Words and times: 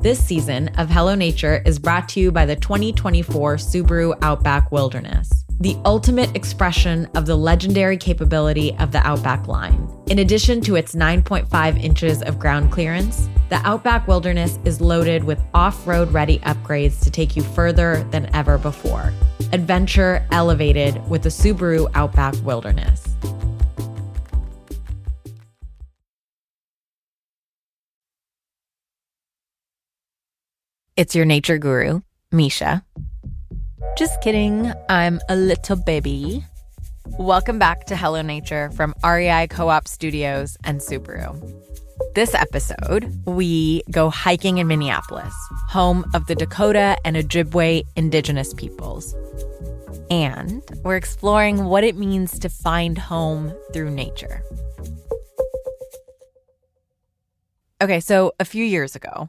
This 0.00 0.24
season 0.24 0.68
of 0.78 0.88
Hello 0.88 1.14
Nature 1.14 1.62
is 1.64 1.78
brought 1.78 2.08
to 2.10 2.20
you 2.20 2.30
by 2.30 2.46
the 2.46 2.54
2024 2.54 3.56
Subaru 3.56 4.16
Outback 4.22 4.70
Wilderness, 4.70 5.28
the 5.58 5.76
ultimate 5.84 6.34
expression 6.36 7.06
of 7.16 7.26
the 7.26 7.34
legendary 7.34 7.96
capability 7.96 8.76
of 8.76 8.92
the 8.92 8.98
Outback 8.98 9.48
line. 9.48 9.88
In 10.08 10.20
addition 10.20 10.60
to 10.60 10.76
its 10.76 10.94
9.5 10.94 11.82
inches 11.82 12.22
of 12.22 12.38
ground 12.38 12.70
clearance, 12.70 13.28
the 13.48 13.56
Outback 13.64 14.06
Wilderness 14.06 14.58
is 14.64 14.80
loaded 14.80 15.24
with 15.24 15.40
off 15.54 15.86
road 15.86 16.12
ready 16.12 16.38
upgrades 16.40 17.02
to 17.02 17.10
take 17.10 17.34
you 17.34 17.42
further 17.42 18.04
than 18.10 18.32
ever 18.34 18.58
before. 18.58 19.12
Adventure 19.52 20.26
elevated 20.30 21.04
with 21.08 21.22
the 21.22 21.30
Subaru 21.30 21.90
Outback 21.94 22.34
Wilderness. 22.44 23.05
It's 30.96 31.14
your 31.14 31.26
nature 31.26 31.58
guru, 31.58 32.00
Misha. 32.32 32.82
Just 33.98 34.18
kidding, 34.22 34.72
I'm 34.88 35.20
a 35.28 35.36
little 35.36 35.76
baby. 35.76 36.42
Welcome 37.18 37.58
back 37.58 37.84
to 37.88 37.96
Hello 37.96 38.22
Nature 38.22 38.70
from 38.70 38.94
REI 39.04 39.48
Co 39.48 39.68
op 39.68 39.88
Studios 39.88 40.56
and 40.64 40.80
Subaru. 40.80 41.36
This 42.14 42.34
episode, 42.34 43.14
we 43.26 43.82
go 43.90 44.08
hiking 44.08 44.56
in 44.56 44.68
Minneapolis, 44.68 45.34
home 45.68 46.02
of 46.14 46.26
the 46.28 46.34
Dakota 46.34 46.96
and 47.04 47.14
Ojibwe 47.14 47.82
indigenous 47.96 48.54
peoples. 48.54 49.14
And 50.08 50.62
we're 50.82 50.96
exploring 50.96 51.66
what 51.66 51.84
it 51.84 51.96
means 51.96 52.38
to 52.38 52.48
find 52.48 52.96
home 52.96 53.52
through 53.74 53.90
nature. 53.90 54.42
Okay, 57.82 58.00
so 58.00 58.32
a 58.40 58.46
few 58.46 58.64
years 58.64 58.96
ago, 58.96 59.28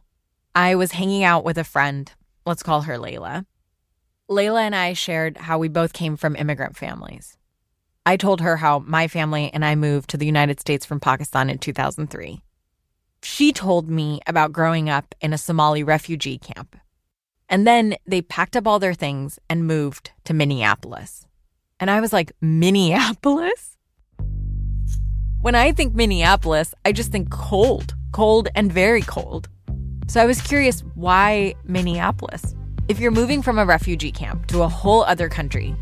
I 0.58 0.74
was 0.74 0.94
hanging 0.94 1.24
out 1.24 1.44
with 1.44 1.60
a 1.60 1.64
friend. 1.64 2.12
Let's 2.44 2.64
call 2.64 2.82
her 2.82 2.96
Layla. 2.96 3.46
Layla 4.28 4.62
and 4.62 4.76
I 4.76 4.94
shared 4.94 5.38
how 5.38 5.60
we 5.60 5.68
both 5.68 5.94
came 5.94 6.18
from 6.18 6.36
immigrant 6.36 6.76
families. 6.76 7.38
I 8.08 8.18
told 8.18 8.42
her 8.42 8.58
how 8.58 8.80
my 8.80 9.08
family 9.08 9.52
and 9.54 9.64
I 9.64 9.76
moved 9.76 10.10
to 10.10 10.18
the 10.18 10.26
United 10.26 10.60
States 10.60 10.84
from 10.84 11.00
Pakistan 11.00 11.52
in 11.52 11.60
2003. 11.60 12.42
She 13.22 13.54
told 13.54 13.88
me 13.88 14.20
about 14.26 14.52
growing 14.52 14.90
up 14.90 15.14
in 15.22 15.32
a 15.32 15.38
Somali 15.38 15.84
refugee 15.84 16.40
camp. 16.40 16.76
And 17.48 17.68
then 17.68 17.96
they 18.08 18.24
packed 18.24 18.58
up 18.58 18.66
all 18.66 18.80
their 18.80 18.96
things 18.96 19.38
and 19.52 19.68
moved 19.68 20.10
to 20.24 20.34
Minneapolis. 20.34 21.28
And 21.80 21.92
I 21.92 22.02
was 22.02 22.12
like, 22.12 22.32
Minneapolis? 22.42 23.78
When 25.40 25.54
I 25.54 25.72
think 25.72 25.94
Minneapolis, 25.94 26.74
I 26.84 26.94
just 26.94 27.12
think 27.12 27.30
cold, 27.30 27.94
cold 28.12 28.48
and 28.56 28.74
very 28.74 29.04
cold. 29.04 29.50
So 30.10 30.22
I 30.22 30.26
was 30.26 30.42
curious 30.42 30.86
why 30.96 31.54
Minneapolis? 31.66 32.56
If 32.88 32.98
you're 32.98 33.12
moving 33.12 33.42
from 33.42 33.60
a 33.60 33.66
refugee 33.66 34.14
camp 34.14 34.48
to 34.48 34.64
a 34.64 34.70
whole 34.70 35.04
other 35.04 35.28
country, 35.28 35.76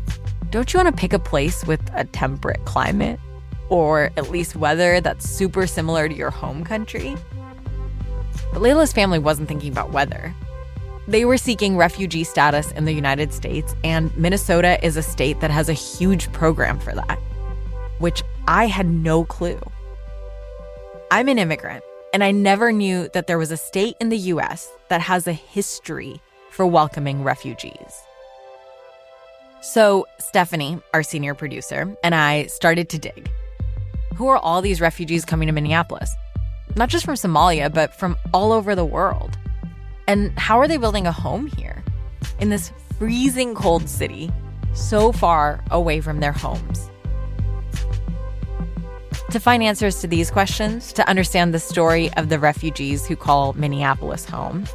don't 0.50 0.72
you 0.72 0.78
want 0.78 0.94
to 0.94 1.00
pick 1.00 1.12
a 1.12 1.18
place 1.20 1.64
with 1.64 1.80
a 1.94 2.04
temperate 2.04 2.64
climate? 2.64 3.20
Or 3.68 4.10
at 4.16 4.30
least 4.30 4.56
weather 4.56 5.00
that's 5.00 5.28
super 5.28 5.68
similar 5.68 6.08
to 6.08 6.14
your 6.14 6.30
home 6.30 6.64
country? 6.64 7.16
But 8.52 8.62
Layla's 8.62 8.92
family 8.92 9.20
wasn't 9.20 9.46
thinking 9.46 9.70
about 9.70 9.92
weather. 9.92 10.34
They 11.06 11.24
were 11.24 11.38
seeking 11.38 11.76
refugee 11.76 12.24
status 12.24 12.72
in 12.72 12.84
the 12.84 12.92
United 12.92 13.32
States, 13.32 13.76
and 13.84 14.16
Minnesota 14.16 14.84
is 14.84 14.96
a 14.96 15.02
state 15.02 15.38
that 15.38 15.52
has 15.52 15.68
a 15.68 15.72
huge 15.72 16.32
program 16.32 16.80
for 16.80 16.92
that, 16.94 17.20
which 18.00 18.24
I 18.48 18.66
had 18.66 18.86
no 18.86 19.24
clue. 19.24 19.60
I'm 21.12 21.28
an 21.28 21.38
immigrant, 21.38 21.84
and 22.16 22.24
I 22.24 22.30
never 22.30 22.72
knew 22.72 23.10
that 23.12 23.26
there 23.26 23.36
was 23.36 23.50
a 23.50 23.58
state 23.58 23.94
in 24.00 24.08
the 24.08 24.16
US 24.32 24.72
that 24.88 25.02
has 25.02 25.26
a 25.26 25.34
history 25.34 26.18
for 26.48 26.66
welcoming 26.66 27.22
refugees. 27.22 27.92
So, 29.60 30.06
Stephanie, 30.18 30.80
our 30.94 31.02
senior 31.02 31.34
producer, 31.34 31.94
and 32.02 32.14
I 32.14 32.46
started 32.46 32.88
to 32.88 32.98
dig. 32.98 33.28
Who 34.14 34.28
are 34.28 34.38
all 34.38 34.62
these 34.62 34.80
refugees 34.80 35.26
coming 35.26 35.46
to 35.48 35.52
Minneapolis? 35.52 36.10
Not 36.74 36.88
just 36.88 37.04
from 37.04 37.16
Somalia, 37.16 37.70
but 37.70 37.92
from 37.94 38.16
all 38.32 38.50
over 38.50 38.74
the 38.74 38.86
world. 38.86 39.36
And 40.08 40.32
how 40.38 40.58
are 40.58 40.68
they 40.68 40.78
building 40.78 41.06
a 41.06 41.12
home 41.12 41.48
here 41.48 41.84
in 42.40 42.48
this 42.48 42.72
freezing 42.98 43.54
cold 43.54 43.90
city, 43.90 44.32
so 44.72 45.12
far 45.12 45.62
away 45.70 46.00
from 46.00 46.20
their 46.20 46.32
homes? 46.32 46.88
To 49.30 49.40
find 49.40 49.62
answers 49.62 50.00
to 50.00 50.06
these 50.06 50.30
questions, 50.30 50.92
to 50.92 51.08
understand 51.08 51.52
the 51.52 51.58
story 51.58 52.12
of 52.14 52.28
the 52.28 52.38
refugees 52.38 53.06
who 53.06 53.16
call 53.16 53.54
Minneapolis 53.54 54.24
home, 54.24 54.66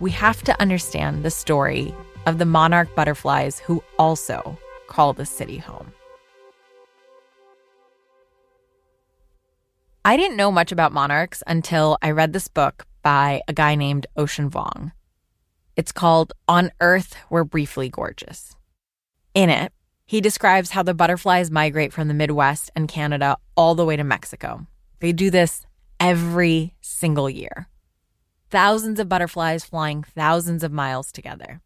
we 0.00 0.10
have 0.12 0.42
to 0.44 0.58
understand 0.60 1.22
the 1.22 1.30
story 1.30 1.94
of 2.24 2.38
the 2.38 2.46
monarch 2.46 2.94
butterflies 2.96 3.58
who 3.58 3.84
also 3.98 4.58
call 4.86 5.12
the 5.12 5.26
city 5.26 5.58
home. 5.58 5.92
I 10.02 10.16
didn't 10.16 10.38
know 10.38 10.50
much 10.50 10.72
about 10.72 10.92
monarchs 10.92 11.42
until 11.46 11.98
I 12.00 12.12
read 12.12 12.32
this 12.32 12.48
book 12.48 12.86
by 13.02 13.42
a 13.48 13.52
guy 13.52 13.74
named 13.74 14.06
Ocean 14.16 14.48
Vuong. 14.48 14.92
It's 15.76 15.92
called 15.92 16.32
On 16.48 16.72
Earth 16.80 17.16
We're 17.28 17.44
Briefly 17.44 17.90
Gorgeous. 17.90 18.56
In 19.34 19.50
it, 19.50 19.72
he 20.08 20.22
describes 20.22 20.70
how 20.70 20.82
the 20.82 20.94
butterflies 20.94 21.50
migrate 21.50 21.92
from 21.92 22.08
the 22.08 22.14
Midwest 22.14 22.70
and 22.74 22.88
Canada 22.88 23.36
all 23.58 23.74
the 23.74 23.84
way 23.84 23.94
to 23.94 24.02
Mexico. 24.02 24.66
They 25.00 25.12
do 25.12 25.30
this 25.30 25.66
every 26.00 26.72
single 26.80 27.28
year. 27.28 27.68
Thousands 28.48 28.98
of 28.98 29.10
butterflies 29.10 29.66
flying 29.66 30.02
thousands 30.02 30.64
of 30.64 30.72
miles 30.72 31.12
together. 31.12 31.60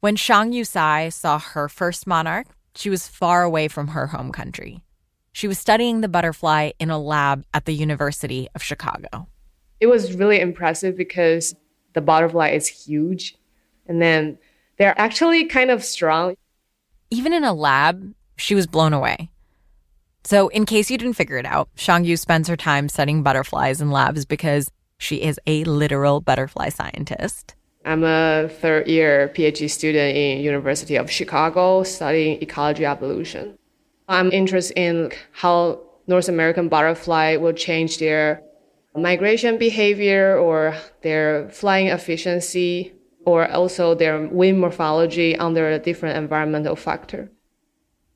When 0.00 0.16
Shang 0.16 0.50
Yusai 0.50 1.12
saw 1.12 1.38
her 1.38 1.68
first 1.68 2.08
monarch, 2.08 2.48
she 2.74 2.90
was 2.90 3.06
far 3.06 3.44
away 3.44 3.68
from 3.68 3.88
her 3.88 4.08
home 4.08 4.32
country. 4.32 4.82
She 5.30 5.46
was 5.46 5.60
studying 5.60 6.00
the 6.00 6.08
butterfly 6.08 6.72
in 6.80 6.90
a 6.90 6.98
lab 6.98 7.44
at 7.54 7.66
the 7.66 7.72
University 7.72 8.48
of 8.52 8.64
Chicago. 8.64 9.28
It 9.78 9.86
was 9.86 10.14
really 10.14 10.40
impressive 10.40 10.96
because 10.96 11.54
the 11.92 12.00
butterfly 12.00 12.48
is 12.48 12.66
huge 12.66 13.36
and 13.86 14.02
then 14.02 14.38
they're 14.76 14.98
actually 14.98 15.44
kind 15.44 15.70
of 15.70 15.84
strong. 15.84 16.34
Even 17.14 17.32
in 17.32 17.44
a 17.44 17.54
lab, 17.54 18.12
she 18.36 18.56
was 18.56 18.66
blown 18.66 18.92
away. 18.92 19.30
So, 20.24 20.48
in 20.48 20.66
case 20.66 20.90
you 20.90 20.98
didn't 20.98 21.14
figure 21.14 21.36
it 21.36 21.46
out, 21.46 21.68
Shangyu 21.76 22.18
spends 22.18 22.48
her 22.48 22.56
time 22.56 22.88
studying 22.88 23.22
butterflies 23.22 23.80
in 23.80 23.92
labs 23.92 24.24
because 24.24 24.68
she 24.98 25.22
is 25.22 25.38
a 25.46 25.62
literal 25.62 26.20
butterfly 26.20 26.70
scientist. 26.70 27.54
I'm 27.84 28.02
a 28.02 28.48
third 28.48 28.88
year 28.88 29.30
PhD 29.32 29.70
student 29.70 30.16
in 30.16 30.40
University 30.40 30.96
of 30.96 31.08
Chicago 31.08 31.84
studying 31.84 32.42
ecology 32.42 32.84
evolution. 32.84 33.56
I'm 34.08 34.32
interested 34.32 34.76
in 34.76 35.12
how 35.30 35.82
North 36.08 36.28
American 36.28 36.68
butterfly 36.68 37.36
will 37.36 37.52
change 37.52 37.98
their 37.98 38.42
migration 38.96 39.56
behavior 39.56 40.36
or 40.36 40.74
their 41.02 41.48
flying 41.50 41.88
efficiency 41.88 42.92
or 43.24 43.50
also 43.50 43.94
their 43.94 44.26
wing 44.28 44.58
morphology 44.58 45.36
under 45.36 45.70
a 45.70 45.78
different 45.78 46.16
environmental 46.16 46.76
factor. 46.76 47.30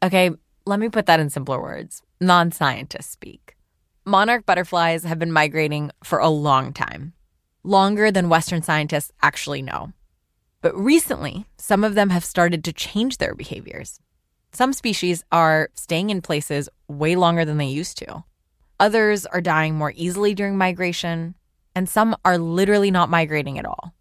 Okay, 0.02 0.30
let 0.66 0.78
me 0.78 0.88
put 0.88 1.06
that 1.06 1.20
in 1.20 1.30
simpler 1.30 1.60
words, 1.60 2.02
non 2.20 2.52
scientists 2.52 3.10
speak. 3.10 3.56
Monarch 4.04 4.46
butterflies 4.46 5.04
have 5.04 5.18
been 5.18 5.32
migrating 5.32 5.90
for 6.02 6.18
a 6.18 6.28
long 6.28 6.72
time, 6.72 7.12
longer 7.62 8.10
than 8.10 8.28
Western 8.28 8.62
scientists 8.62 9.12
actually 9.22 9.62
know. 9.62 9.92
But 10.60 10.76
recently, 10.76 11.46
some 11.56 11.84
of 11.84 11.94
them 11.94 12.10
have 12.10 12.24
started 12.24 12.64
to 12.64 12.72
change 12.72 13.18
their 13.18 13.34
behaviors. 13.34 14.00
Some 14.52 14.72
species 14.72 15.24
are 15.30 15.70
staying 15.74 16.10
in 16.10 16.22
places 16.22 16.68
way 16.88 17.16
longer 17.16 17.44
than 17.44 17.58
they 17.58 17.66
used 17.66 17.98
to. 17.98 18.24
Others 18.80 19.26
are 19.26 19.40
dying 19.40 19.74
more 19.74 19.92
easily 19.94 20.34
during 20.34 20.56
migration, 20.56 21.34
and 21.74 21.88
some 21.88 22.16
are 22.24 22.38
literally 22.38 22.90
not 22.90 23.10
migrating 23.10 23.58
at 23.58 23.66
all. 23.66 23.94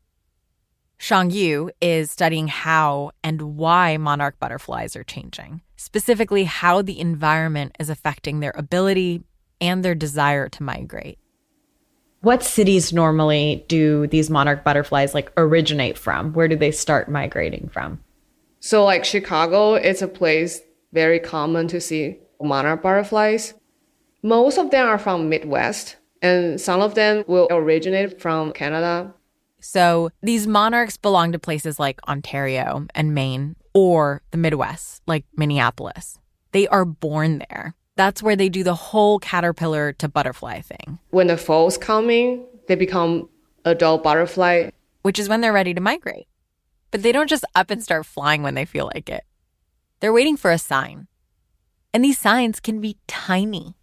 Shang 0.98 1.30
Yu 1.30 1.70
is 1.80 2.12
studying 2.12 2.48
how 2.48 3.12
and 3.24 3.56
why 3.56 3.98
monarch 3.98 4.40
butterflies 4.40 4.96
are 4.96 5.04
changing, 5.04 5.62
specifically 5.76 6.44
how 6.44 6.82
the 6.82 7.00
environment 7.00 7.76
is 7.80 7.90
affecting 7.90 8.40
their 8.40 8.54
ability 8.56 9.24
and 9.62 9.86
their 9.86 9.96
desire 9.96 10.50
to 10.50 10.64
migrate. 10.64 11.20
What 12.22 12.44
cities 12.44 12.92
normally 12.92 13.64
do 13.68 14.08
these 14.08 14.30
monarch 14.30 14.64
butterflies 14.64 15.14
like 15.14 15.32
originate 15.38 15.98
from? 15.98 16.34
Where 16.34 16.48
do 16.48 16.56
they 16.56 16.72
start 16.72 17.10
migrating 17.10 17.70
from? 17.70 18.04
So 18.60 18.84
like 18.84 19.06
Chicago, 19.06 19.76
it's 19.76 20.02
a 20.02 20.08
place 20.08 20.62
very 20.94 21.20
common 21.20 21.68
to 21.68 21.80
see 21.80 22.18
monarch 22.42 22.82
butterflies. 22.82 23.54
Most 24.24 24.58
of 24.58 24.72
them 24.72 24.88
are 24.88 24.98
from 24.98 25.30
Midwest 25.30 25.98
and 26.24 26.60
some 26.60 26.82
of 26.82 26.96
them 26.96 27.24
will 27.28 27.48
originate 27.52 28.20
from 28.20 28.52
Canada. 28.52 29.14
So 29.60 30.12
these 30.22 30.48
monarchs 30.48 30.98
belong 30.98 31.32
to 31.32 31.40
places 31.40 31.80
like 31.80 32.00
Ontario 32.08 32.88
and 32.94 33.14
Maine 33.14 33.56
or 33.74 34.22
the 34.32 34.38
Midwest, 34.38 35.02
like 35.08 35.26
Minneapolis. 35.36 36.20
They 36.52 36.68
are 36.68 36.86
born 36.86 37.44
there. 37.50 37.76
That's 37.96 38.22
where 38.22 38.36
they 38.36 38.50
do 38.50 38.64
the 38.64 38.76
whole 38.76 39.20
caterpillar 39.20 39.94
to 39.94 40.08
butterfly 40.08 40.62
thing. 40.62 41.00
When 41.10 41.28
the 41.28 41.38
fall's 41.38 41.78
coming, 41.78 42.46
they 42.68 42.76
become 42.76 43.30
adult 43.66 44.04
butterfly, 44.04 44.70
which 45.02 45.20
is 45.20 45.28
when 45.28 45.42
they're 45.42 45.54
ready 45.54 45.74
to 45.74 45.82
migrate. 45.82 46.28
But 46.92 47.04
they 47.04 47.12
don't 47.12 47.30
just 47.30 47.46
up 47.56 47.70
and 47.70 47.84
start 47.84 48.06
flying 48.06 48.44
when 48.44 48.56
they 48.56 48.66
feel 48.66 48.90
like 48.94 49.10
it. 49.10 49.24
They're 50.00 50.14
waiting 50.14 50.38
for 50.38 50.52
a 50.52 50.58
sign. 50.58 51.08
And 51.94 52.04
these 52.04 52.20
signs 52.20 52.60
can 52.60 52.80
be 52.80 52.98
tiny. 53.08 53.76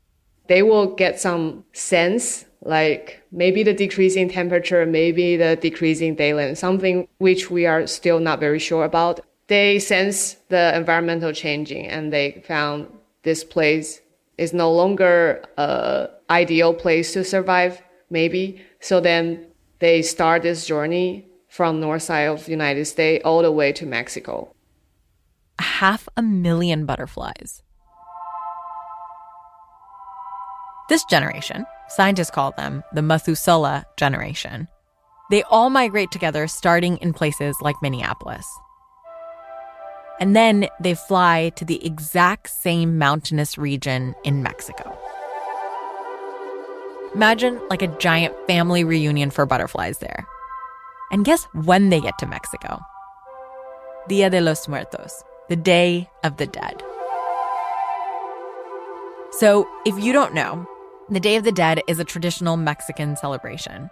They 0.49 0.63
will 0.63 0.95
get 0.95 1.21
some 1.21 1.65
sense, 1.73 2.45
like 2.65 3.23
maybe 3.31 3.63
the 3.63 3.75
decreasing 3.75 4.29
temperature, 4.29 4.85
maybe 4.87 5.37
the 5.37 5.57
decreasing 5.57 6.15
day 6.15 6.33
length, 6.35 6.59
something 6.59 7.07
which 7.19 7.51
we 7.51 7.67
are 7.67 7.87
still 7.87 8.19
not 8.19 8.41
very 8.41 8.59
sure 8.59 8.85
about. 8.85 9.21
They 9.47 9.79
sense 9.79 10.37
the 10.49 10.75
environmental 10.75 11.33
changing 11.33 11.87
and 11.87 12.13
they 12.13 12.43
found 12.47 12.89
this 13.23 13.45
place 13.45 14.01
is 14.39 14.53
no 14.53 14.73
longer 14.73 15.45
a 15.59 16.09
ideal 16.31 16.73
place 16.75 17.13
to 17.13 17.23
survive, 17.23 17.83
maybe. 18.09 18.61
So 18.81 19.01
then 19.01 19.47
they 19.79 20.01
start 20.03 20.43
this 20.43 20.67
journey 20.67 21.27
from 21.49 21.81
north 21.81 22.03
side 22.03 22.29
of 22.29 22.47
the 22.47 22.51
United 22.51 22.87
States 22.87 23.23
all 23.25 23.43
the 23.43 23.53
way 23.53 23.73
to 23.73 23.87
Mexico. 23.87 24.55
Half 25.59 26.09
a 26.17 26.23
million 26.23 26.87
butterflies. 26.87 27.63
This 30.89 31.05
generation, 31.05 31.65
scientists 31.95 32.31
call 32.31 32.53
them 32.53 32.83
the 32.93 33.03
Methuselah 33.03 33.87
generation, 33.97 34.69
they 35.31 35.43
all 35.45 35.71
migrate 35.71 36.11
together 36.11 36.47
starting 36.47 36.97
in 36.99 37.13
places 37.13 37.57
like 37.61 37.77
Minneapolis. 37.83 38.47
And 40.21 40.37
then 40.37 40.69
they 40.81 40.95
fly 40.95 41.51
to 41.57 41.65
the 41.65 41.85
exact 41.85 42.51
same 42.51 42.99
mountainous 42.99 43.59
region 43.59 44.15
in 44.25 44.43
Mexico. 44.43 44.97
Imagine 47.15 47.61
like 47.71 47.83
a 47.83 47.99
giant 47.99 48.35
family 48.47 48.85
reunion 48.85 49.31
for 49.31 49.47
butterflies 49.47 49.99
there. 49.99 50.27
And 51.11 51.25
guess 51.25 51.45
when 51.53 51.91
they 51.91 52.01
get 52.01 52.19
to 52.19 52.27
Mexico? 52.27 52.81
Dia 54.09 54.31
de 54.31 54.41
los 54.41 54.69
Muertos, 54.69 55.23
the 55.49 55.57
Day 55.57 56.09
of 56.23 56.37
the 56.37 56.47
Dead. 56.47 56.83
So, 59.39 59.67
if 59.85 59.99
you 60.03 60.13
don't 60.13 60.35
know, 60.35 60.67
the 61.11 61.21
Day 61.21 61.37
of 61.37 61.45
the 61.45 61.53
Dead 61.53 61.83
is 61.87 61.99
a 61.99 62.05
traditional 62.05 62.57
Mexican 62.57 63.15
celebration. 63.17 63.91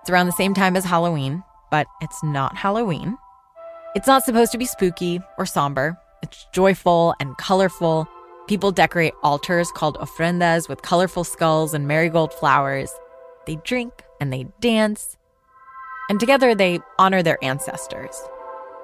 It's 0.00 0.10
around 0.10 0.26
the 0.26 0.32
same 0.32 0.54
time 0.54 0.76
as 0.76 0.84
Halloween, 0.84 1.42
but 1.70 1.86
it's 2.00 2.22
not 2.22 2.56
Halloween. 2.56 3.18
It's 3.96 4.06
not 4.06 4.24
supposed 4.24 4.52
to 4.52 4.58
be 4.58 4.64
spooky 4.64 5.20
or 5.38 5.46
somber. 5.46 5.98
It's 6.22 6.46
joyful 6.52 7.14
and 7.18 7.36
colorful. 7.36 8.06
People 8.46 8.70
decorate 8.70 9.14
altars 9.24 9.72
called 9.72 9.98
ofrendas 9.98 10.68
with 10.68 10.82
colorful 10.82 11.24
skulls 11.24 11.74
and 11.74 11.88
marigold 11.88 12.32
flowers. 12.32 12.92
They 13.46 13.56
drink 13.56 14.04
and 14.20 14.32
they 14.32 14.46
dance. 14.60 15.16
And 16.08 16.20
together 16.20 16.54
they 16.54 16.78
honor 16.98 17.24
their 17.24 17.42
ancestors. 17.42 18.16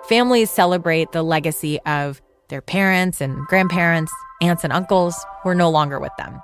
Families 0.08 0.50
celebrate 0.50 1.12
the 1.12 1.22
legacy 1.22 1.80
of 1.82 2.20
their 2.48 2.62
parents 2.62 3.20
and 3.20 3.46
grandparents, 3.46 4.12
aunts 4.42 4.64
and 4.64 4.72
uncles 4.72 5.16
who 5.42 5.50
are 5.50 5.54
no 5.54 5.70
longer 5.70 6.00
with 6.00 6.12
them 6.18 6.40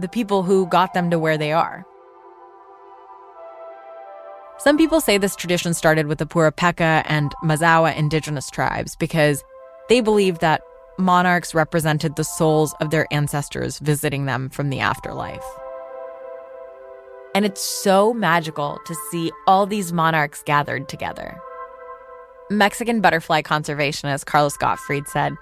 the 0.00 0.08
people 0.08 0.42
who 0.42 0.66
got 0.66 0.94
them 0.94 1.10
to 1.10 1.18
where 1.18 1.38
they 1.38 1.52
are. 1.52 1.86
Some 4.58 4.76
people 4.76 5.00
say 5.00 5.16
this 5.16 5.36
tradition 5.36 5.72
started 5.72 6.06
with 6.06 6.18
the 6.18 6.26
Purépecha 6.26 7.02
and 7.06 7.32
Mazahua 7.42 7.96
indigenous 7.96 8.50
tribes 8.50 8.94
because 8.94 9.42
they 9.88 10.02
believed 10.02 10.42
that 10.42 10.60
monarchs 10.98 11.54
represented 11.54 12.16
the 12.16 12.24
souls 12.24 12.74
of 12.80 12.90
their 12.90 13.06
ancestors 13.10 13.78
visiting 13.78 14.26
them 14.26 14.50
from 14.50 14.68
the 14.68 14.80
afterlife. 14.80 15.44
And 17.34 17.46
it's 17.46 17.62
so 17.62 18.12
magical 18.12 18.78
to 18.84 18.94
see 19.10 19.32
all 19.46 19.64
these 19.64 19.92
monarchs 19.94 20.42
gathered 20.44 20.88
together. 20.88 21.40
Mexican 22.50 23.00
butterfly 23.00 23.40
conservationist 23.40 24.26
Carlos 24.26 24.56
Gottfried 24.58 25.08
said, 25.08 25.36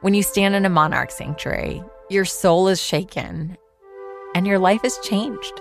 When 0.00 0.14
you 0.14 0.22
stand 0.22 0.54
in 0.54 0.64
a 0.64 0.70
monarch 0.70 1.10
sanctuary, 1.10 1.82
your 2.08 2.24
soul 2.24 2.68
is 2.68 2.80
shaken 2.80 3.58
and 4.34 4.46
your 4.46 4.58
life 4.58 4.84
is 4.84 4.98
changed. 5.02 5.60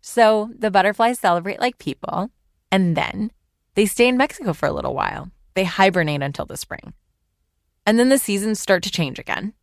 So 0.00 0.50
the 0.58 0.70
butterflies 0.70 1.20
celebrate 1.20 1.60
like 1.60 1.78
people, 1.78 2.30
and 2.72 2.96
then 2.96 3.30
they 3.74 3.86
stay 3.86 4.08
in 4.08 4.16
Mexico 4.16 4.52
for 4.52 4.66
a 4.66 4.72
little 4.72 4.94
while. 4.94 5.30
They 5.54 5.64
hibernate 5.64 6.22
until 6.22 6.46
the 6.46 6.56
spring. 6.56 6.94
And 7.86 7.98
then 7.98 8.08
the 8.08 8.18
seasons 8.18 8.60
start 8.60 8.82
to 8.84 8.90
change 8.90 9.18
again. 9.18 9.54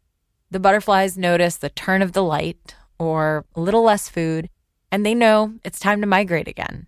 The 0.49 0.59
butterflies 0.59 1.17
notice 1.17 1.57
the 1.57 1.69
turn 1.69 2.01
of 2.01 2.13
the 2.13 2.23
light 2.23 2.75
or 2.97 3.45
a 3.55 3.59
little 3.59 3.83
less 3.83 4.09
food, 4.09 4.49
and 4.91 5.05
they 5.05 5.13
know 5.13 5.53
it's 5.63 5.79
time 5.79 6.01
to 6.01 6.07
migrate 6.07 6.47
again. 6.47 6.87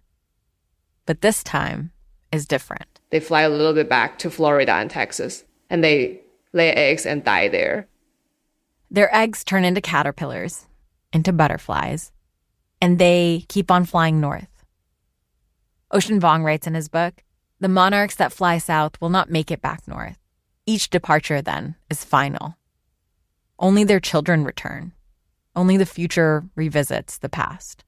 But 1.06 1.22
this 1.22 1.44
time 1.44 1.92
is 2.32 2.48
different. 2.48 3.02
They 3.10 3.20
fly 3.20 3.42
a 3.42 3.50
little 3.50 3.74
bit 3.74 3.90
back 3.90 4.20
to 4.20 4.30
Florida 4.30 4.74
and 4.74 4.90
Texas 4.90 5.44
and 5.70 5.84
they 5.84 6.22
lay 6.54 6.72
eggs 6.72 7.06
and 7.06 7.24
die 7.24 7.48
there. 7.48 7.88
Their 8.92 9.14
eggs 9.16 9.44
turn 9.44 9.66
into 9.66 9.82
caterpillars, 9.82 10.66
into 11.14 11.32
butterflies, 11.32 12.12
and 12.82 12.98
they 12.98 13.46
keep 13.48 13.70
on 13.70 13.86
flying 13.86 14.20
north. 14.20 14.48
Ocean 15.92 16.20
Vuong 16.20 16.44
writes 16.44 16.68
in 16.68 16.74
his 16.74 16.90
book 16.90 17.24
The 17.60 17.68
monarchs 17.68 18.16
that 18.16 18.34
fly 18.34 18.58
south 18.58 19.00
will 19.00 19.10
not 19.10 19.30
make 19.30 19.52
it 19.52 19.62
back 19.62 19.88
north. 19.88 20.18
Each 20.66 20.90
departure, 20.90 21.42
then, 21.42 21.76
is 21.90 22.04
final. 22.04 22.56
Only 23.58 23.84
their 23.84 24.00
children 24.00 24.44
return. 24.44 24.94
Only 25.56 25.78
the 25.78 25.86
future 25.86 26.46
revisits 26.56 27.18
the 27.18 27.30
past. 27.30 27.84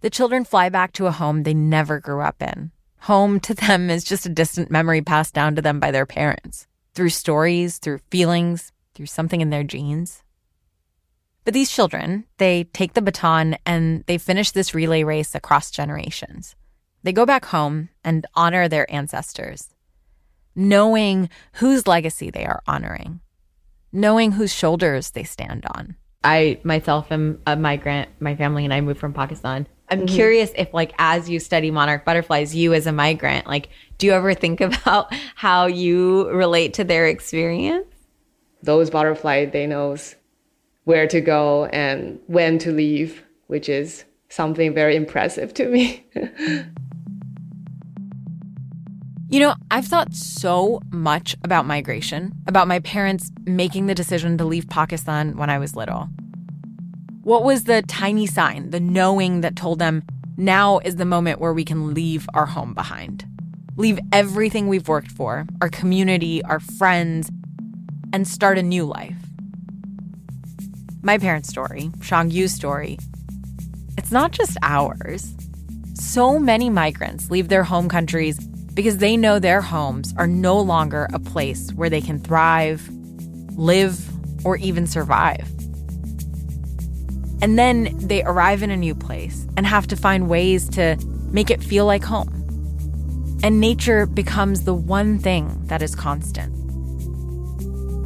The 0.00 0.10
children 0.10 0.44
fly 0.44 0.68
back 0.68 0.92
to 0.94 1.06
a 1.06 1.12
home 1.12 1.42
they 1.42 1.54
never 1.54 2.00
grew 2.00 2.22
up 2.22 2.42
in, 2.42 2.72
Home 3.06 3.40
to 3.40 3.54
them 3.54 3.90
is 3.90 4.04
just 4.04 4.26
a 4.26 4.28
distant 4.28 4.70
memory 4.70 5.02
passed 5.02 5.34
down 5.34 5.56
to 5.56 5.62
them 5.62 5.80
by 5.80 5.90
their 5.90 6.06
parents 6.06 6.68
through 6.94 7.08
stories, 7.08 7.78
through 7.78 7.98
feelings, 8.12 8.70
through 8.94 9.06
something 9.06 9.40
in 9.40 9.50
their 9.50 9.64
genes. 9.64 10.22
But 11.44 11.52
these 11.52 11.72
children, 11.72 12.26
they 12.38 12.62
take 12.62 12.94
the 12.94 13.02
baton 13.02 13.56
and 13.66 14.04
they 14.06 14.18
finish 14.18 14.52
this 14.52 14.72
relay 14.72 15.02
race 15.02 15.34
across 15.34 15.72
generations. 15.72 16.54
They 17.02 17.12
go 17.12 17.26
back 17.26 17.46
home 17.46 17.88
and 18.04 18.24
honor 18.36 18.68
their 18.68 18.88
ancestors, 18.92 19.74
knowing 20.54 21.28
whose 21.54 21.88
legacy 21.88 22.30
they 22.30 22.46
are 22.46 22.62
honoring, 22.68 23.18
knowing 23.90 24.30
whose 24.32 24.54
shoulders 24.54 25.10
they 25.10 25.24
stand 25.24 25.66
on. 25.74 25.96
I 26.24 26.60
myself 26.62 27.10
am 27.10 27.40
a 27.46 27.56
migrant. 27.56 28.08
My 28.20 28.36
family 28.36 28.64
and 28.64 28.72
I 28.72 28.80
moved 28.80 29.00
from 29.00 29.12
Pakistan. 29.12 29.66
I'm 29.88 30.06
mm-hmm. 30.06 30.14
curious 30.14 30.52
if, 30.56 30.72
like, 30.72 30.94
as 30.98 31.28
you 31.28 31.38
study 31.38 31.70
monarch 31.70 32.04
butterflies, 32.04 32.54
you 32.54 32.72
as 32.72 32.86
a 32.86 32.92
migrant, 32.92 33.46
like, 33.46 33.68
do 33.98 34.06
you 34.06 34.12
ever 34.12 34.32
think 34.34 34.60
about 34.62 35.12
how 35.34 35.66
you 35.66 36.28
relate 36.30 36.74
to 36.74 36.84
their 36.84 37.06
experience? 37.06 37.86
Those 38.62 38.90
butterfly, 38.90 39.46
they 39.46 39.66
knows 39.66 40.14
where 40.84 41.06
to 41.08 41.20
go 41.20 41.66
and 41.66 42.20
when 42.26 42.58
to 42.58 42.72
leave, 42.72 43.22
which 43.48 43.68
is 43.68 44.04
something 44.28 44.72
very 44.72 44.96
impressive 44.96 45.52
to 45.54 45.68
me. 45.68 46.06
I've 49.72 49.86
thought 49.86 50.12
so 50.12 50.82
much 50.90 51.34
about 51.42 51.64
migration, 51.64 52.34
about 52.46 52.68
my 52.68 52.80
parents 52.80 53.32
making 53.46 53.86
the 53.86 53.94
decision 53.94 54.36
to 54.36 54.44
leave 54.44 54.68
Pakistan 54.68 55.34
when 55.38 55.48
I 55.48 55.58
was 55.58 55.74
little. 55.74 56.10
What 57.22 57.42
was 57.42 57.64
the 57.64 57.80
tiny 57.80 58.26
sign, 58.26 58.68
the 58.68 58.80
knowing 58.80 59.40
that 59.40 59.56
told 59.56 59.78
them 59.78 60.02
now 60.36 60.80
is 60.80 60.96
the 60.96 61.06
moment 61.06 61.40
where 61.40 61.54
we 61.54 61.64
can 61.64 61.94
leave 61.94 62.28
our 62.34 62.44
home 62.44 62.74
behind? 62.74 63.24
Leave 63.78 63.98
everything 64.12 64.68
we've 64.68 64.88
worked 64.88 65.10
for, 65.10 65.46
our 65.62 65.70
community, 65.70 66.44
our 66.44 66.60
friends, 66.60 67.30
and 68.12 68.28
start 68.28 68.58
a 68.58 68.62
new 68.62 68.84
life. 68.84 69.16
My 71.00 71.16
parents' 71.16 71.48
story, 71.48 71.90
Shang 72.02 72.30
Yu's 72.30 72.52
story, 72.52 72.98
it's 73.96 74.12
not 74.12 74.32
just 74.32 74.58
ours. 74.60 75.34
So 75.94 76.38
many 76.38 76.68
migrants 76.68 77.30
leave 77.30 77.48
their 77.48 77.64
home 77.64 77.88
countries 77.88 78.38
because 78.74 78.98
they 78.98 79.16
know 79.16 79.38
their 79.38 79.60
homes 79.60 80.14
are 80.16 80.26
no 80.26 80.58
longer 80.58 81.08
a 81.12 81.18
place 81.18 81.72
where 81.72 81.90
they 81.90 82.00
can 82.00 82.18
thrive, 82.18 82.88
live, 83.56 83.98
or 84.44 84.56
even 84.56 84.86
survive. 84.86 85.48
And 87.42 87.58
then 87.58 87.96
they 87.98 88.22
arrive 88.22 88.62
in 88.62 88.70
a 88.70 88.76
new 88.76 88.94
place 88.94 89.46
and 89.56 89.66
have 89.66 89.86
to 89.88 89.96
find 89.96 90.28
ways 90.28 90.68
to 90.70 90.96
make 91.30 91.50
it 91.50 91.62
feel 91.62 91.86
like 91.86 92.04
home. 92.04 92.28
And 93.42 93.60
nature 93.60 94.06
becomes 94.06 94.62
the 94.62 94.74
one 94.74 95.18
thing 95.18 95.66
that 95.66 95.82
is 95.82 95.96
constant, 95.96 96.54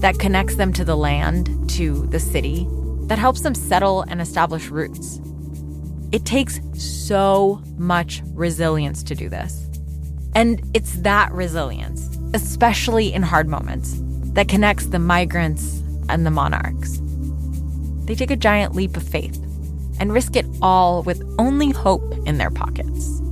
that 0.01 0.19
connects 0.19 0.57
them 0.57 0.73
to 0.73 0.85
the 0.85 0.97
land, 0.97 1.69
to 1.71 2.07
the 2.07 2.21
city, 2.21 2.67
that 3.09 3.19
helps 3.19 3.43
them 3.43 3.55
settle 3.55 4.03
and 4.09 4.23
establish 4.23 4.69
roots. 4.69 5.21
It 6.13 6.25
takes 6.25 6.61
so 6.73 7.63
much 7.77 8.23
resilience 8.33 9.03
to 9.03 9.15
do 9.15 9.29
this. 9.29 9.66
And 10.37 10.61
it's 10.75 10.97
that 10.97 11.33
resilience, 11.33 12.15
especially 12.35 13.11
in 13.11 13.23
hard 13.23 13.49
moments, 13.49 13.95
that 14.35 14.49
connects 14.49 14.85
the 14.89 14.99
migrants 14.99 15.83
and 16.11 16.27
the 16.27 16.31
monarchs. 16.31 17.01
they 18.05 18.15
take 18.15 18.31
a 18.31 18.37
giant 18.37 18.75
leap 18.75 18.99
of 18.99 19.03
faith 19.03 19.35
and 19.99 20.13
risk 20.13 20.37
it 20.37 20.45
all 20.61 21.03
with 21.03 21.23
only 21.39 21.71
hope 21.71 22.13
in 22.27 22.37
their 22.37 22.51
pockets. 22.51 23.23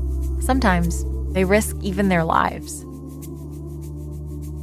Sometimes 0.40 1.04
they 1.34 1.44
risk 1.44 1.76
even 1.82 2.08
their 2.08 2.24
lives. 2.24 2.86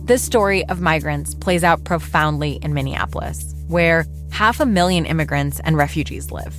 This 0.07 0.23
story 0.23 0.65
of 0.65 0.81
migrants 0.81 1.35
plays 1.35 1.63
out 1.63 1.83
profoundly 1.83 2.53
in 2.63 2.73
Minneapolis, 2.73 3.53
where 3.67 4.07
half 4.31 4.59
a 4.59 4.65
million 4.65 5.05
immigrants 5.05 5.59
and 5.59 5.77
refugees 5.77 6.31
live. 6.31 6.55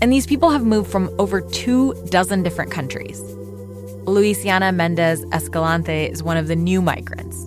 And 0.00 0.12
these 0.12 0.26
people 0.26 0.50
have 0.50 0.64
moved 0.64 0.90
from 0.90 1.12
over 1.18 1.40
two 1.40 1.94
dozen 2.10 2.44
different 2.44 2.70
countries. 2.70 3.20
Luisiana 4.06 4.74
Mendez 4.74 5.24
Escalante 5.32 6.06
is 6.06 6.22
one 6.22 6.36
of 6.36 6.48
the 6.48 6.56
new 6.56 6.80
migrants. 6.80 7.46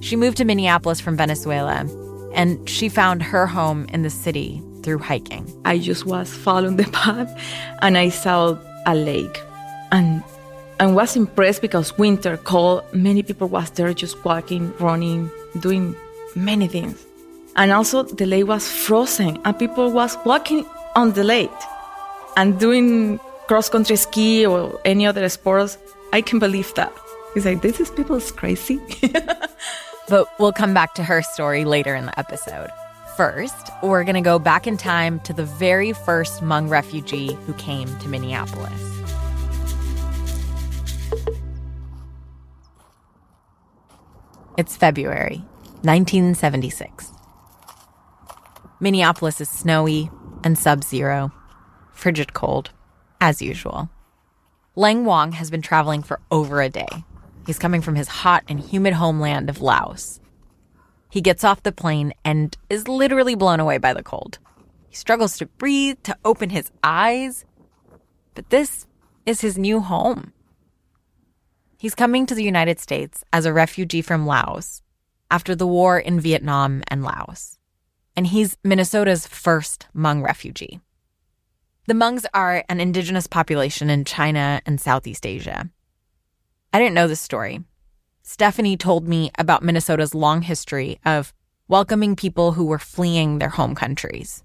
She 0.00 0.16
moved 0.16 0.36
to 0.38 0.44
Minneapolis 0.44 1.00
from 1.00 1.16
Venezuela, 1.16 1.86
and 2.34 2.68
she 2.68 2.88
found 2.88 3.22
her 3.22 3.46
home 3.46 3.86
in 3.90 4.02
the 4.02 4.10
city 4.10 4.62
through 4.82 4.98
hiking. 4.98 5.46
I 5.64 5.78
just 5.78 6.06
was 6.06 6.34
following 6.34 6.76
the 6.76 6.84
path 6.92 7.30
and 7.82 7.98
I 7.98 8.08
saw 8.08 8.58
a 8.86 8.94
lake. 8.94 9.40
And 9.92 10.22
I 10.78 10.86
was 10.86 11.16
impressed 11.16 11.60
because 11.60 11.96
winter 11.98 12.36
cold, 12.38 12.82
many 12.94 13.22
people 13.22 13.48
was 13.48 13.70
there 13.70 13.92
just 13.92 14.24
walking, 14.24 14.72
running, 14.78 15.30
doing 15.58 15.94
many 16.34 16.68
things. 16.68 17.04
And 17.56 17.72
also 17.72 18.04
the 18.04 18.26
lake 18.26 18.46
was 18.46 18.70
frozen 18.70 19.38
and 19.44 19.58
people 19.58 19.90
was 19.90 20.16
walking 20.24 20.64
on 20.94 21.12
the 21.12 21.24
lake 21.24 21.50
and 22.36 22.58
doing 22.58 23.20
cross 23.50 23.68
country 23.68 23.96
ski 23.96 24.46
or 24.46 24.80
any 24.84 25.04
other 25.04 25.28
sports. 25.28 25.76
I 26.12 26.22
can 26.22 26.38
believe 26.38 26.72
that. 26.74 26.92
It's 27.34 27.44
like 27.44 27.62
this 27.62 27.80
is 27.80 27.90
people's 27.90 28.30
crazy. 28.30 28.78
but 30.08 30.28
we'll 30.38 30.52
come 30.52 30.72
back 30.72 30.94
to 30.94 31.02
her 31.02 31.20
story 31.20 31.64
later 31.64 31.96
in 31.96 32.06
the 32.06 32.16
episode. 32.16 32.70
First, 33.16 33.72
we're 33.82 34.04
going 34.04 34.14
to 34.14 34.20
go 34.20 34.38
back 34.38 34.68
in 34.68 34.76
time 34.76 35.18
to 35.26 35.32
the 35.32 35.44
very 35.44 35.92
first 35.92 36.40
Hmong 36.40 36.70
refugee 36.70 37.36
who 37.44 37.52
came 37.54 37.88
to 37.98 38.08
Minneapolis. 38.08 38.80
It's 44.56 44.76
February 44.76 45.38
1976. 45.82 47.10
Minneapolis 48.78 49.40
is 49.40 49.48
snowy 49.48 50.08
and 50.44 50.56
sub 50.56 50.84
zero, 50.84 51.32
frigid 51.92 52.32
cold, 52.32 52.70
as 53.20 53.42
usual. 53.42 53.90
Lang 54.76 55.04
Wong 55.04 55.32
has 55.32 55.50
been 55.50 55.62
traveling 55.62 56.02
for 56.02 56.20
over 56.30 56.62
a 56.62 56.68
day. 56.68 57.04
He's 57.46 57.58
coming 57.58 57.82
from 57.82 57.96
his 57.96 58.08
hot 58.08 58.44
and 58.48 58.60
humid 58.60 58.94
homeland 58.94 59.50
of 59.50 59.60
Laos. 59.60 60.20
He 61.10 61.20
gets 61.20 61.42
off 61.42 61.62
the 61.62 61.72
plane 61.72 62.12
and 62.24 62.56
is 62.68 62.86
literally 62.86 63.34
blown 63.34 63.60
away 63.60 63.78
by 63.78 63.92
the 63.92 64.02
cold. 64.02 64.38
He 64.88 64.94
struggles 64.94 65.36
to 65.38 65.46
breathe, 65.46 65.98
to 66.04 66.16
open 66.24 66.50
his 66.50 66.70
eyes. 66.84 67.44
But 68.34 68.50
this 68.50 68.86
is 69.26 69.40
his 69.40 69.58
new 69.58 69.80
home. 69.80 70.32
He's 71.78 71.94
coming 71.94 72.26
to 72.26 72.34
the 72.34 72.44
United 72.44 72.78
States 72.78 73.24
as 73.32 73.44
a 73.44 73.52
refugee 73.52 74.02
from 74.02 74.26
Laos 74.26 74.82
after 75.30 75.54
the 75.54 75.66
war 75.66 75.98
in 75.98 76.20
Vietnam 76.20 76.82
and 76.88 77.02
Laos. 77.02 77.58
And 78.16 78.26
he's 78.26 78.56
Minnesota's 78.62 79.26
first 79.26 79.86
Hmong 79.96 80.22
refugee. 80.22 80.80
The 81.90 81.96
Hmongs 81.96 82.24
are 82.32 82.64
an 82.68 82.78
indigenous 82.78 83.26
population 83.26 83.90
in 83.90 84.04
China 84.04 84.62
and 84.64 84.80
Southeast 84.80 85.26
Asia. 85.26 85.68
I 86.72 86.78
didn't 86.78 86.94
know 86.94 87.08
this 87.08 87.20
story, 87.20 87.64
Stephanie 88.22 88.76
told 88.76 89.08
me 89.08 89.32
about 89.36 89.64
Minnesota's 89.64 90.14
long 90.14 90.42
history 90.42 91.00
of 91.04 91.34
welcoming 91.66 92.14
people 92.14 92.52
who 92.52 92.66
were 92.66 92.78
fleeing 92.78 93.40
their 93.40 93.48
home 93.48 93.74
countries. 93.74 94.44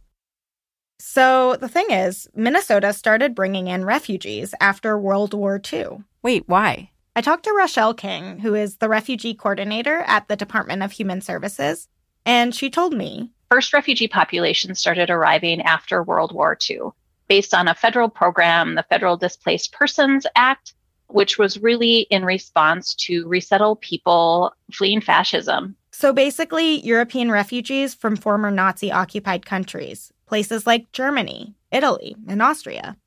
So 0.97 1.55
the 1.57 1.69
thing 1.69 1.85
is, 1.91 2.27
Minnesota 2.33 2.93
started 2.93 3.35
bringing 3.35 3.67
in 3.67 3.85
refugees 3.85 4.55
after 4.59 4.97
World 4.97 5.35
War 5.35 5.61
II. 5.71 5.99
Wait, 6.23 6.45
why? 6.47 6.89
I 7.15 7.21
talked 7.21 7.43
to 7.43 7.53
Rochelle 7.55 7.93
King, 7.93 8.39
who 8.39 8.55
is 8.55 8.77
the 8.77 8.89
refugee 8.89 9.35
coordinator 9.35 9.99
at 10.07 10.27
the 10.27 10.35
Department 10.35 10.81
of 10.81 10.93
Human 10.93 11.21
Services, 11.21 11.89
and 12.25 12.55
she 12.55 12.71
told 12.71 12.95
me 12.95 13.33
First 13.51 13.71
refugee 13.71 14.07
populations 14.07 14.79
started 14.79 15.11
arriving 15.11 15.61
after 15.61 16.01
World 16.01 16.33
War 16.33 16.57
II 16.67 16.89
based 17.27 17.53
on 17.53 17.67
a 17.67 17.75
federal 17.75 18.09
program, 18.09 18.75
the 18.75 18.83
Federal 18.83 19.17
Displaced 19.17 19.71
Persons 19.71 20.25
Act, 20.35 20.73
which 21.07 21.37
was 21.37 21.59
really 21.59 22.01
in 22.09 22.25
response 22.25 22.93
to 22.95 23.27
resettle 23.27 23.75
people 23.77 24.53
fleeing 24.73 25.01
fascism. 25.01 25.75
So 25.91 26.11
basically, 26.11 26.79
European 26.81 27.31
refugees 27.31 27.93
from 27.93 28.15
former 28.15 28.51
Nazi 28.51 28.91
occupied 28.91 29.45
countries, 29.45 30.11
places 30.25 30.67
like 30.67 30.91
Germany, 30.91 31.55
Italy, 31.71 32.15
and 32.27 32.41
Austria. 32.41 32.97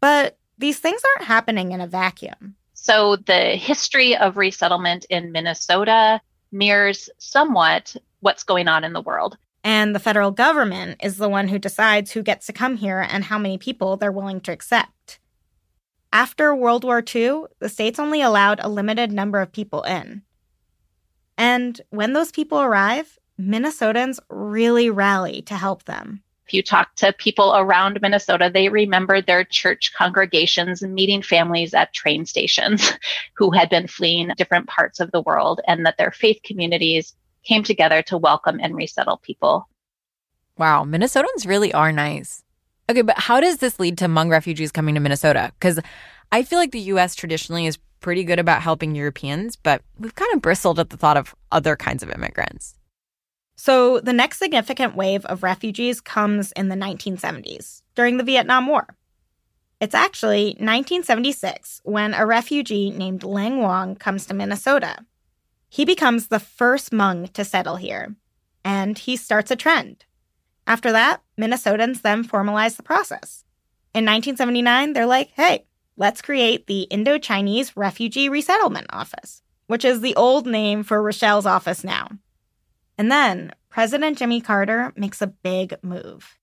But 0.00 0.38
these 0.58 0.78
things 0.78 1.00
aren't 1.04 1.28
happening 1.28 1.72
in 1.72 1.80
a 1.80 1.86
vacuum. 1.86 2.56
So 2.74 3.16
the 3.16 3.56
history 3.56 4.16
of 4.16 4.36
resettlement 4.36 5.06
in 5.08 5.32
Minnesota 5.32 6.20
mirrors 6.52 7.10
somewhat 7.18 7.96
what's 8.20 8.44
going 8.44 8.68
on 8.68 8.84
in 8.84 8.92
the 8.92 9.00
world. 9.00 9.36
And 9.68 9.94
the 9.94 10.00
federal 10.00 10.30
government 10.30 10.98
is 11.02 11.18
the 11.18 11.28
one 11.28 11.48
who 11.48 11.58
decides 11.58 12.12
who 12.12 12.22
gets 12.22 12.46
to 12.46 12.54
come 12.54 12.78
here 12.78 13.06
and 13.06 13.24
how 13.24 13.38
many 13.38 13.58
people 13.58 13.98
they're 13.98 14.10
willing 14.10 14.40
to 14.40 14.50
accept. 14.50 15.18
After 16.10 16.54
World 16.54 16.84
War 16.84 17.04
II, 17.14 17.42
the 17.58 17.68
states 17.68 17.98
only 17.98 18.22
allowed 18.22 18.60
a 18.62 18.68
limited 18.70 19.12
number 19.12 19.42
of 19.42 19.52
people 19.52 19.82
in. 19.82 20.22
And 21.36 21.78
when 21.90 22.14
those 22.14 22.32
people 22.32 22.62
arrive, 22.62 23.18
Minnesotans 23.38 24.18
really 24.30 24.88
rally 24.88 25.42
to 25.42 25.54
help 25.54 25.84
them. 25.84 26.22
If 26.46 26.54
you 26.54 26.62
talk 26.62 26.94
to 26.94 27.12
people 27.12 27.54
around 27.54 28.00
Minnesota, 28.00 28.50
they 28.50 28.70
remember 28.70 29.20
their 29.20 29.44
church 29.44 29.92
congregations 29.94 30.80
meeting 30.80 31.20
families 31.20 31.74
at 31.74 31.92
train 31.92 32.24
stations 32.24 32.90
who 33.36 33.50
had 33.50 33.68
been 33.68 33.86
fleeing 33.86 34.32
different 34.38 34.66
parts 34.66 34.98
of 34.98 35.12
the 35.12 35.20
world, 35.20 35.60
and 35.66 35.84
that 35.84 35.98
their 35.98 36.10
faith 36.10 36.40
communities 36.42 37.14
came 37.44 37.62
together 37.62 38.02
to 38.02 38.18
welcome 38.18 38.58
and 38.62 38.74
resettle 38.74 39.18
people. 39.18 39.68
Wow, 40.56 40.84
Minnesotans 40.84 41.46
really 41.46 41.72
are 41.72 41.92
nice. 41.92 42.42
Okay, 42.90 43.02
but 43.02 43.18
how 43.18 43.40
does 43.40 43.58
this 43.58 43.78
lead 43.78 43.98
to 43.98 44.06
Hmong 44.06 44.30
refugees 44.30 44.72
coming 44.72 44.94
to 44.94 45.00
Minnesota? 45.00 45.52
Because 45.58 45.78
I 46.32 46.42
feel 46.42 46.58
like 46.58 46.72
the 46.72 46.80
U.S. 46.80 47.14
traditionally 47.14 47.66
is 47.66 47.78
pretty 48.00 48.24
good 48.24 48.38
about 48.38 48.62
helping 48.62 48.94
Europeans, 48.94 49.56
but 49.56 49.82
we've 49.98 50.14
kind 50.14 50.32
of 50.34 50.42
bristled 50.42 50.78
at 50.78 50.90
the 50.90 50.96
thought 50.96 51.16
of 51.16 51.34
other 51.52 51.76
kinds 51.76 52.02
of 52.02 52.10
immigrants. 52.10 52.74
So 53.56 54.00
the 54.00 54.12
next 54.12 54.38
significant 54.38 54.94
wave 54.94 55.24
of 55.26 55.42
refugees 55.42 56.00
comes 56.00 56.52
in 56.52 56.68
the 56.68 56.76
1970s, 56.76 57.82
during 57.94 58.16
the 58.16 58.24
Vietnam 58.24 58.68
War. 58.68 58.86
It's 59.80 59.94
actually 59.94 60.56
1976 60.58 61.80
when 61.84 62.14
a 62.14 62.24
refugee 62.26 62.90
named 62.90 63.22
Leng 63.22 63.60
Wong 63.60 63.96
comes 63.96 64.26
to 64.26 64.34
Minnesota. 64.34 65.04
He 65.68 65.84
becomes 65.84 66.28
the 66.28 66.40
first 66.40 66.92
Hmong 66.92 67.32
to 67.32 67.44
settle 67.44 67.76
here, 67.76 68.16
and 68.64 68.98
he 68.98 69.16
starts 69.16 69.50
a 69.50 69.56
trend. 69.56 70.04
After 70.66 70.92
that, 70.92 71.22
Minnesotans 71.38 72.02
then 72.02 72.24
formalize 72.24 72.76
the 72.76 72.82
process. 72.82 73.44
In 73.94 74.04
1979, 74.04 74.92
they're 74.92 75.06
like, 75.06 75.30
hey, 75.34 75.66
let's 75.96 76.22
create 76.22 76.66
the 76.66 76.82
Indo 76.82 77.18
Chinese 77.18 77.76
Refugee 77.76 78.28
Resettlement 78.28 78.86
Office, 78.90 79.42
which 79.66 79.84
is 79.84 80.00
the 80.00 80.14
old 80.16 80.46
name 80.46 80.82
for 80.82 81.02
Rochelle's 81.02 81.46
office 81.46 81.84
now. 81.84 82.08
And 82.96 83.10
then 83.10 83.52
President 83.70 84.18
Jimmy 84.18 84.40
Carter 84.40 84.92
makes 84.96 85.22
a 85.22 85.26
big 85.26 85.74
move. 85.82 86.38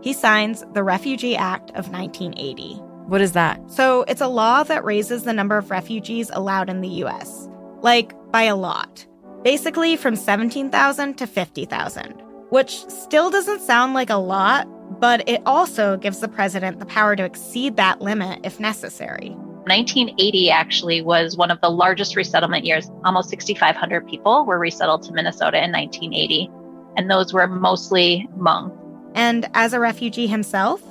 He 0.00 0.12
signs 0.12 0.64
the 0.72 0.84
Refugee 0.84 1.36
Act 1.36 1.70
of 1.70 1.90
1980. 1.90 2.74
What 3.08 3.20
is 3.20 3.32
that? 3.32 3.70
So 3.70 4.04
it's 4.06 4.20
a 4.20 4.28
law 4.28 4.62
that 4.62 4.84
raises 4.84 5.24
the 5.24 5.32
number 5.32 5.56
of 5.56 5.70
refugees 5.70 6.30
allowed 6.32 6.70
in 6.70 6.80
the 6.80 7.02
US, 7.04 7.48
like 7.82 8.12
by 8.30 8.42
a 8.44 8.56
lot. 8.56 9.06
Basically 9.42 9.96
from 9.96 10.16
17,000 10.16 11.14
to 11.18 11.26
50,000 11.26 12.22
which 12.50 12.86
still 12.88 13.30
doesn't 13.30 13.60
sound 13.60 13.94
like 13.94 14.10
a 14.10 14.16
lot, 14.16 14.66
but 15.00 15.28
it 15.28 15.42
also 15.44 15.96
gives 15.96 16.20
the 16.20 16.28
president 16.28 16.78
the 16.78 16.86
power 16.86 17.14
to 17.14 17.24
exceed 17.24 17.76
that 17.76 18.00
limit 18.00 18.40
if 18.42 18.58
necessary. 18.58 19.30
1980 19.66 20.50
actually 20.50 21.02
was 21.02 21.36
one 21.36 21.50
of 21.50 21.60
the 21.60 21.68
largest 21.68 22.16
resettlement 22.16 22.64
years. 22.64 22.90
Almost 23.04 23.28
6,500 23.28 24.06
people 24.06 24.46
were 24.46 24.58
resettled 24.58 25.02
to 25.04 25.12
Minnesota 25.12 25.62
in 25.62 25.72
1980, 25.72 26.50
and 26.96 27.10
those 27.10 27.34
were 27.34 27.46
mostly 27.46 28.26
Hmong. 28.38 28.74
And 29.14 29.48
as 29.52 29.74
a 29.74 29.80
refugee 29.80 30.26
himself, 30.26 30.82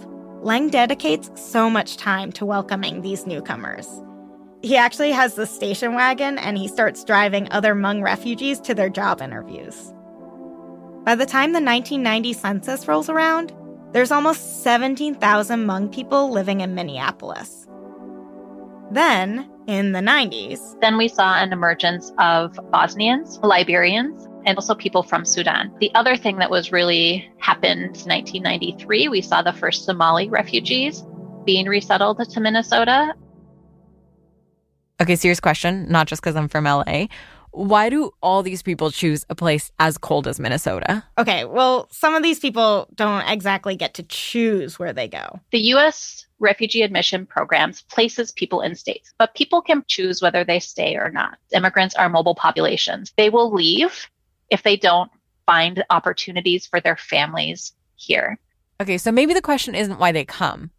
Lang 0.41 0.69
dedicates 0.69 1.31
so 1.35 1.69
much 1.69 1.97
time 1.97 2.31
to 2.33 2.45
welcoming 2.45 3.01
these 3.01 3.25
newcomers. 3.25 3.87
He 4.63 4.75
actually 4.75 5.11
has 5.11 5.35
the 5.35 5.45
station 5.45 5.93
wagon 5.93 6.37
and 6.39 6.57
he 6.57 6.67
starts 6.67 7.03
driving 7.03 7.47
other 7.51 7.75
Hmong 7.75 8.03
refugees 8.03 8.59
to 8.61 8.73
their 8.73 8.89
job 8.89 9.21
interviews. 9.21 9.93
By 11.03 11.15
the 11.15 11.25
time 11.25 11.53
the 11.53 11.61
1990 11.61 12.33
census 12.33 12.87
rolls 12.87 13.09
around, 13.09 13.53
there's 13.93 14.11
almost 14.11 14.63
17,000 14.63 15.65
Hmong 15.65 15.93
people 15.93 16.31
living 16.31 16.61
in 16.61 16.75
Minneapolis. 16.75 17.67
Then, 18.91 19.49
in 19.67 19.91
the 19.91 19.99
90s, 19.99 20.79
then 20.81 20.97
we 20.97 21.07
saw 21.07 21.35
an 21.35 21.51
emergence 21.51 22.11
of 22.19 22.57
Bosnians, 22.71 23.37
Liberians, 23.43 24.27
and 24.45 24.57
also 24.57 24.73
people 24.73 25.03
from 25.03 25.25
Sudan. 25.25 25.73
The 25.79 25.91
other 25.93 26.15
thing 26.15 26.37
that 26.37 26.49
was 26.49 26.71
really 26.71 27.29
happened 27.37 27.97
in 27.97 28.09
1993, 28.09 29.09
we 29.09 29.21
saw 29.21 29.41
the 29.41 29.51
first 29.51 29.83
Somali 29.85 30.29
refugees 30.29 31.05
being 31.45 31.67
resettled 31.67 32.17
to 32.29 32.39
Minnesota. 32.39 33.13
Okay, 34.99 35.15
serious 35.15 35.39
question, 35.39 35.87
not 35.89 36.07
just 36.07 36.21
because 36.21 36.35
I'm 36.35 36.47
from 36.47 36.63
LA. 36.65 37.05
Why 37.51 37.89
do 37.89 38.11
all 38.21 38.43
these 38.43 38.61
people 38.61 38.91
choose 38.91 39.25
a 39.29 39.35
place 39.35 39.71
as 39.79 39.97
cold 39.97 40.27
as 40.27 40.39
Minnesota? 40.39 41.03
Okay, 41.17 41.45
well, 41.45 41.87
some 41.91 42.13
of 42.13 42.23
these 42.23 42.39
people 42.39 42.87
don't 42.95 43.27
exactly 43.27 43.75
get 43.75 43.93
to 43.95 44.03
choose 44.03 44.77
where 44.77 44.93
they 44.93 45.07
go. 45.07 45.39
The 45.51 45.59
US 45.73 46.25
refugee 46.39 46.81
admission 46.81 47.25
programs 47.25 47.81
places 47.83 48.31
people 48.31 48.61
in 48.61 48.75
states, 48.75 49.13
but 49.17 49.33
people 49.35 49.61
can 49.61 49.83
choose 49.87 50.21
whether 50.21 50.43
they 50.43 50.59
stay 50.59 50.95
or 50.95 51.09
not. 51.09 51.37
Immigrants 51.51 51.95
are 51.95 52.09
mobile 52.09 52.35
populations. 52.35 53.13
They 53.17 53.29
will 53.29 53.51
leave 53.51 54.07
if 54.49 54.63
they 54.63 54.77
don't 54.77 55.11
find 55.45 55.83
opportunities 55.89 56.65
for 56.65 56.79
their 56.79 56.97
families 56.97 57.73
here. 57.95 58.39
Okay, 58.81 58.97
so 58.97 59.11
maybe 59.11 59.33
the 59.33 59.41
question 59.41 59.73
isn't 59.73 59.99
why 59.99 60.11
they 60.11 60.25
come. 60.25 60.71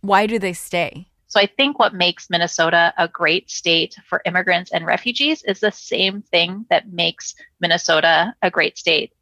Why 0.00 0.26
do 0.26 0.38
they 0.38 0.52
stay? 0.52 1.08
So 1.34 1.40
I 1.40 1.46
think 1.46 1.80
what 1.80 1.92
makes 1.92 2.30
Minnesota 2.30 2.94
a 2.96 3.08
great 3.08 3.50
state 3.50 3.96
for 4.06 4.22
immigrants 4.24 4.70
and 4.70 4.86
refugees 4.86 5.42
is 5.42 5.58
the 5.58 5.72
same 5.72 6.22
thing 6.22 6.64
that 6.70 6.92
makes 6.92 7.34
Minnesota 7.58 8.36
a 8.40 8.52
great 8.52 8.78
state 8.78 9.12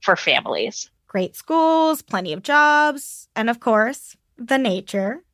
for 0.00 0.14
families. 0.14 0.88
Great 1.08 1.34
schools, 1.34 2.02
plenty 2.02 2.32
of 2.32 2.44
jobs, 2.44 3.26
and 3.34 3.50
of 3.50 3.58
course, 3.58 4.16
the 4.38 4.58
nature. 4.58 5.24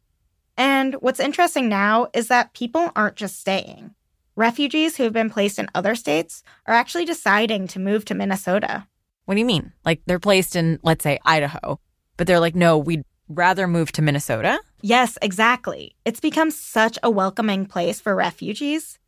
And 0.56 0.94
what's 1.00 1.20
interesting 1.20 1.68
now 1.68 2.08
is 2.14 2.28
that 2.28 2.54
people 2.54 2.90
aren't 2.96 3.16
just 3.16 3.38
staying. 3.38 3.94
Refugees 4.34 4.96
who 4.96 5.02
have 5.02 5.12
been 5.12 5.28
placed 5.28 5.58
in 5.58 5.68
other 5.74 5.94
states 5.94 6.42
are 6.64 6.74
actually 6.74 7.04
deciding 7.04 7.68
to 7.68 7.78
move 7.78 8.06
to 8.06 8.14
Minnesota. 8.14 8.86
What 9.26 9.34
do 9.34 9.40
you 9.40 9.44
mean? 9.44 9.74
Like 9.84 10.00
they're 10.06 10.18
placed 10.18 10.56
in, 10.56 10.78
let's 10.82 11.04
say, 11.04 11.18
Idaho, 11.26 11.78
but 12.16 12.26
they're 12.26 12.40
like, 12.40 12.54
no, 12.54 12.78
we'd 12.78 13.04
rather 13.38 13.66
move 13.66 13.92
to 13.92 14.02
Minnesota? 14.02 14.60
Yes, 14.80 15.18
exactly. 15.22 15.94
It's 16.04 16.20
become 16.20 16.50
such 16.50 16.98
a 17.02 17.10
welcoming 17.10 17.66
place 17.66 18.00
for 18.00 18.14
refugees. 18.14 18.98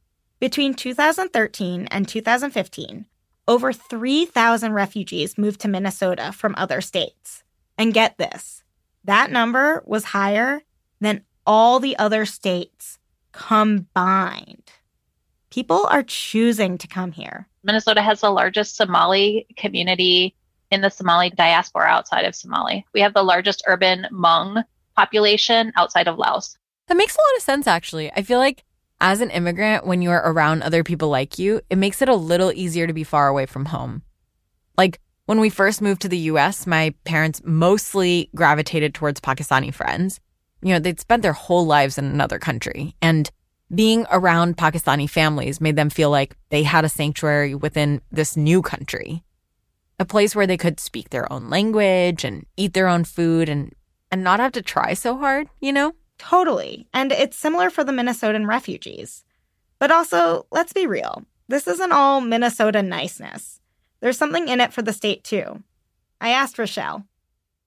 Between 0.41 0.75
2013 0.75 1.89
and 1.91 2.09
2015, 2.09 3.07
over 3.47 3.73
3,000 3.73 4.73
refugees 4.73 5.39
moved 5.39 5.61
to 5.61 5.69
Minnesota 5.69 6.33
from 6.33 6.55
other 6.57 6.81
states. 6.81 7.43
And 7.77 7.95
get 7.95 8.19
this 8.19 8.63
that 9.05 9.31
number 9.31 9.83
was 9.85 10.05
higher 10.05 10.63
than 11.01 11.25
all 11.47 11.79
the 11.79 11.97
other 11.99 12.25
states 12.25 12.99
combined. 13.33 14.71
People 15.51 15.87
are 15.87 16.03
choosing 16.03 16.79
to 16.79 16.89
come 16.89 17.13
here. 17.13 17.47
Minnesota 17.63 18.03
has 18.03 18.21
the 18.21 18.31
largest 18.31 18.77
Somali 18.77 19.47
community 19.57 20.35
in 20.75 20.83
the 20.83 20.91
Somali 20.91 21.31
diaspora 21.31 21.87
outside 21.87 22.27
of 22.27 22.35
Somali. 22.35 22.85
We 22.93 23.01
have 23.01 23.15
the 23.15 23.23
largest 23.23 23.63
urban 23.67 24.07
Hmong 24.13 24.65
population 24.97 25.73
outside 25.77 26.09
of 26.09 26.19
Laos. 26.19 26.59
That 26.89 26.97
makes 26.97 27.15
a 27.15 27.19
lot 27.19 27.37
of 27.39 27.43
sense, 27.43 27.67
actually. 27.67 28.13
I 28.13 28.23
feel 28.23 28.39
like 28.39 28.65
as 29.01 29.21
an 29.21 29.31
immigrant, 29.31 29.87
when 29.87 30.03
you're 30.03 30.23
around 30.25 30.63
other 30.63 30.85
people 30.85 31.09
like 31.09 31.39
you, 31.39 31.61
it 31.71 31.79
makes 31.79 32.03
it 32.03 32.09
a 32.09 32.15
little 32.15 32.53
easier 32.53 32.87
to 32.87 32.93
be 32.93 33.05
far 33.05 33.29
away 33.29 33.47
from 33.47 33.67
home. 33.67 34.03
Like 34.77 35.01
when 35.27 35.41
we 35.41 35.49
first 35.49 35.81
moved 35.81 36.03
to 36.03 36.09
the 36.09 36.19
US, 36.31 36.67
my 36.67 36.93
parents 37.05 37.41
mostly 37.45 38.29
gravitated 38.35 38.95
towards 38.95 39.21
Pakistani 39.21 39.73
friends. 39.73 40.21
You 40.63 40.73
know, 40.75 40.79
they'd 40.79 41.01
spent 41.01 41.23
their 41.23 41.33
whole 41.33 41.67
lives 41.67 41.99
in 41.99 42.05
another 42.05 42.39
country. 42.39 42.95
And 43.01 43.31
being 43.75 44.07
around 44.11 44.57
Pakistani 44.57 45.09
families 45.09 45.61
made 45.61 45.77
them 45.77 45.91
feel 45.91 46.11
like 46.11 46.37
they 46.51 46.63
had 46.63 46.85
a 46.85 46.89
sanctuary 46.89 47.55
within 47.55 48.01
this 48.11 48.37
new 48.37 48.63
country, 48.63 49.23
a 49.99 50.05
place 50.05 50.35
where 50.35 50.47
they 50.47 50.57
could 50.57 50.81
speak 50.81 51.11
their 51.11 51.31
own 51.33 51.49
language 51.49 52.25
and 52.25 52.47
eat 52.57 52.75
their 52.75 52.89
own 52.89 53.05
food 53.05 53.49
and, 53.49 53.75
and 54.11 54.25
not 54.25 54.41
have 54.41 54.53
to 54.53 54.63
try 54.63 54.95
so 54.95 55.17
hard, 55.17 55.49
you 55.61 55.73
know? 55.73 55.93
Totally. 56.19 56.89
And 56.93 57.13
it's 57.13 57.37
similar 57.37 57.71
for 57.71 57.85
the 57.85 57.93
Minnesotan 57.93 58.47
refugees. 58.47 59.25
But 59.79 59.91
also, 59.91 60.47
let's 60.51 60.73
be 60.73 60.87
real 60.87 61.25
this 61.49 61.69
isn't 61.69 61.93
all 61.93 62.21
Minnesota 62.21 62.83
niceness. 62.83 63.61
There's 64.01 64.19
something 64.19 64.49
in 64.49 64.61
it 64.61 64.73
for 64.73 64.83
the 64.83 64.93
state, 64.93 65.25
too. 65.25 65.63
I 66.21 66.31
asked 66.31 66.59
Rochelle. 66.59 67.05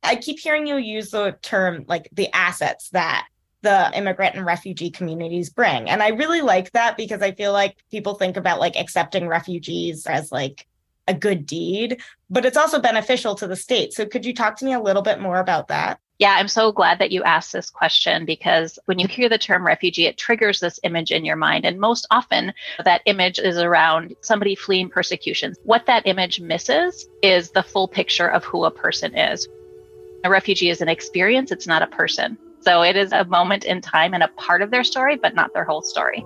I 0.03 0.15
keep 0.15 0.39
hearing 0.39 0.67
you 0.67 0.77
use 0.77 1.11
the 1.11 1.37
term 1.41 1.85
like 1.87 2.09
the 2.11 2.33
assets 2.33 2.89
that 2.89 3.27
the 3.61 3.91
immigrant 3.95 4.35
and 4.35 4.45
refugee 4.45 4.89
communities 4.89 5.49
bring. 5.49 5.89
And 5.89 6.01
I 6.01 6.09
really 6.09 6.41
like 6.41 6.71
that 6.71 6.95
because 6.95 7.21
I 7.21 7.31
feel 7.31 7.51
like 7.51 7.77
people 7.91 8.15
think 8.15 8.37
about 8.37 8.59
like 8.59 8.75
accepting 8.75 9.27
refugees 9.27 10.05
as 10.05 10.31
like 10.31 10.67
a 11.07 11.13
good 11.13 11.45
deed, 11.45 12.01
but 12.29 12.45
it's 12.45 12.57
also 12.57 12.79
beneficial 12.79 13.35
to 13.35 13.47
the 13.47 13.55
state. 13.55 13.93
So 13.93 14.05
could 14.05 14.25
you 14.25 14.33
talk 14.33 14.57
to 14.57 14.65
me 14.65 14.73
a 14.73 14.79
little 14.79 15.01
bit 15.01 15.19
more 15.19 15.39
about 15.39 15.67
that? 15.69 15.99
Yeah, 16.19 16.35
I'm 16.35 16.47
so 16.47 16.71
glad 16.71 16.97
that 16.97 17.11
you 17.11 17.23
asked 17.23 17.53
this 17.53 17.69
question 17.69 18.25
because 18.25 18.79
when 18.85 18.97
you 18.97 19.07
hear 19.07 19.29
the 19.29 19.37
term 19.37 19.65
refugee, 19.65 20.07
it 20.07 20.17
triggers 20.17 20.59
this 20.59 20.79
image 20.81 21.11
in 21.11 21.23
your 21.23 21.35
mind. 21.35 21.63
And 21.63 21.79
most 21.79 22.07
often, 22.09 22.53
that 22.83 23.03
image 23.05 23.37
is 23.37 23.57
around 23.57 24.15
somebody 24.21 24.55
fleeing 24.55 24.89
persecution. 24.89 25.53
What 25.63 25.85
that 25.85 26.07
image 26.07 26.41
misses 26.41 27.07
is 27.21 27.51
the 27.51 27.61
full 27.61 27.87
picture 27.87 28.27
of 28.27 28.43
who 28.43 28.65
a 28.65 28.71
person 28.71 29.15
is. 29.15 29.47
A 30.23 30.29
refugee 30.29 30.71
is 30.71 30.81
an 30.81 30.89
experience, 30.89 31.51
it's 31.51 31.67
not 31.67 31.83
a 31.83 31.87
person. 31.87 32.35
So 32.61 32.81
it 32.81 32.95
is 32.95 33.11
a 33.11 33.23
moment 33.25 33.65
in 33.65 33.79
time 33.79 34.15
and 34.15 34.23
a 34.23 34.27
part 34.29 34.63
of 34.63 34.71
their 34.71 34.83
story, 34.83 35.17
but 35.17 35.35
not 35.35 35.53
their 35.53 35.65
whole 35.65 35.83
story. 35.83 36.25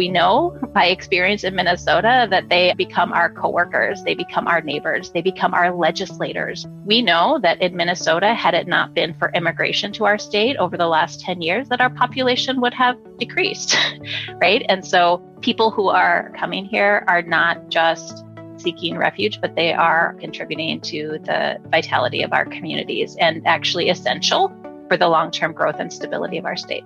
We 0.00 0.08
know 0.08 0.56
by 0.72 0.86
experience 0.86 1.44
in 1.44 1.54
Minnesota 1.54 2.26
that 2.30 2.48
they 2.48 2.72
become 2.72 3.12
our 3.12 3.28
coworkers, 3.28 4.02
they 4.02 4.14
become 4.14 4.48
our 4.48 4.62
neighbors, 4.62 5.10
they 5.10 5.20
become 5.20 5.52
our 5.52 5.76
legislators. 5.76 6.66
We 6.86 7.02
know 7.02 7.38
that 7.42 7.60
in 7.60 7.76
Minnesota, 7.76 8.32
had 8.32 8.54
it 8.54 8.66
not 8.66 8.94
been 8.94 9.12
for 9.12 9.30
immigration 9.34 9.92
to 9.92 10.06
our 10.06 10.16
state 10.16 10.56
over 10.56 10.78
the 10.78 10.86
last 10.86 11.20
10 11.20 11.42
years, 11.42 11.68
that 11.68 11.82
our 11.82 11.90
population 11.90 12.62
would 12.62 12.72
have 12.72 12.96
decreased, 13.18 13.76
right? 14.40 14.64
And 14.70 14.86
so 14.86 15.18
people 15.42 15.70
who 15.70 15.90
are 15.90 16.32
coming 16.34 16.64
here 16.64 17.04
are 17.06 17.20
not 17.20 17.68
just 17.68 18.24
seeking 18.56 18.96
refuge, 18.96 19.38
but 19.42 19.54
they 19.54 19.74
are 19.74 20.14
contributing 20.18 20.80
to 20.80 21.18
the 21.24 21.58
vitality 21.68 22.22
of 22.22 22.32
our 22.32 22.46
communities 22.46 23.16
and 23.20 23.46
actually 23.46 23.90
essential 23.90 24.48
for 24.88 24.96
the 24.96 25.08
long 25.08 25.30
term 25.30 25.52
growth 25.52 25.76
and 25.78 25.92
stability 25.92 26.38
of 26.38 26.46
our 26.46 26.56
state. 26.56 26.84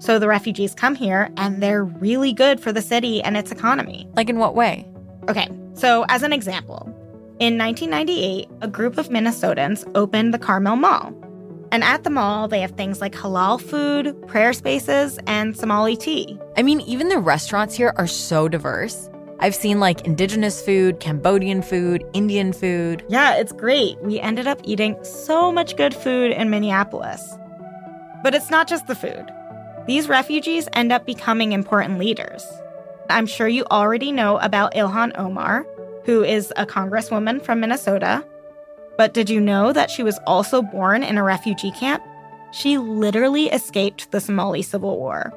So 0.00 0.18
the 0.18 0.26
refugees 0.26 0.74
come 0.74 0.94
here 0.94 1.30
and 1.36 1.62
they're 1.62 1.84
really 1.84 2.32
good 2.32 2.58
for 2.58 2.72
the 2.72 2.82
city 2.82 3.22
and 3.22 3.36
its 3.36 3.52
economy. 3.52 4.08
Like, 4.16 4.28
in 4.28 4.38
what 4.38 4.54
way? 4.54 4.88
Okay, 5.28 5.48
so 5.74 6.06
as 6.08 6.22
an 6.22 6.32
example, 6.32 6.86
in 7.38 7.58
1998, 7.58 8.48
a 8.62 8.68
group 8.68 8.98
of 8.98 9.10
Minnesotans 9.10 9.88
opened 9.94 10.34
the 10.34 10.38
Karmel 10.38 10.78
Mall. 10.78 11.14
And 11.72 11.84
at 11.84 12.02
the 12.02 12.10
mall, 12.10 12.48
they 12.48 12.60
have 12.60 12.72
things 12.72 13.00
like 13.00 13.14
halal 13.14 13.60
food, 13.60 14.16
prayer 14.26 14.52
spaces, 14.52 15.18
and 15.26 15.56
Somali 15.56 15.96
tea. 15.96 16.38
I 16.56 16.62
mean, 16.62 16.80
even 16.80 17.08
the 17.08 17.18
restaurants 17.18 17.76
here 17.76 17.92
are 17.96 18.06
so 18.06 18.48
diverse. 18.48 19.08
I've 19.38 19.54
seen 19.54 19.80
like 19.80 20.06
indigenous 20.06 20.62
food, 20.62 20.98
Cambodian 21.00 21.62
food, 21.62 22.04
Indian 22.12 22.52
food. 22.52 23.04
Yeah, 23.08 23.36
it's 23.36 23.52
great. 23.52 24.00
We 24.02 24.18
ended 24.18 24.46
up 24.46 24.60
eating 24.64 25.02
so 25.04 25.52
much 25.52 25.76
good 25.76 25.94
food 25.94 26.32
in 26.32 26.50
Minneapolis. 26.50 27.36
But 28.22 28.34
it's 28.34 28.50
not 28.50 28.66
just 28.66 28.86
the 28.86 28.94
food. 28.94 29.30
These 29.90 30.08
refugees 30.08 30.68
end 30.72 30.92
up 30.92 31.04
becoming 31.04 31.50
important 31.50 31.98
leaders. 31.98 32.46
I'm 33.10 33.26
sure 33.26 33.48
you 33.48 33.64
already 33.72 34.12
know 34.12 34.38
about 34.38 34.74
Ilhan 34.74 35.18
Omar, 35.18 35.66
who 36.04 36.22
is 36.22 36.52
a 36.54 36.64
congresswoman 36.64 37.42
from 37.42 37.58
Minnesota. 37.58 38.24
But 38.96 39.14
did 39.14 39.28
you 39.28 39.40
know 39.40 39.72
that 39.72 39.90
she 39.90 40.04
was 40.04 40.16
also 40.28 40.62
born 40.62 41.02
in 41.02 41.18
a 41.18 41.24
refugee 41.24 41.72
camp? 41.72 42.04
She 42.52 42.78
literally 42.78 43.46
escaped 43.46 44.12
the 44.12 44.20
Somali 44.20 44.62
Civil 44.62 44.96
War. 44.96 45.32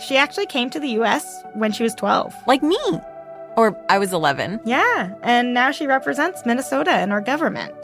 She 0.00 0.16
actually 0.16 0.46
came 0.46 0.70
to 0.70 0.80
the 0.80 0.98
US 1.00 1.44
when 1.52 1.70
she 1.70 1.82
was 1.82 1.94
12. 1.94 2.34
Like 2.46 2.62
me. 2.62 2.80
Or 3.54 3.78
I 3.90 3.98
was 3.98 4.14
11. 4.14 4.60
Yeah, 4.64 5.12
and 5.22 5.52
now 5.52 5.72
she 5.72 5.86
represents 5.86 6.46
Minnesota 6.46 7.02
in 7.02 7.12
our 7.12 7.20
government. 7.20 7.74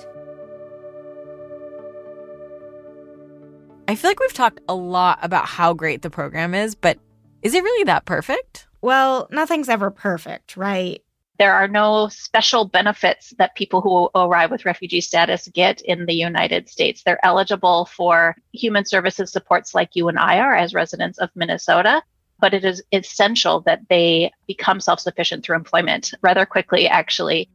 I 3.91 3.97
feel 3.97 4.09
like 4.09 4.21
we've 4.21 4.33
talked 4.33 4.61
a 4.69 4.75
lot 4.75 5.19
about 5.21 5.47
how 5.47 5.75
great 5.75 6.03
the 6.03 6.11
program 6.11 6.55
is, 6.55 6.77
but 6.77 7.01
is 7.43 7.55
it 7.55 7.65
really 7.65 7.83
that 7.85 8.05
perfect? 8.05 8.69
Well, 8.83 9.27
nothing's 9.33 9.69
ever 9.69 9.91
perfect, 9.91 10.57
right? 10.57 11.03
There 11.41 11.53
are 11.53 11.67
no 11.67 12.07
special 12.07 12.67
benefits 12.67 13.35
that 13.39 13.57
people 13.57 13.81
who 13.81 14.09
arrive 14.15 14.53
with 14.53 14.65
refugee 14.65 15.01
status 15.01 15.49
get 15.53 15.81
in 15.81 16.07
the 16.07 16.15
United 16.15 16.69
States. 16.69 17.03
They're 17.03 17.19
eligible 17.25 17.87
for 17.87 18.37
human 18.53 18.85
services 18.85 19.33
supports 19.33 19.75
like 19.75 19.97
you 19.97 20.07
and 20.07 20.21
I 20.21 20.39
are 20.39 20.55
as 20.55 20.73
residents 20.73 21.19
of 21.19 21.31
Minnesota, 21.35 22.01
but 22.39 22.55
it 22.55 22.65
is 22.65 22.81
essential 22.93 23.61
that 23.63 23.81
they 23.89 24.31
become 24.47 24.79
self 24.79 25.01
sufficient 25.01 25.45
through 25.45 25.57
employment 25.57 26.15
rather 26.23 26.47
quickly, 26.47 26.87
actually. 26.87 27.51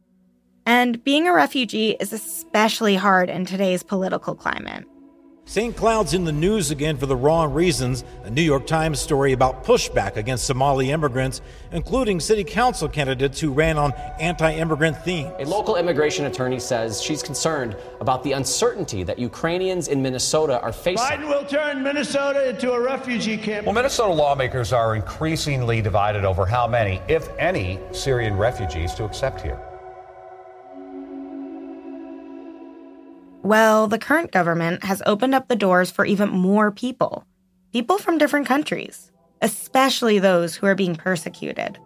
And 0.66 1.02
being 1.02 1.26
a 1.28 1.32
refugee 1.32 1.96
is 1.98 2.12
especially 2.12 2.96
hard 2.96 3.30
in 3.30 3.46
today's 3.46 3.82
political 3.82 4.34
climate. 4.34 4.84
St. 5.48 5.76
Cloud's 5.76 6.12
in 6.12 6.24
the 6.24 6.32
news 6.32 6.72
again 6.72 6.96
for 6.96 7.06
the 7.06 7.14
wrong 7.14 7.54
reasons. 7.54 8.02
A 8.24 8.30
New 8.30 8.42
York 8.42 8.66
Times 8.66 8.98
story 8.98 9.32
about 9.32 9.62
pushback 9.62 10.16
against 10.16 10.44
Somali 10.44 10.90
immigrants, 10.90 11.40
including 11.70 12.18
city 12.18 12.42
council 12.42 12.88
candidates 12.88 13.38
who 13.38 13.52
ran 13.52 13.78
on 13.78 13.92
anti 14.18 14.52
immigrant 14.52 14.96
themes. 15.04 15.32
A 15.38 15.44
local 15.44 15.76
immigration 15.76 16.24
attorney 16.24 16.58
says 16.58 17.00
she's 17.00 17.22
concerned 17.22 17.76
about 18.00 18.24
the 18.24 18.32
uncertainty 18.32 19.04
that 19.04 19.20
Ukrainians 19.20 19.86
in 19.86 20.02
Minnesota 20.02 20.60
are 20.62 20.72
facing. 20.72 21.06
Biden 21.06 21.28
will 21.28 21.44
turn 21.44 21.80
Minnesota 21.80 22.48
into 22.48 22.72
a 22.72 22.80
refugee 22.80 23.36
camp. 23.36 23.66
Well, 23.66 23.74
Minnesota 23.74 24.12
lawmakers 24.12 24.72
are 24.72 24.96
increasingly 24.96 25.80
divided 25.80 26.24
over 26.24 26.44
how 26.44 26.66
many, 26.66 27.00
if 27.06 27.28
any, 27.38 27.78
Syrian 27.92 28.36
refugees 28.36 28.94
to 28.94 29.04
accept 29.04 29.42
here. 29.42 29.60
Well, 33.46 33.86
the 33.86 34.00
current 34.00 34.32
government 34.32 34.82
has 34.82 35.04
opened 35.06 35.32
up 35.32 35.46
the 35.46 35.54
doors 35.54 35.88
for 35.88 36.04
even 36.04 36.30
more 36.30 36.72
people. 36.72 37.24
People 37.72 37.96
from 37.96 38.18
different 38.18 38.48
countries, 38.48 39.12
especially 39.40 40.18
those 40.18 40.56
who 40.56 40.66
are 40.66 40.74
being 40.74 40.96
persecuted. 40.96 41.78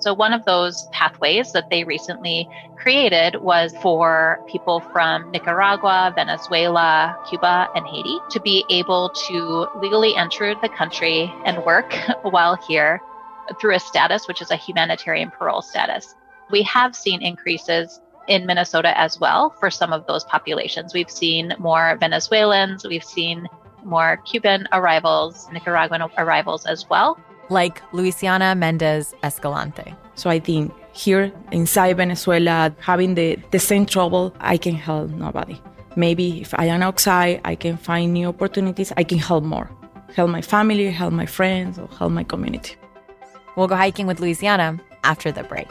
So, 0.00 0.12
one 0.12 0.32
of 0.32 0.44
those 0.44 0.88
pathways 0.90 1.52
that 1.52 1.70
they 1.70 1.84
recently 1.84 2.48
created 2.76 3.36
was 3.36 3.72
for 3.80 4.40
people 4.48 4.80
from 4.80 5.30
Nicaragua, 5.30 6.12
Venezuela, 6.16 7.16
Cuba, 7.30 7.68
and 7.76 7.86
Haiti 7.86 8.18
to 8.30 8.40
be 8.40 8.64
able 8.68 9.10
to 9.28 9.68
legally 9.80 10.16
enter 10.16 10.56
the 10.60 10.68
country 10.68 11.32
and 11.44 11.64
work 11.64 11.94
while 12.22 12.56
here 12.56 13.00
through 13.60 13.76
a 13.76 13.80
status, 13.80 14.26
which 14.26 14.42
is 14.42 14.50
a 14.50 14.56
humanitarian 14.56 15.30
parole 15.30 15.62
status. 15.62 16.16
We 16.50 16.62
have 16.62 16.96
seen 16.96 17.22
increases 17.22 18.00
in 18.28 18.46
Minnesota 18.46 18.96
as 18.98 19.18
well 19.18 19.50
for 19.58 19.70
some 19.70 19.92
of 19.92 20.06
those 20.06 20.24
populations. 20.24 20.94
We've 20.94 21.10
seen 21.10 21.54
more 21.58 21.96
Venezuelans, 21.98 22.86
we've 22.86 23.04
seen 23.04 23.48
more 23.84 24.18
Cuban 24.18 24.68
arrivals, 24.72 25.48
Nicaraguan 25.52 26.02
arrivals 26.18 26.66
as 26.66 26.88
well. 26.88 27.18
Like 27.48 27.80
Luisiana 27.92 28.56
Mendez 28.56 29.14
Escalante. 29.22 29.94
So 30.14 30.28
I 30.28 30.38
think 30.38 30.72
here 30.92 31.32
inside 31.52 31.96
Venezuela, 31.96 32.74
having 32.80 33.14
the, 33.14 33.38
the 33.50 33.58
same 33.58 33.86
trouble, 33.86 34.34
I 34.40 34.56
can 34.58 34.74
help 34.74 35.10
nobody. 35.10 35.60
Maybe 35.96 36.40
if 36.40 36.52
I 36.54 36.66
am 36.66 36.82
outside, 36.82 37.40
I 37.44 37.54
can 37.54 37.76
find 37.76 38.12
new 38.12 38.28
opportunities, 38.28 38.92
I 38.96 39.04
can 39.04 39.18
help 39.18 39.44
more. 39.44 39.70
Help 40.14 40.30
my 40.30 40.42
family, 40.42 40.90
help 40.90 41.12
my 41.12 41.26
friends, 41.26 41.78
or 41.78 41.88
help 41.98 42.12
my 42.12 42.24
community. 42.24 42.76
We'll 43.56 43.68
go 43.68 43.76
hiking 43.76 44.06
with 44.06 44.18
Luisiana 44.20 44.80
after 45.04 45.32
the 45.32 45.44
break. 45.44 45.68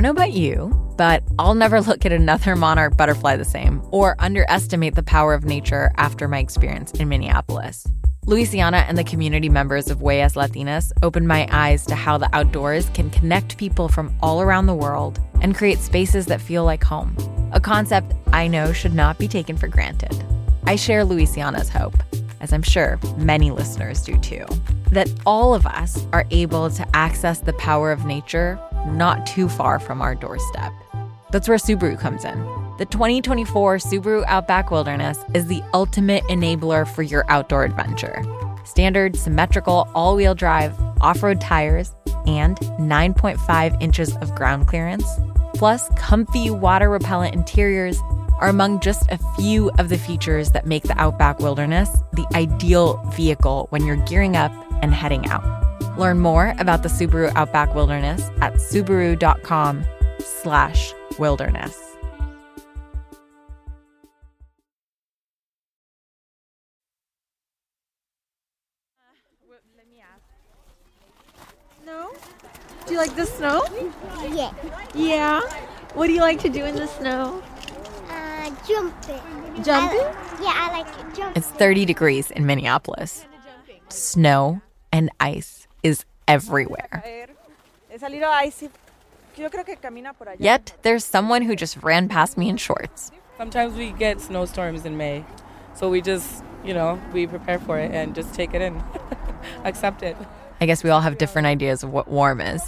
Don't 0.00 0.16
know 0.16 0.22
about 0.22 0.32
you, 0.32 0.94
but 0.96 1.22
I'll 1.38 1.54
never 1.54 1.78
look 1.82 2.06
at 2.06 2.12
another 2.12 2.56
monarch 2.56 2.96
butterfly 2.96 3.36
the 3.36 3.44
same 3.44 3.82
or 3.90 4.16
underestimate 4.18 4.94
the 4.94 5.02
power 5.02 5.34
of 5.34 5.44
nature 5.44 5.90
after 5.98 6.26
my 6.26 6.38
experience 6.38 6.92
in 6.92 7.10
Minneapolis. 7.10 7.86
Luisiana 8.24 8.86
and 8.88 8.96
the 8.96 9.04
community 9.04 9.50
members 9.50 9.90
of 9.90 9.98
Huellas 9.98 10.36
Latinas 10.36 10.90
opened 11.02 11.28
my 11.28 11.46
eyes 11.50 11.84
to 11.84 11.94
how 11.94 12.16
the 12.16 12.34
outdoors 12.34 12.88
can 12.94 13.10
connect 13.10 13.58
people 13.58 13.88
from 13.88 14.16
all 14.22 14.40
around 14.40 14.64
the 14.64 14.74
world 14.74 15.20
and 15.42 15.54
create 15.54 15.80
spaces 15.80 16.24
that 16.24 16.40
feel 16.40 16.64
like 16.64 16.82
home, 16.82 17.14
a 17.52 17.60
concept 17.60 18.14
I 18.32 18.46
know 18.46 18.72
should 18.72 18.94
not 18.94 19.18
be 19.18 19.28
taken 19.28 19.58
for 19.58 19.68
granted. 19.68 20.24
I 20.64 20.76
share 20.76 21.04
Luisiana's 21.04 21.68
hope, 21.68 22.02
as 22.40 22.54
I'm 22.54 22.62
sure 22.62 22.98
many 23.18 23.50
listeners 23.50 24.00
do 24.00 24.16
too, 24.20 24.46
that 24.92 25.12
all 25.26 25.54
of 25.54 25.66
us 25.66 26.06
are 26.14 26.24
able 26.30 26.70
to 26.70 26.96
access 26.96 27.40
the 27.40 27.52
power 27.52 27.92
of 27.92 28.06
nature 28.06 28.58
not 28.86 29.26
too 29.26 29.48
far 29.48 29.78
from 29.78 30.00
our 30.00 30.14
doorstep. 30.14 30.72
That's 31.30 31.48
where 31.48 31.58
Subaru 31.58 31.98
comes 31.98 32.24
in. 32.24 32.38
The 32.78 32.86
2024 32.86 33.76
Subaru 33.76 34.24
Outback 34.26 34.70
Wilderness 34.70 35.18
is 35.34 35.46
the 35.46 35.62
ultimate 35.74 36.24
enabler 36.24 36.88
for 36.88 37.02
your 37.02 37.24
outdoor 37.28 37.64
adventure. 37.64 38.22
Standard 38.64 39.16
symmetrical 39.16 39.88
all 39.94 40.16
wheel 40.16 40.34
drive, 40.34 40.74
off 41.00 41.22
road 41.22 41.40
tires, 41.40 41.92
and 42.26 42.56
9.5 42.58 43.82
inches 43.82 44.16
of 44.16 44.34
ground 44.34 44.66
clearance, 44.66 45.06
plus 45.54 45.88
comfy 45.96 46.50
water 46.50 46.88
repellent 46.88 47.34
interiors, 47.34 47.98
are 48.38 48.48
among 48.48 48.80
just 48.80 49.10
a 49.10 49.18
few 49.36 49.70
of 49.78 49.90
the 49.90 49.98
features 49.98 50.50
that 50.52 50.66
make 50.66 50.84
the 50.84 50.98
Outback 50.98 51.38
Wilderness 51.40 51.90
the 52.14 52.26
ideal 52.34 52.96
vehicle 53.14 53.66
when 53.68 53.84
you're 53.84 53.96
gearing 54.06 54.36
up 54.36 54.52
and 54.82 54.94
heading 54.94 55.26
out. 55.28 55.59
Learn 56.00 56.18
more 56.18 56.54
about 56.58 56.82
the 56.82 56.88
Subaru 56.88 57.30
Outback 57.36 57.74
Wilderness 57.74 58.22
at 58.40 58.54
subaru.com 58.54 59.84
slash 60.18 60.94
wilderness. 61.18 61.76
Snow? 71.82 72.12
Do 72.86 72.92
you 72.94 72.98
like 72.98 73.14
the 73.14 73.26
snow? 73.26 73.62
Yeah. 74.32 74.54
Yeah? 74.94 75.42
What 75.92 76.06
do 76.06 76.14
you 76.14 76.22
like 76.22 76.40
to 76.40 76.48
do 76.48 76.64
in 76.64 76.76
the 76.76 76.86
snow? 76.86 77.42
Uh, 78.08 78.50
jumping. 78.66 79.62
Jumping? 79.62 80.00
I, 80.00 80.38
yeah, 80.40 80.52
I 80.54 80.80
like 80.80 80.86
it. 80.86 81.14
Jumping. 81.14 81.32
It's 81.36 81.48
30 81.48 81.84
degrees 81.84 82.30
in 82.30 82.46
Minneapolis. 82.46 83.26
Snow 83.90 84.62
and 84.92 85.10
ice 85.20 85.59
is 85.82 86.04
everywhere. 86.28 87.02
Yet 90.38 90.76
there's 90.82 91.04
someone 91.04 91.42
who 91.42 91.56
just 91.56 91.76
ran 91.82 92.08
past 92.08 92.36
me 92.36 92.48
in 92.48 92.56
shorts. 92.56 93.10
Sometimes 93.36 93.74
we 93.74 93.92
get 93.92 94.20
snowstorms 94.20 94.84
in 94.84 94.96
May. 94.96 95.24
So 95.74 95.88
we 95.88 96.00
just, 96.00 96.44
you 96.64 96.74
know, 96.74 97.00
we 97.12 97.26
prepare 97.26 97.58
for 97.58 97.78
it 97.78 97.90
and 97.92 98.14
just 98.14 98.34
take 98.34 98.54
it 98.54 98.60
in, 98.60 98.82
accept 99.64 100.02
it. 100.02 100.16
I 100.60 100.66
guess 100.66 100.84
we 100.84 100.90
all 100.90 101.00
have 101.00 101.16
different 101.16 101.46
ideas 101.46 101.82
of 101.82 101.90
what 101.90 102.08
warm 102.08 102.40
is. 102.40 102.62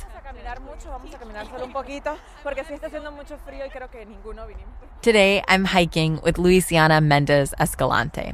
Today, 5.03 5.43
I'm 5.49 5.65
hiking 5.67 6.21
with 6.23 6.37
Luisiana 6.37 7.03
Mendez 7.03 7.53
Escalante. 7.59 8.33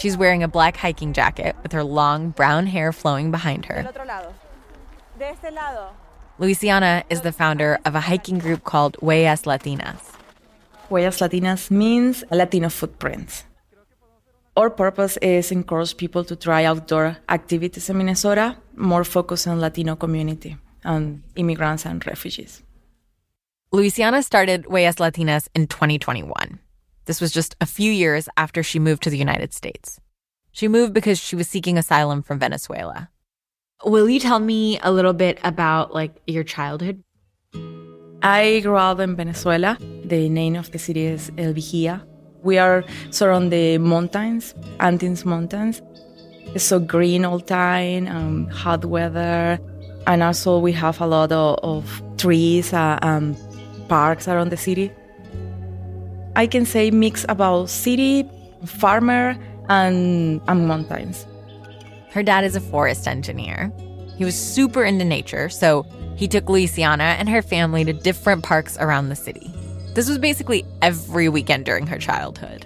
She's 0.00 0.16
wearing 0.16 0.42
a 0.42 0.48
black 0.48 0.78
hiking 0.78 1.12
jacket 1.12 1.54
with 1.62 1.72
her 1.72 1.84
long 1.84 2.30
brown 2.30 2.66
hair 2.66 2.90
flowing 2.90 3.30
behind 3.30 3.66
her. 3.66 3.86
Luisiana 6.38 7.04
is 7.10 7.20
the 7.20 7.32
founder 7.32 7.78
of 7.84 7.94
a 7.94 8.00
hiking 8.00 8.38
group 8.38 8.64
called 8.64 8.96
Huellas 9.02 9.44
Latinas. 9.44 10.00
Huellas 10.88 11.20
Latinas 11.20 11.70
means 11.70 12.24
Latino 12.30 12.70
footprints. 12.70 13.44
Our 14.56 14.70
purpose 14.70 15.18
is 15.18 15.48
to 15.48 15.54
encourage 15.54 15.98
people 15.98 16.24
to 16.24 16.34
try 16.34 16.64
outdoor 16.64 17.18
activities 17.28 17.90
in 17.90 17.98
Minnesota, 17.98 18.56
more 18.76 19.04
focused 19.04 19.46
on 19.46 19.60
Latino 19.60 19.96
community 19.96 20.56
and 20.82 21.22
immigrants 21.36 21.84
and 21.84 22.04
refugees. 22.06 22.62
Luisiana 23.70 24.24
started 24.24 24.64
Huellas 24.64 24.96
Latinas 24.96 25.48
in 25.54 25.66
2021. 25.66 26.58
This 27.06 27.20
was 27.20 27.32
just 27.32 27.56
a 27.60 27.66
few 27.66 27.90
years 27.90 28.28
after 28.36 28.62
she 28.62 28.78
moved 28.78 29.02
to 29.02 29.10
the 29.10 29.18
United 29.18 29.52
States. 29.52 30.00
She 30.52 30.68
moved 30.68 30.92
because 30.92 31.18
she 31.18 31.36
was 31.36 31.48
seeking 31.48 31.78
asylum 31.78 32.22
from 32.22 32.38
Venezuela. 32.38 33.10
Will 33.84 34.08
you 34.08 34.20
tell 34.20 34.40
me 34.40 34.78
a 34.82 34.92
little 34.92 35.14
bit 35.14 35.38
about 35.42 35.94
like 35.94 36.14
your 36.26 36.44
childhood? 36.44 37.02
I 38.22 38.60
grew 38.60 38.76
up 38.76 39.00
in 39.00 39.16
Venezuela. 39.16 39.78
The 40.04 40.28
name 40.28 40.56
of 40.56 40.70
the 40.72 40.78
city 40.78 41.06
is 41.06 41.30
El 41.38 41.54
Vigía. 41.54 42.02
We 42.42 42.58
are 42.58 42.84
surrounded 43.10 43.52
the 43.52 43.78
mountains, 43.78 44.54
Andes 44.80 45.24
Mountains. 45.24 45.80
It's 46.54 46.64
so 46.64 46.80
green 46.80 47.24
all 47.24 47.38
the 47.38 47.46
time, 47.46 48.08
um, 48.08 48.48
hot 48.48 48.84
weather, 48.84 49.58
and 50.06 50.22
also 50.22 50.58
we 50.58 50.72
have 50.72 51.00
a 51.00 51.06
lot 51.06 51.32
of, 51.32 51.58
of 51.62 52.02
trees 52.18 52.72
uh, 52.72 52.98
and 53.02 53.36
parks 53.88 54.26
around 54.26 54.50
the 54.50 54.56
city. 54.56 54.90
I 56.40 56.46
can 56.46 56.64
say 56.64 56.90
mix 56.90 57.26
about 57.28 57.68
city, 57.68 58.26
farmer, 58.64 59.36
and, 59.68 60.40
and 60.48 60.66
mountains. 60.66 61.26
Her 62.12 62.22
dad 62.22 62.44
is 62.44 62.56
a 62.56 62.62
forest 62.62 63.06
engineer. 63.06 63.70
He 64.16 64.24
was 64.24 64.36
super 64.36 64.82
into 64.82 65.04
nature, 65.04 65.50
so 65.50 65.84
he 66.16 66.26
took 66.26 66.46
Luisiana 66.46 67.16
and 67.20 67.28
her 67.28 67.42
family 67.42 67.84
to 67.84 67.92
different 67.92 68.42
parks 68.42 68.78
around 68.78 69.10
the 69.10 69.16
city. 69.16 69.52
This 69.92 70.08
was 70.08 70.16
basically 70.16 70.64
every 70.80 71.28
weekend 71.28 71.66
during 71.66 71.86
her 71.88 71.98
childhood. 71.98 72.64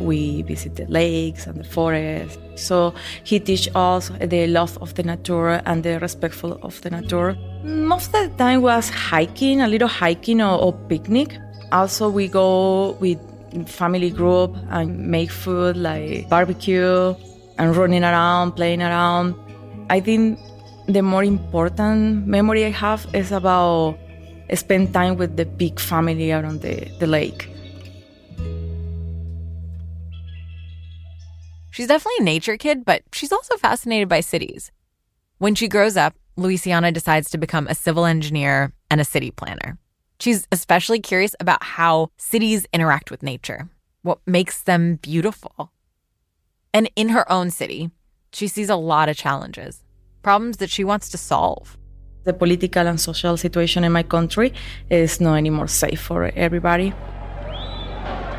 We 0.00 0.42
visited 0.42 0.90
lakes 0.90 1.46
and 1.46 1.60
the 1.60 1.68
forest. 1.76 2.40
So 2.56 2.92
he 3.22 3.38
teach 3.38 3.68
us 3.76 4.10
the 4.20 4.48
love 4.48 4.76
of 4.82 4.94
the 4.94 5.04
nature 5.04 5.62
and 5.64 5.84
the 5.84 6.00
respectful 6.00 6.58
of 6.64 6.80
the 6.82 6.90
nature. 6.90 7.36
Most 7.62 8.12
of 8.16 8.32
the 8.32 8.36
time 8.36 8.62
was 8.62 8.90
hiking, 8.90 9.60
a 9.60 9.68
little 9.68 9.86
hiking 9.86 10.42
or, 10.42 10.58
or 10.58 10.72
picnic. 10.88 11.38
Also, 11.72 12.10
we 12.10 12.28
go 12.28 12.92
with 13.00 13.18
family 13.66 14.10
group 14.10 14.54
and 14.68 15.08
make 15.08 15.30
food 15.30 15.76
like 15.76 16.28
barbecue 16.28 17.14
and 17.58 17.74
running 17.74 18.04
around, 18.04 18.52
playing 18.52 18.82
around. 18.82 19.34
I 19.88 20.00
think 20.00 20.38
the 20.86 21.02
more 21.02 21.24
important 21.24 22.26
memory 22.26 22.66
I 22.66 22.70
have 22.70 23.06
is 23.14 23.32
about 23.32 23.98
spend 24.54 24.92
time 24.92 25.16
with 25.16 25.38
the 25.38 25.46
big 25.46 25.80
family 25.80 26.30
around 26.30 26.60
the, 26.60 26.90
the 26.98 27.06
lake. 27.06 27.48
She's 31.70 31.86
definitely 31.86 32.20
a 32.20 32.24
nature 32.24 32.58
kid, 32.58 32.84
but 32.84 33.02
she's 33.12 33.32
also 33.32 33.56
fascinated 33.56 34.10
by 34.10 34.20
cities. 34.20 34.70
When 35.38 35.54
she 35.54 35.68
grows 35.68 35.96
up, 35.96 36.14
Luisiana 36.36 36.92
decides 36.92 37.30
to 37.30 37.38
become 37.38 37.66
a 37.66 37.74
civil 37.74 38.04
engineer 38.04 38.74
and 38.90 39.00
a 39.00 39.04
city 39.04 39.30
planner. 39.30 39.78
She's 40.22 40.46
especially 40.52 41.00
curious 41.00 41.34
about 41.40 41.64
how 41.64 42.10
cities 42.16 42.64
interact 42.72 43.10
with 43.10 43.24
nature, 43.24 43.68
what 44.02 44.20
makes 44.24 44.62
them 44.62 45.00
beautiful. 45.02 45.72
And 46.72 46.88
in 46.94 47.08
her 47.08 47.26
own 47.28 47.50
city, 47.50 47.90
she 48.32 48.46
sees 48.46 48.70
a 48.70 48.76
lot 48.76 49.08
of 49.08 49.16
challenges, 49.16 49.82
problems 50.22 50.58
that 50.58 50.70
she 50.70 50.84
wants 50.84 51.08
to 51.08 51.18
solve. 51.18 51.76
The 52.22 52.32
political 52.32 52.86
and 52.86 53.00
social 53.00 53.36
situation 53.36 53.82
in 53.82 53.90
my 53.90 54.04
country 54.04 54.54
is 54.90 55.20
not 55.20 55.34
anymore 55.34 55.66
safe 55.66 56.00
for 56.00 56.30
everybody. 56.36 56.94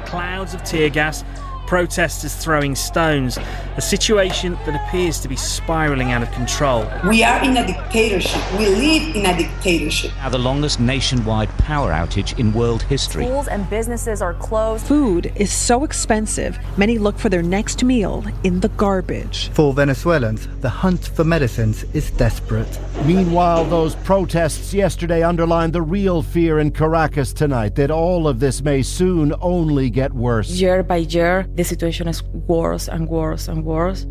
Clouds 0.05 0.53
of 0.53 0.63
tear 0.63 0.89
gas 0.89 1.25
protesters 1.67 2.35
throwing 2.35 2.75
stones, 2.75 3.37
a 3.77 3.81
situation 3.81 4.53
that 4.65 4.75
appears 4.75 5.19
to 5.21 5.27
be 5.27 5.35
spiraling 5.35 6.11
out 6.11 6.21
of 6.21 6.31
control. 6.31 6.87
We 7.07 7.23
are 7.23 7.43
in 7.43 7.57
a 7.57 7.65
dictatorship. 7.65 8.41
We 8.59 8.67
live 8.67 9.15
in 9.15 9.25
a 9.25 9.37
dictatorship. 9.37 10.11
Now, 10.17 10.29
the 10.29 10.37
longest 10.37 10.79
nationwide 10.79 11.49
power 11.57 11.91
outage 11.91 12.37
in 12.37 12.53
world 12.53 12.83
history. 12.83 13.25
Schools 13.25 13.47
and 13.47 13.69
businesses 13.69 14.21
are 14.21 14.33
closed. 14.35 14.85
Food 14.85 15.31
is 15.35 15.51
so 15.51 15.83
expensive, 15.83 16.57
many 16.77 16.97
look 16.97 17.17
for 17.17 17.29
their 17.29 17.43
next 17.43 17.83
meal 17.83 18.23
in 18.43 18.59
the 18.59 18.69
garbage. 18.69 19.49
For 19.49 19.73
Venezuelans, 19.73 20.47
the 20.61 20.69
hunt 20.69 21.07
for 21.15 21.23
medicines 21.23 21.83
is 21.93 22.11
desperate. 22.11 22.79
Meanwhile, 23.05 23.65
those 23.65 23.95
protests 23.95 24.73
yesterday 24.73 25.23
underlined 25.23 25.73
the 25.73 25.81
real 25.81 26.21
fear 26.21 26.59
in 26.59 26.71
Caracas 26.71 27.33
tonight 27.33 27.75
that 27.75 27.91
all 27.91 28.27
of 28.27 28.39
this 28.39 28.61
may 28.61 28.81
soon 28.81 29.33
only 29.41 29.89
get 29.89 30.13
worse. 30.13 30.49
Year 30.49 30.83
by 30.83 30.97
year, 30.97 31.47
the 31.55 31.63
situation 31.63 32.07
is 32.07 32.23
worse 32.23 32.87
and 32.87 33.07
worse 33.07 33.47
and 33.47 33.63
worse. 33.63 34.05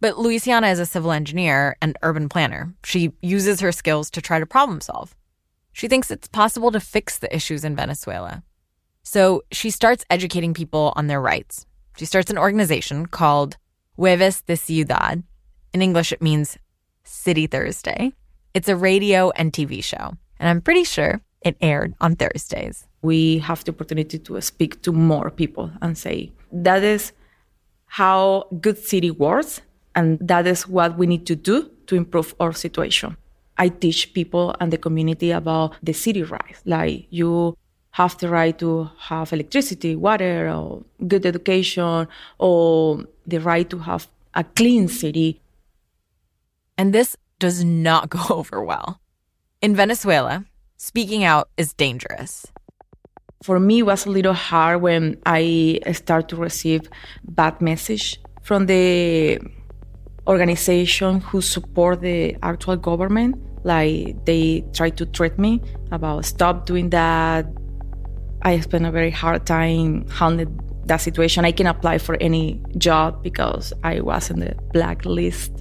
But 0.00 0.14
Luisiana 0.14 0.70
is 0.70 0.78
a 0.78 0.86
civil 0.86 1.10
engineer 1.10 1.76
and 1.82 1.98
urban 2.02 2.28
planner. 2.28 2.72
She 2.84 3.12
uses 3.20 3.60
her 3.60 3.72
skills 3.72 4.10
to 4.12 4.22
try 4.22 4.38
to 4.38 4.46
problem 4.46 4.80
solve. 4.80 5.16
She 5.72 5.88
thinks 5.88 6.10
it's 6.10 6.28
possible 6.28 6.70
to 6.70 6.80
fix 6.80 7.18
the 7.18 7.34
issues 7.34 7.64
in 7.64 7.74
Venezuela. 7.74 8.44
So 9.02 9.42
she 9.50 9.70
starts 9.70 10.04
educating 10.08 10.54
people 10.54 10.92
on 10.94 11.08
their 11.08 11.20
rights. 11.20 11.66
She 11.96 12.04
starts 12.04 12.30
an 12.30 12.38
organization 12.38 13.06
called 13.06 13.56
Jueves 13.98 14.44
de 14.46 14.56
Ciudad. 14.56 15.24
In 15.72 15.82
English, 15.82 16.12
it 16.12 16.22
means 16.22 16.58
City 17.02 17.48
Thursday. 17.48 18.12
It's 18.54 18.68
a 18.68 18.76
radio 18.76 19.30
and 19.30 19.52
TV 19.52 19.82
show. 19.82 20.16
And 20.38 20.48
I'm 20.48 20.60
pretty 20.60 20.84
sure 20.84 21.20
it 21.42 21.56
aired 21.60 21.94
on 22.00 22.16
Thursdays. 22.16 22.86
We 23.02 23.38
have 23.38 23.64
the 23.64 23.72
opportunity 23.72 24.18
to 24.18 24.40
speak 24.40 24.82
to 24.82 24.92
more 24.92 25.30
people 25.30 25.70
and 25.80 25.96
say, 25.96 26.32
that 26.52 26.82
is 26.82 27.12
how 27.86 28.46
good 28.60 28.78
city 28.78 29.10
works, 29.10 29.60
and 29.94 30.18
that 30.20 30.46
is 30.46 30.68
what 30.68 30.98
we 30.98 31.06
need 31.06 31.26
to 31.26 31.36
do 31.36 31.70
to 31.86 31.96
improve 31.96 32.34
our 32.40 32.52
situation. 32.52 33.16
I 33.56 33.68
teach 33.68 34.14
people 34.14 34.54
and 34.60 34.72
the 34.72 34.78
community 34.78 35.30
about 35.30 35.74
the 35.82 35.92
city 35.92 36.22
rights, 36.22 36.62
like 36.64 37.06
you 37.10 37.56
have 37.92 38.16
the 38.18 38.28
right 38.28 38.56
to 38.58 38.90
have 38.98 39.32
electricity, 39.32 39.96
water, 39.96 40.48
or 40.48 40.84
good 41.06 41.26
education, 41.26 42.06
or 42.38 43.04
the 43.26 43.38
right 43.40 43.68
to 43.70 43.78
have 43.78 44.06
a 44.34 44.44
clean 44.44 44.86
city. 44.86 45.40
And 46.76 46.92
this 46.92 47.16
does 47.38 47.64
not 47.64 48.10
go 48.16 48.22
over 48.30 48.62
well. 48.62 49.00
In 49.60 49.74
Venezuela, 49.74 50.44
speaking 50.78 51.24
out 51.24 51.50
is 51.56 51.74
dangerous. 51.74 52.46
For 53.42 53.60
me, 53.60 53.80
it 53.80 53.82
was 53.82 54.06
a 54.06 54.10
little 54.10 54.32
hard 54.32 54.80
when 54.80 55.20
I 55.26 55.80
start 55.92 56.28
to 56.30 56.36
receive 56.36 56.88
bad 57.24 57.60
message 57.60 58.18
from 58.42 58.66
the 58.66 59.38
organization 60.26 61.20
who 61.20 61.40
support 61.40 62.00
the 62.00 62.36
actual 62.42 62.76
government. 62.76 63.36
Like 63.64 64.24
they 64.24 64.64
try 64.72 64.90
to 64.90 65.04
threat 65.04 65.38
me 65.38 65.60
about 65.90 66.24
stop 66.24 66.64
doing 66.64 66.90
that. 66.90 67.46
I 68.42 68.60
spent 68.60 68.86
a 68.86 68.90
very 68.90 69.10
hard 69.10 69.46
time 69.46 70.08
handling 70.08 70.58
that 70.86 71.00
situation. 71.00 71.44
I 71.44 71.52
can 71.52 71.66
apply 71.66 71.98
for 71.98 72.16
any 72.20 72.62
job 72.78 73.22
because 73.22 73.72
I 73.82 74.00
was 74.00 74.30
in 74.30 74.40
the 74.40 74.54
blacklist. 74.72 75.52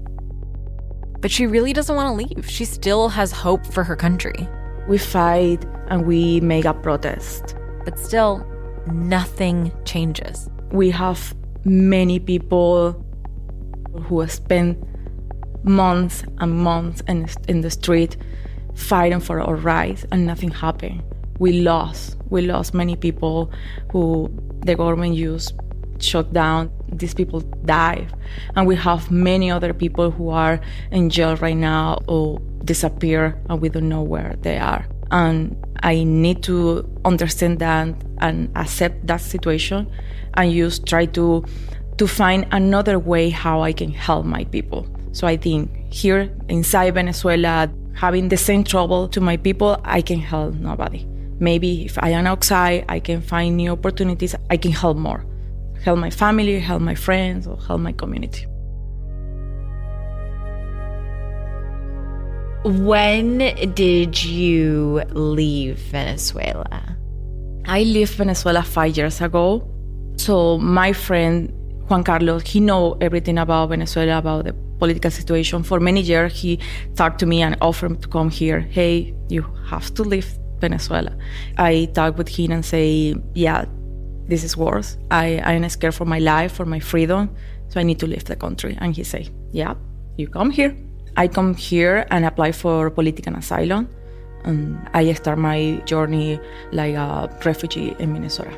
But 1.19 1.31
she 1.31 1.47
really 1.47 1.73
doesn't 1.73 1.95
want 1.95 2.07
to 2.07 2.25
leave. 2.25 2.49
She 2.49 2.65
still 2.65 3.09
has 3.09 3.31
hope 3.31 3.65
for 3.65 3.83
her 3.83 3.95
country. 3.95 4.47
We 4.87 4.97
fight 4.97 5.65
and 5.87 6.05
we 6.05 6.39
make 6.41 6.65
a 6.65 6.73
protest. 6.73 7.55
But 7.85 7.99
still, 7.99 8.45
nothing 8.91 9.71
changes. 9.85 10.49
We 10.71 10.89
have 10.91 11.35
many 11.65 12.19
people 12.19 13.03
who 14.03 14.25
spend 14.27 14.83
months 15.63 16.23
and 16.39 16.51
months 16.51 17.01
in, 17.07 17.27
in 17.47 17.61
the 17.61 17.69
street 17.69 18.17
fighting 18.75 19.19
for 19.19 19.41
our 19.41 19.55
rights 19.55 20.05
and 20.11 20.25
nothing 20.25 20.51
happened. 20.51 21.03
We 21.39 21.61
lost. 21.61 22.17
We 22.29 22.41
lost 22.41 22.73
many 22.73 22.95
people 22.95 23.51
who 23.91 24.29
the 24.61 24.75
government 24.75 25.15
used 25.15 25.53
shut 25.99 26.31
down. 26.33 26.71
These 26.91 27.13
people 27.13 27.41
died. 27.65 28.13
And 28.55 28.67
we 28.67 28.75
have 28.75 29.11
many 29.11 29.51
other 29.51 29.73
people 29.73 30.11
who 30.11 30.29
are 30.29 30.59
in 30.91 31.09
jail 31.09 31.35
right 31.37 31.57
now 31.57 31.99
or 32.07 32.39
disappear 32.63 33.39
and 33.49 33.61
we 33.61 33.69
don't 33.69 33.89
know 33.89 34.01
where 34.01 34.35
they 34.41 34.57
are. 34.57 34.85
And 35.11 35.55
I 35.83 36.03
need 36.03 36.43
to 36.43 36.87
understand 37.05 37.59
that 37.59 37.95
and 38.19 38.51
accept 38.55 39.07
that 39.07 39.21
situation 39.21 39.89
and 40.33 40.51
just 40.53 40.85
try 40.85 41.05
to 41.05 41.45
to 41.97 42.07
find 42.07 42.45
another 42.51 42.99
way 42.99 43.29
how 43.29 43.61
I 43.61 43.73
can 43.73 43.91
help 43.91 44.25
my 44.25 44.43
people. 44.45 44.87
So 45.13 45.25
I 45.25 45.35
think 45.35 45.71
here 45.91 46.31
inside 46.47 46.93
Venezuela, 46.93 47.71
having 47.95 48.29
the 48.29 48.37
same 48.37 48.63
trouble 48.63 49.07
to 49.09 49.19
my 49.19 49.35
people, 49.37 49.81
I 49.83 50.01
can 50.01 50.19
help 50.19 50.53
nobody. 50.53 51.05
Maybe 51.39 51.85
if 51.85 51.97
I 51.97 52.09
am 52.09 52.27
outside, 52.27 52.85
I 52.87 52.99
can 52.99 53.21
find 53.21 53.57
new 53.57 53.71
opportunities, 53.71 54.35
I 54.49 54.57
can 54.57 54.71
help 54.71 54.97
more. 54.97 55.25
Help 55.83 55.97
my 55.97 56.11
family, 56.11 56.59
help 56.59 56.81
my 56.81 56.95
friends, 56.95 57.47
or 57.47 57.57
help 57.57 57.81
my 57.81 57.93
community. 57.93 58.45
When 62.67 63.37
did 63.75 64.21
you 64.25 65.01
leave 65.13 65.77
Venezuela? 65.77 66.97
I 67.65 67.83
left 67.83 68.15
Venezuela 68.15 68.61
five 68.61 68.97
years 68.97 69.21
ago. 69.21 69.65
So 70.17 70.57
my 70.57 70.91
friend 70.91 71.49
Juan 71.87 72.03
Carlos, 72.03 72.43
he 72.45 72.59
know 72.59 72.97
everything 72.99 73.37
about 73.37 73.69
Venezuela, 73.69 74.17
about 74.17 74.43
the 74.43 74.53
political 74.79 75.09
situation. 75.09 75.63
For 75.63 75.79
many 75.79 76.01
years, 76.01 76.41
he 76.41 76.59
talked 76.95 77.19
to 77.19 77.25
me 77.25 77.41
and 77.41 77.55
offered 77.61 78.01
to 78.01 78.07
come 78.09 78.29
here. 78.29 78.59
Hey, 78.59 79.15
you 79.29 79.43
have 79.67 79.93
to 79.93 80.03
leave 80.03 80.27
Venezuela. 80.59 81.15
I 81.57 81.89
talked 81.93 82.17
with 82.17 82.27
him 82.27 82.51
and 82.51 82.65
say, 82.65 83.15
yeah, 83.33 83.63
this 84.27 84.43
is 84.43 84.57
worse. 84.57 84.97
I, 85.09 85.37
I 85.37 85.53
am 85.53 85.69
scared 85.69 85.95
for 85.95 86.03
my 86.03 86.19
life, 86.19 86.51
for 86.51 86.65
my 86.65 86.81
freedom, 86.81 87.33
so 87.69 87.79
I 87.79 87.83
need 87.83 87.99
to 87.99 88.07
leave 88.07 88.25
the 88.25 88.35
country. 88.35 88.77
And 88.81 88.93
he 88.93 89.05
say, 89.05 89.29
yeah, 89.53 89.75
you 90.17 90.27
come 90.27 90.51
here. 90.51 90.75
I 91.17 91.27
come 91.27 91.55
here 91.55 92.05
and 92.11 92.23
apply 92.25 92.51
for 92.51 92.91
political 92.91 93.33
asylum. 93.33 93.89
And 94.43 94.87
I 94.93 95.11
start 95.13 95.39
my 95.39 95.81
journey 95.85 96.39
like 96.71 96.93
a 96.93 97.27
refugee 97.43 97.95
in 97.97 98.13
Minnesota. 98.13 98.51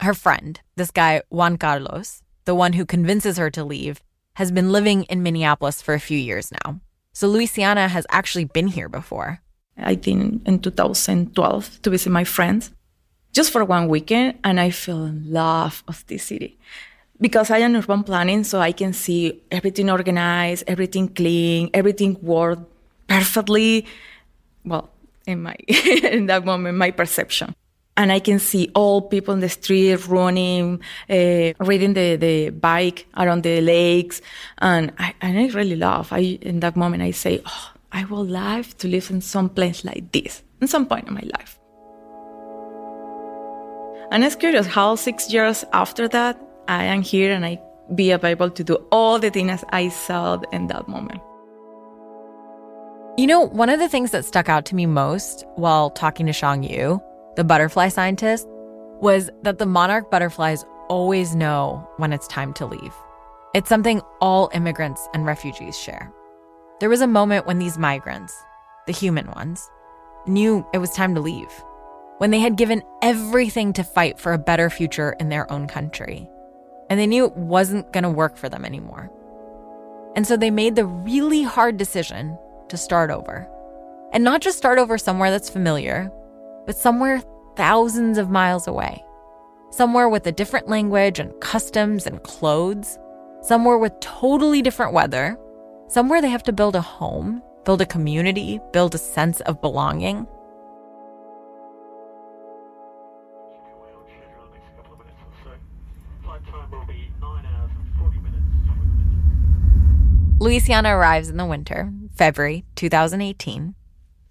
Her 0.00 0.14
friend, 0.14 0.58
this 0.76 0.90
guy 0.90 1.22
Juan 1.28 1.58
Carlos, 1.58 2.22
the 2.46 2.54
one 2.54 2.72
who 2.72 2.86
convinces 2.86 3.36
her 3.36 3.50
to 3.50 3.62
leave, 3.62 4.02
has 4.36 4.50
been 4.50 4.72
living 4.72 5.04
in 5.04 5.22
Minneapolis 5.22 5.82
for 5.82 5.92
a 5.94 6.00
few 6.00 6.18
years 6.18 6.50
now. 6.64 6.80
So 7.12 7.28
Luisiana 7.28 7.88
has 7.88 8.06
actually 8.08 8.46
been 8.46 8.68
here 8.68 8.88
before. 8.88 9.40
I 9.76 9.96
think 9.96 10.46
in 10.46 10.60
2012 10.60 11.82
to 11.82 11.90
visit 11.90 12.10
my 12.10 12.24
friends 12.24 12.72
just 13.34 13.50
for 13.50 13.64
one 13.64 13.88
weekend, 13.88 14.38
and 14.44 14.58
I 14.58 14.70
fell 14.70 15.04
in 15.04 15.30
love 15.30 15.82
of 15.86 16.06
this 16.06 16.24
city 16.24 16.56
because 17.20 17.50
I 17.50 17.58
am 17.58 17.74
urban 17.74 18.04
planning, 18.04 18.44
so 18.44 18.60
I 18.60 18.72
can 18.72 18.92
see 18.92 19.42
everything 19.50 19.90
organized, 19.90 20.64
everything 20.66 21.08
clean, 21.08 21.68
everything 21.74 22.16
worked 22.22 22.62
perfectly. 23.08 23.86
Well, 24.64 24.88
in 25.26 25.42
my 25.42 25.56
in 25.68 26.26
that 26.26 26.44
moment, 26.44 26.78
my 26.78 26.92
perception, 26.92 27.54
and 27.96 28.12
I 28.12 28.20
can 28.20 28.38
see 28.38 28.70
all 28.74 29.02
people 29.02 29.34
in 29.34 29.40
the 29.40 29.48
street 29.48 30.06
running, 30.06 30.80
uh, 31.10 31.52
riding 31.58 31.94
the, 31.94 32.16
the 32.16 32.50
bike 32.50 33.06
around 33.16 33.42
the 33.42 33.60
lakes, 33.60 34.20
and 34.58 34.92
I 34.98 35.14
and 35.20 35.38
I 35.38 35.46
really 35.48 35.76
love. 35.76 36.12
I 36.12 36.38
in 36.40 36.60
that 36.60 36.76
moment 36.76 37.02
I 37.02 37.10
say, 37.10 37.42
oh, 37.44 37.72
I 37.90 38.04
would 38.04 38.30
love 38.30 38.78
to 38.78 38.88
live 38.88 39.10
in 39.10 39.20
some 39.20 39.48
place 39.48 39.84
like 39.84 40.12
this 40.12 40.42
in 40.60 40.68
some 40.68 40.86
point 40.86 41.08
in 41.08 41.14
my 41.14 41.26
life. 41.38 41.58
And 44.10 44.24
it's 44.24 44.36
curious 44.36 44.66
how 44.66 44.94
six 44.96 45.32
years 45.32 45.64
after 45.72 46.08
that, 46.08 46.40
I 46.68 46.84
am 46.84 47.02
here 47.02 47.32
and 47.32 47.44
I 47.44 47.60
be 47.94 48.10
able 48.12 48.50
to 48.50 48.64
do 48.64 48.74
all 48.90 49.18
the 49.18 49.30
things 49.30 49.64
I 49.70 49.88
saw 49.88 50.40
in 50.52 50.68
that 50.68 50.88
moment. 50.88 51.20
You 53.16 53.26
know, 53.26 53.42
one 53.42 53.68
of 53.68 53.78
the 53.78 53.88
things 53.88 54.10
that 54.10 54.24
stuck 54.24 54.48
out 54.48 54.64
to 54.66 54.74
me 54.74 54.86
most 54.86 55.44
while 55.56 55.90
talking 55.90 56.26
to 56.26 56.32
Shang 56.32 56.62
Yu, 56.64 57.00
the 57.36 57.44
butterfly 57.44 57.88
scientist, 57.88 58.48
was 59.00 59.30
that 59.42 59.58
the 59.58 59.66
monarch 59.66 60.10
butterflies 60.10 60.64
always 60.88 61.34
know 61.34 61.86
when 61.98 62.12
it's 62.12 62.26
time 62.26 62.52
to 62.54 62.66
leave. 62.66 62.94
It's 63.54 63.68
something 63.68 64.00
all 64.20 64.50
immigrants 64.52 65.06
and 65.14 65.26
refugees 65.26 65.78
share. 65.78 66.12
There 66.80 66.88
was 66.88 67.00
a 67.00 67.06
moment 67.06 67.46
when 67.46 67.58
these 67.58 67.78
migrants, 67.78 68.34
the 68.86 68.92
human 68.92 69.30
ones, 69.30 69.70
knew 70.26 70.66
it 70.74 70.78
was 70.78 70.90
time 70.90 71.14
to 71.14 71.20
leave, 71.20 71.52
when 72.18 72.30
they 72.30 72.38
had 72.38 72.56
given 72.56 72.82
everything 73.02 73.72
to 73.72 73.84
fight 73.84 74.18
for 74.18 74.32
a 74.32 74.38
better 74.38 74.70
future 74.70 75.16
in 75.20 75.28
their 75.28 75.50
own 75.50 75.66
country, 75.66 76.28
and 76.88 76.98
they 76.98 77.06
knew 77.06 77.24
it 77.24 77.36
wasn't 77.36 77.92
going 77.92 78.04
to 78.04 78.10
work 78.10 78.36
for 78.36 78.48
them 78.48 78.64
anymore. 78.64 79.10
And 80.16 80.26
so 80.26 80.36
they 80.36 80.50
made 80.50 80.76
the 80.76 80.86
really 80.86 81.42
hard 81.42 81.76
decision 81.76 82.38
to 82.68 82.76
start 82.76 83.10
over. 83.10 83.48
And 84.12 84.22
not 84.22 84.40
just 84.40 84.58
start 84.58 84.78
over 84.78 84.96
somewhere 84.96 85.30
that's 85.30 85.50
familiar, 85.50 86.10
but 86.66 86.76
somewhere 86.76 87.20
thousands 87.56 88.16
of 88.16 88.30
miles 88.30 88.68
away. 88.68 89.04
Somewhere 89.70 90.08
with 90.08 90.26
a 90.28 90.32
different 90.32 90.68
language 90.68 91.18
and 91.18 91.38
customs 91.40 92.06
and 92.06 92.22
clothes. 92.22 92.96
Somewhere 93.42 93.76
with 93.76 93.98
totally 94.00 94.62
different 94.62 94.92
weather. 94.92 95.36
Somewhere 95.88 96.22
they 96.22 96.30
have 96.30 96.44
to 96.44 96.52
build 96.52 96.76
a 96.76 96.80
home, 96.80 97.42
build 97.64 97.80
a 97.80 97.86
community, 97.86 98.60
build 98.72 98.94
a 98.94 98.98
sense 98.98 99.40
of 99.42 99.60
belonging. 99.60 100.28
Luisiana 110.40 110.92
arrives 110.92 111.28
in 111.28 111.36
the 111.36 111.46
winter, 111.46 111.92
February 112.16 112.64
2018. 112.74 113.74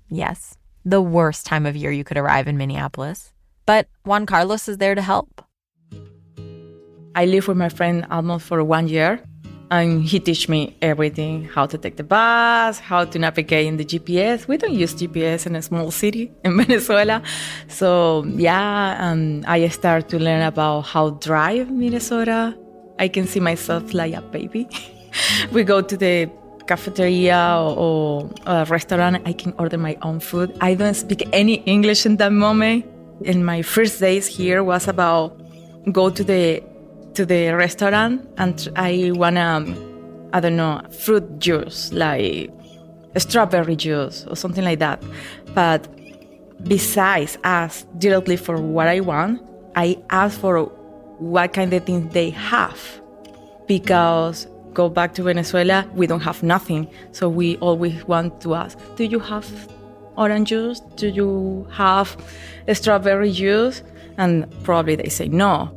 Yes, 0.10 0.58
the 0.84 1.02
worst 1.02 1.46
time 1.46 1.66
of 1.66 1.78
year 1.78 1.92
you 1.92 2.04
could 2.04 2.18
arrive 2.18 2.48
in 2.48 2.58
Minneapolis. 2.58 3.32
But 3.66 3.88
Juan 4.04 4.26
Carlos 4.26 4.68
is 4.68 4.78
there 4.80 4.96
to 4.96 5.02
help. 5.02 5.42
I 7.16 7.26
lived 7.26 7.48
with 7.48 7.56
my 7.56 7.70
friend 7.70 8.06
almost 8.12 8.46
for 8.46 8.62
one 8.66 8.90
year, 8.90 9.24
and 9.72 10.04
he 10.04 10.20
teach 10.20 10.50
me 10.50 10.76
everything: 10.82 11.46
how 11.46 11.66
to 11.68 11.78
take 11.78 11.96
the 11.96 12.04
bus, 12.04 12.80
how 12.80 13.06
to 13.06 13.18
navigate 13.18 13.66
in 13.66 13.78
the 13.78 13.86
GPS. 13.86 14.46
We 14.46 14.58
don't 14.58 14.74
use 14.74 14.94
GPS 14.94 15.48
in 15.48 15.56
a 15.56 15.62
small 15.62 15.90
city 15.90 16.34
in 16.44 16.58
Venezuela, 16.58 17.24
so 17.70 18.26
yeah. 18.26 18.98
Um, 19.00 19.46
I 19.48 19.66
start 19.70 20.10
to 20.10 20.20
learn 20.20 20.42
about 20.42 20.82
how 20.82 21.12
drive 21.12 21.72
Minnesota. 21.72 22.58
I 23.00 23.08
can 23.08 23.26
see 23.26 23.40
myself 23.40 23.94
like 23.94 24.14
a 24.14 24.22
baby. 24.22 24.68
we 25.52 25.64
go 25.64 25.82
to 25.82 25.98
the 25.98 26.30
cafeteria 26.68 27.58
or, 27.60 28.30
or 28.48 28.64
restaurant. 28.66 29.22
I 29.26 29.34
can 29.34 29.54
order 29.58 29.78
my 29.78 29.98
own 30.02 30.20
food. 30.20 30.56
I 30.62 30.76
don't 30.76 30.94
speak 30.94 31.28
any 31.34 31.56
English 31.66 32.06
in 32.06 32.18
that 32.18 32.32
moment. 32.32 32.86
And 33.26 33.46
my 33.46 33.62
first 33.62 34.00
days 34.00 34.28
here 34.28 34.64
was 34.64 34.88
about 34.88 35.40
go 35.92 36.10
to 36.10 36.24
the 36.24 36.64
to 37.14 37.26
the 37.26 37.50
restaurant 37.52 38.28
and 38.38 38.70
I 38.76 39.12
wanna 39.14 39.42
um, 39.42 40.30
I 40.34 40.40
don't 40.40 40.56
know 40.56 40.82
fruit 40.90 41.40
juice 41.40 41.94
like 41.94 42.50
strawberry 43.18 43.76
juice 43.76 44.26
or 44.28 44.36
something 44.36 44.64
like 44.64 44.80
that. 44.80 45.04
But 45.54 45.88
besides 46.64 47.38
ask 47.44 47.86
directly 48.00 48.38
for 48.38 48.60
what 48.60 48.88
I 48.88 49.02
want, 49.02 49.42
I 49.76 49.98
ask 50.10 50.40
for 50.40 50.66
what 51.20 51.54
kind 51.54 51.72
of 51.74 51.86
things 51.86 52.12
they 52.14 52.32
have 52.32 52.80
because 53.68 54.48
go 54.74 54.90
back 54.90 55.14
to 55.16 55.24
Venezuela, 55.24 55.88
we 55.94 56.08
don't 56.08 56.22
have 56.22 56.44
nothing. 56.44 56.88
So 57.12 57.30
we 57.30 57.58
always 57.58 58.04
want 58.06 58.42
to 58.42 58.56
ask, 58.56 58.78
do 58.96 59.04
you 59.04 59.20
have 59.20 59.48
orange 60.18 60.50
juice? 60.50 60.80
Do 60.96 61.08
you 61.08 61.68
have 61.72 62.18
strawberry 62.74 63.32
juice? 63.32 63.84
And 64.18 64.46
probably 64.64 64.96
they 64.96 65.10
say 65.10 65.28
no. 65.28 65.72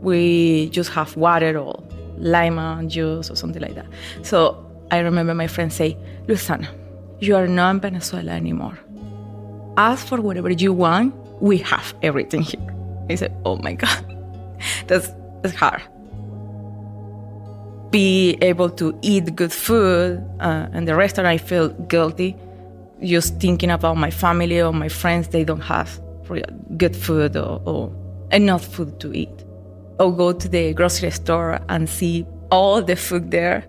We 0.00 0.68
just 0.70 0.90
have 0.90 1.16
water 1.16 1.58
or 1.58 1.82
lima 2.16 2.82
juice 2.86 3.30
or 3.30 3.36
something 3.36 3.62
like 3.62 3.74
that. 3.74 3.86
So 4.22 4.64
I 4.90 4.98
remember 4.98 5.34
my 5.34 5.46
friend 5.46 5.72
say, 5.72 5.96
Luisiana, 6.26 6.68
you 7.20 7.36
are 7.36 7.46
not 7.46 7.70
in 7.76 7.80
Venezuela 7.80 8.32
anymore. 8.32 8.78
Ask 9.76 10.06
for 10.06 10.20
whatever 10.20 10.50
you 10.50 10.72
want. 10.72 11.14
We 11.40 11.58
have 11.58 11.94
everything 12.02 12.42
here. 12.42 12.74
I 13.08 13.14
said, 13.16 13.34
oh 13.44 13.56
my 13.56 13.74
God, 13.74 14.16
that's, 14.86 15.08
that's 15.42 15.54
hard 15.54 15.82
be 17.92 18.38
able 18.40 18.70
to 18.70 18.98
eat 19.02 19.36
good 19.36 19.52
food 19.52 20.24
uh, 20.40 20.66
in 20.72 20.86
the 20.86 20.96
restaurant, 20.96 21.28
I 21.28 21.38
feel 21.38 21.68
guilty 21.68 22.36
just 23.04 23.38
thinking 23.40 23.70
about 23.70 23.96
my 23.96 24.10
family 24.10 24.60
or 24.60 24.72
my 24.72 24.88
friends. 24.88 25.28
They 25.28 25.44
don't 25.44 25.60
have 25.60 26.00
good 26.76 26.96
food 26.96 27.36
or, 27.36 27.60
or 27.64 27.92
enough 28.30 28.64
food 28.64 28.98
to 29.00 29.12
eat. 29.12 29.44
Or 29.98 30.14
go 30.14 30.32
to 30.32 30.48
the 30.48 30.72
grocery 30.72 31.10
store 31.10 31.60
and 31.68 31.88
see 31.88 32.26
all 32.50 32.82
the 32.82 32.96
food 32.96 33.30
there. 33.30 33.64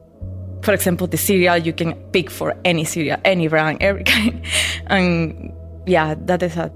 For 0.62 0.74
example, 0.74 1.08
the 1.08 1.18
cereal, 1.18 1.58
you 1.58 1.74
can 1.74 1.94
pick 2.12 2.30
for 2.30 2.56
any 2.64 2.86
cereal, 2.86 3.18
any 3.26 3.48
brand, 3.48 3.80
every 3.82 4.04
kind. 4.14 4.42
and 4.88 5.54
yeah, 5.86 6.16
that 6.18 6.42
is 6.42 6.56
a 6.56 6.72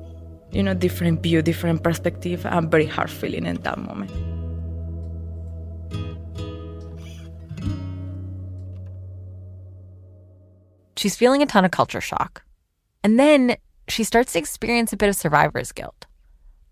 you 0.52 0.62
know 0.62 0.74
different 0.74 1.24
view, 1.24 1.42
different 1.42 1.84
perspective, 1.84 2.46
and 2.46 2.70
very 2.70 2.86
hard 2.86 3.10
feeling 3.10 3.46
in 3.46 3.62
that 3.62 3.78
moment. 3.78 4.37
She's 10.98 11.16
feeling 11.16 11.42
a 11.42 11.46
ton 11.46 11.64
of 11.64 11.72
culture 11.72 12.02
shock. 12.02 12.44
And 13.04 13.20
then 13.20 13.56
she 13.88 14.04
starts 14.04 14.34
to 14.34 14.40
experience 14.40 14.92
a 14.92 14.98
bit 14.98 15.10
of 15.10 15.16
survivor's 15.16 15.72
guilt. 15.72 16.06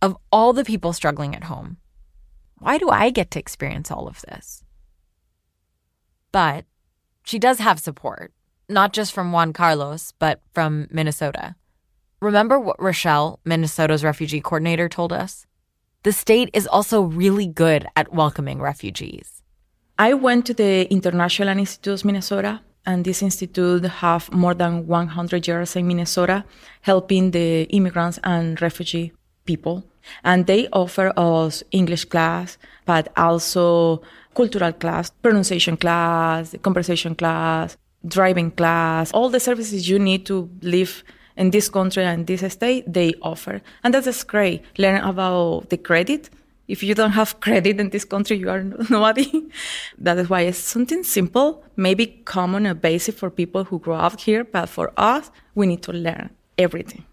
Of 0.02 0.18
all 0.32 0.52
the 0.52 0.66
people 0.66 0.94
struggling 0.94 1.36
at 1.36 1.46
home, 1.46 1.78
why 2.60 2.78
do 2.78 2.90
I 2.90 3.10
get 3.10 3.32
to 3.32 3.40
experience 3.40 3.92
all 3.92 4.08
of 4.08 4.22
this? 4.22 4.64
But 6.32 6.66
she 7.24 7.40
does 7.40 7.60
have 7.60 7.80
support, 7.80 8.34
not 8.68 8.94
just 8.94 9.14
from 9.14 9.32
Juan 9.32 9.54
Carlos, 9.54 10.14
but 10.20 10.42
from 10.54 10.88
Minnesota. 10.92 11.56
Remember 12.20 12.60
what 12.60 12.82
Rochelle, 12.82 13.40
Minnesota's 13.46 14.04
refugee 14.04 14.42
coordinator, 14.42 14.90
told 14.90 15.14
us? 15.14 15.46
The 16.04 16.12
state 16.12 16.50
is 16.54 16.68
also 16.68 17.02
really 17.02 17.48
good 17.48 17.88
at 17.96 18.14
welcoming 18.14 18.60
refugees. 18.60 19.44
I 19.98 20.14
went 20.14 20.46
to 20.48 20.54
the 20.54 20.92
International 20.92 21.58
Institute 21.58 21.94
of 21.94 22.06
Minnesota 22.06 22.62
and 22.86 23.06
this 23.06 23.22
institute 23.22 23.86
have 23.86 24.32
more 24.32 24.54
than 24.54 24.88
100 24.88 25.48
years 25.48 25.76
in 25.76 25.88
Minnesota, 25.88 26.44
helping 26.82 27.32
the 27.32 27.64
immigrants 27.64 28.20
and 28.24 28.62
refugee 28.62 29.12
people. 29.46 29.84
And 30.24 30.46
they 30.46 30.68
offer 30.72 31.12
us 31.18 31.64
English 31.72 32.06
class, 32.06 32.58
but 32.86 33.12
also 33.18 34.02
cultural 34.36 34.74
class, 34.74 35.10
pronunciation 35.10 35.78
class, 35.78 36.56
conversation 36.62 37.16
class, 37.16 37.78
driving 38.08 38.52
class, 38.52 39.12
all 39.12 39.30
the 39.30 39.40
services 39.40 39.90
you 39.90 39.98
need 39.98 40.26
to 40.28 40.50
live 40.62 41.04
in 41.38 41.52
this 41.52 41.70
country 41.70 42.04
and 42.04 42.28
this 42.28 42.42
state, 42.54 42.84
they 42.92 43.14
offer. 43.22 43.62
And 43.84 43.94
that 43.94 44.08
is 44.08 44.24
great. 44.24 44.64
Learn 44.78 45.02
about 45.02 45.70
the 45.70 45.78
credit 45.78 46.30
if 46.68 46.82
you 46.82 46.96
don't 46.96 47.12
have 47.12 47.40
credit 47.40 47.80
in 47.80 47.90
this 47.90 48.06
country, 48.06 48.38
you 48.38 48.50
are 48.50 48.64
nobody. 48.90 49.50
that 49.98 50.18
is 50.18 50.30
why 50.30 50.42
it's 50.42 50.58
something 50.58 51.04
simple, 51.04 51.64
maybe 51.76 52.08
common 52.26 52.66
and 52.66 52.82
basic 52.82 53.16
for 53.16 53.30
people 53.30 53.66
who 53.66 53.80
grow 53.80 53.96
up 53.96 54.20
here, 54.20 54.44
but 54.44 54.68
for 54.68 54.92
us, 54.98 55.32
we 55.54 55.68
need 55.68 55.84
to 55.84 55.94
learn 55.94 56.30
everything. 56.58 57.06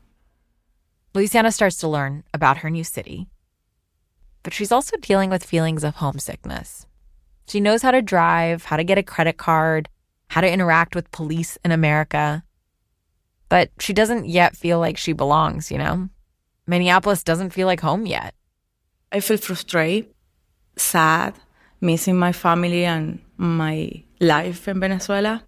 Luisiana 1.15 1.53
starts 1.53 1.77
to 1.79 1.89
learn 1.89 2.25
about 2.33 2.59
her 2.59 2.71
new 2.71 2.85
city, 2.85 3.29
but 4.43 4.55
she's 4.55 4.73
also 4.73 4.97
dealing 4.97 5.29
with 5.29 5.45
feelings 5.45 5.85
of 5.85 5.97
homesickness. 5.97 6.87
She 7.47 7.61
knows 7.61 7.83
how 7.83 7.91
to 7.91 8.01
drive, 8.01 8.65
how 8.65 8.77
to 8.77 8.85
get 8.85 8.99
a 8.99 9.03
credit 9.03 9.37
card, 9.37 9.89
how 10.29 10.41
to 10.41 10.51
interact 10.51 10.95
with 10.95 11.11
police 11.11 11.59
in 11.65 11.71
America. 11.71 12.43
But 13.51 13.71
she 13.79 13.93
doesn't 13.93 14.27
yet 14.27 14.57
feel 14.57 14.79
like 14.79 14.97
she 14.97 15.13
belongs, 15.13 15.71
you 15.71 15.77
know? 15.77 16.09
Minneapolis 16.67 17.23
doesn't 17.23 17.51
feel 17.51 17.67
like 17.67 17.81
home 17.81 18.07
yet. 18.07 18.35
I 19.13 19.21
feel 19.21 19.37
frustrated, 19.37 20.09
sad, 20.75 21.35
missing 21.83 22.17
my 22.17 22.33
family 22.33 22.87
and 22.87 23.21
my 23.37 24.05
life 24.21 24.69
in 24.69 24.81
Venezuela. 24.81 25.45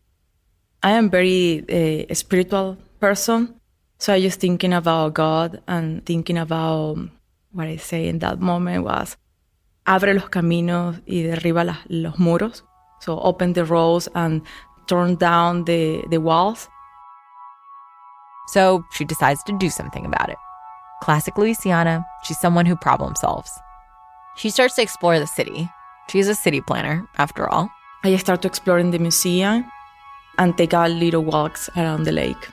I 0.82 0.90
am 0.90 1.08
very 1.08 1.64
uh, 2.10 2.14
spiritual 2.14 2.76
person, 3.00 3.58
so 3.98 4.12
I 4.12 4.20
just 4.20 4.38
thinking 4.38 4.74
about 4.74 5.14
God 5.14 5.62
and 5.66 6.04
thinking 6.04 6.36
about 6.36 6.98
what 7.52 7.68
I 7.68 7.76
say 7.76 8.06
in 8.06 8.18
that 8.18 8.38
moment 8.38 8.84
was 8.84 9.16
abre 9.86 10.12
los 10.12 10.28
caminos 10.28 11.00
y 11.06 11.22
derriba 11.22 11.64
las, 11.64 11.78
los 11.88 12.18
muros. 12.18 12.64
So 13.00 13.18
open 13.20 13.54
the 13.54 13.64
roads 13.64 14.08
and 14.14 14.42
turn 14.88 15.16
down 15.16 15.64
the, 15.64 16.04
the 16.10 16.20
walls. 16.20 16.68
So 18.48 18.84
she 18.92 19.06
decides 19.06 19.42
to 19.44 19.56
do 19.56 19.70
something 19.70 20.04
about 20.04 20.28
it. 20.28 20.36
Classic 21.04 21.34
Luisiana, 21.34 22.02
she's 22.22 22.40
someone 22.40 22.64
who 22.64 22.74
problem 22.74 23.14
solves. 23.14 23.60
She 24.36 24.48
starts 24.48 24.74
to 24.76 24.82
explore 24.82 25.18
the 25.18 25.26
city. 25.26 25.68
She's 26.08 26.28
a 26.28 26.34
city 26.34 26.62
planner, 26.62 27.06
after 27.18 27.46
all. 27.46 27.68
I 28.02 28.16
start 28.16 28.40
to 28.40 28.48
explore 28.48 28.78
in 28.78 28.90
the 28.90 28.98
museum 28.98 29.70
and 30.38 30.56
take 30.56 30.72
a 30.72 30.88
little 30.88 31.22
walks 31.22 31.68
around 31.76 32.04
the 32.04 32.12
lake. 32.12 32.48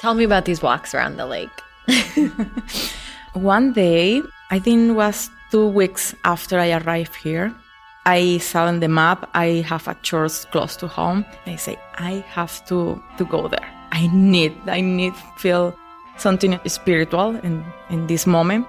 Tell 0.00 0.14
me 0.14 0.24
about 0.24 0.46
these 0.46 0.60
walks 0.60 0.96
around 0.96 1.16
the 1.16 1.26
lake. 1.26 1.56
One 3.34 3.72
day, 3.72 4.20
I 4.50 4.58
think 4.58 4.90
it 4.90 4.94
was 4.94 5.30
two 5.52 5.68
weeks 5.68 6.12
after 6.24 6.58
I 6.58 6.72
arrived 6.72 7.14
here, 7.14 7.54
I 8.04 8.38
saw 8.38 8.64
on 8.64 8.80
the 8.80 8.88
map 8.88 9.30
I 9.32 9.62
have 9.68 9.86
a 9.86 9.94
church 10.02 10.50
close 10.50 10.74
to 10.76 10.88
home. 10.88 11.24
I 11.46 11.54
say 11.54 11.78
I 11.94 12.24
have 12.34 12.64
to 12.66 13.00
to 13.18 13.24
go 13.24 13.46
there. 13.46 13.68
I 13.92 14.08
need 14.12 14.56
I 14.66 14.80
need 14.80 15.14
feel 15.36 15.76
something 16.20 16.58
spiritual 16.66 17.36
in, 17.36 17.64
in 17.88 18.06
this 18.06 18.26
moment. 18.26 18.66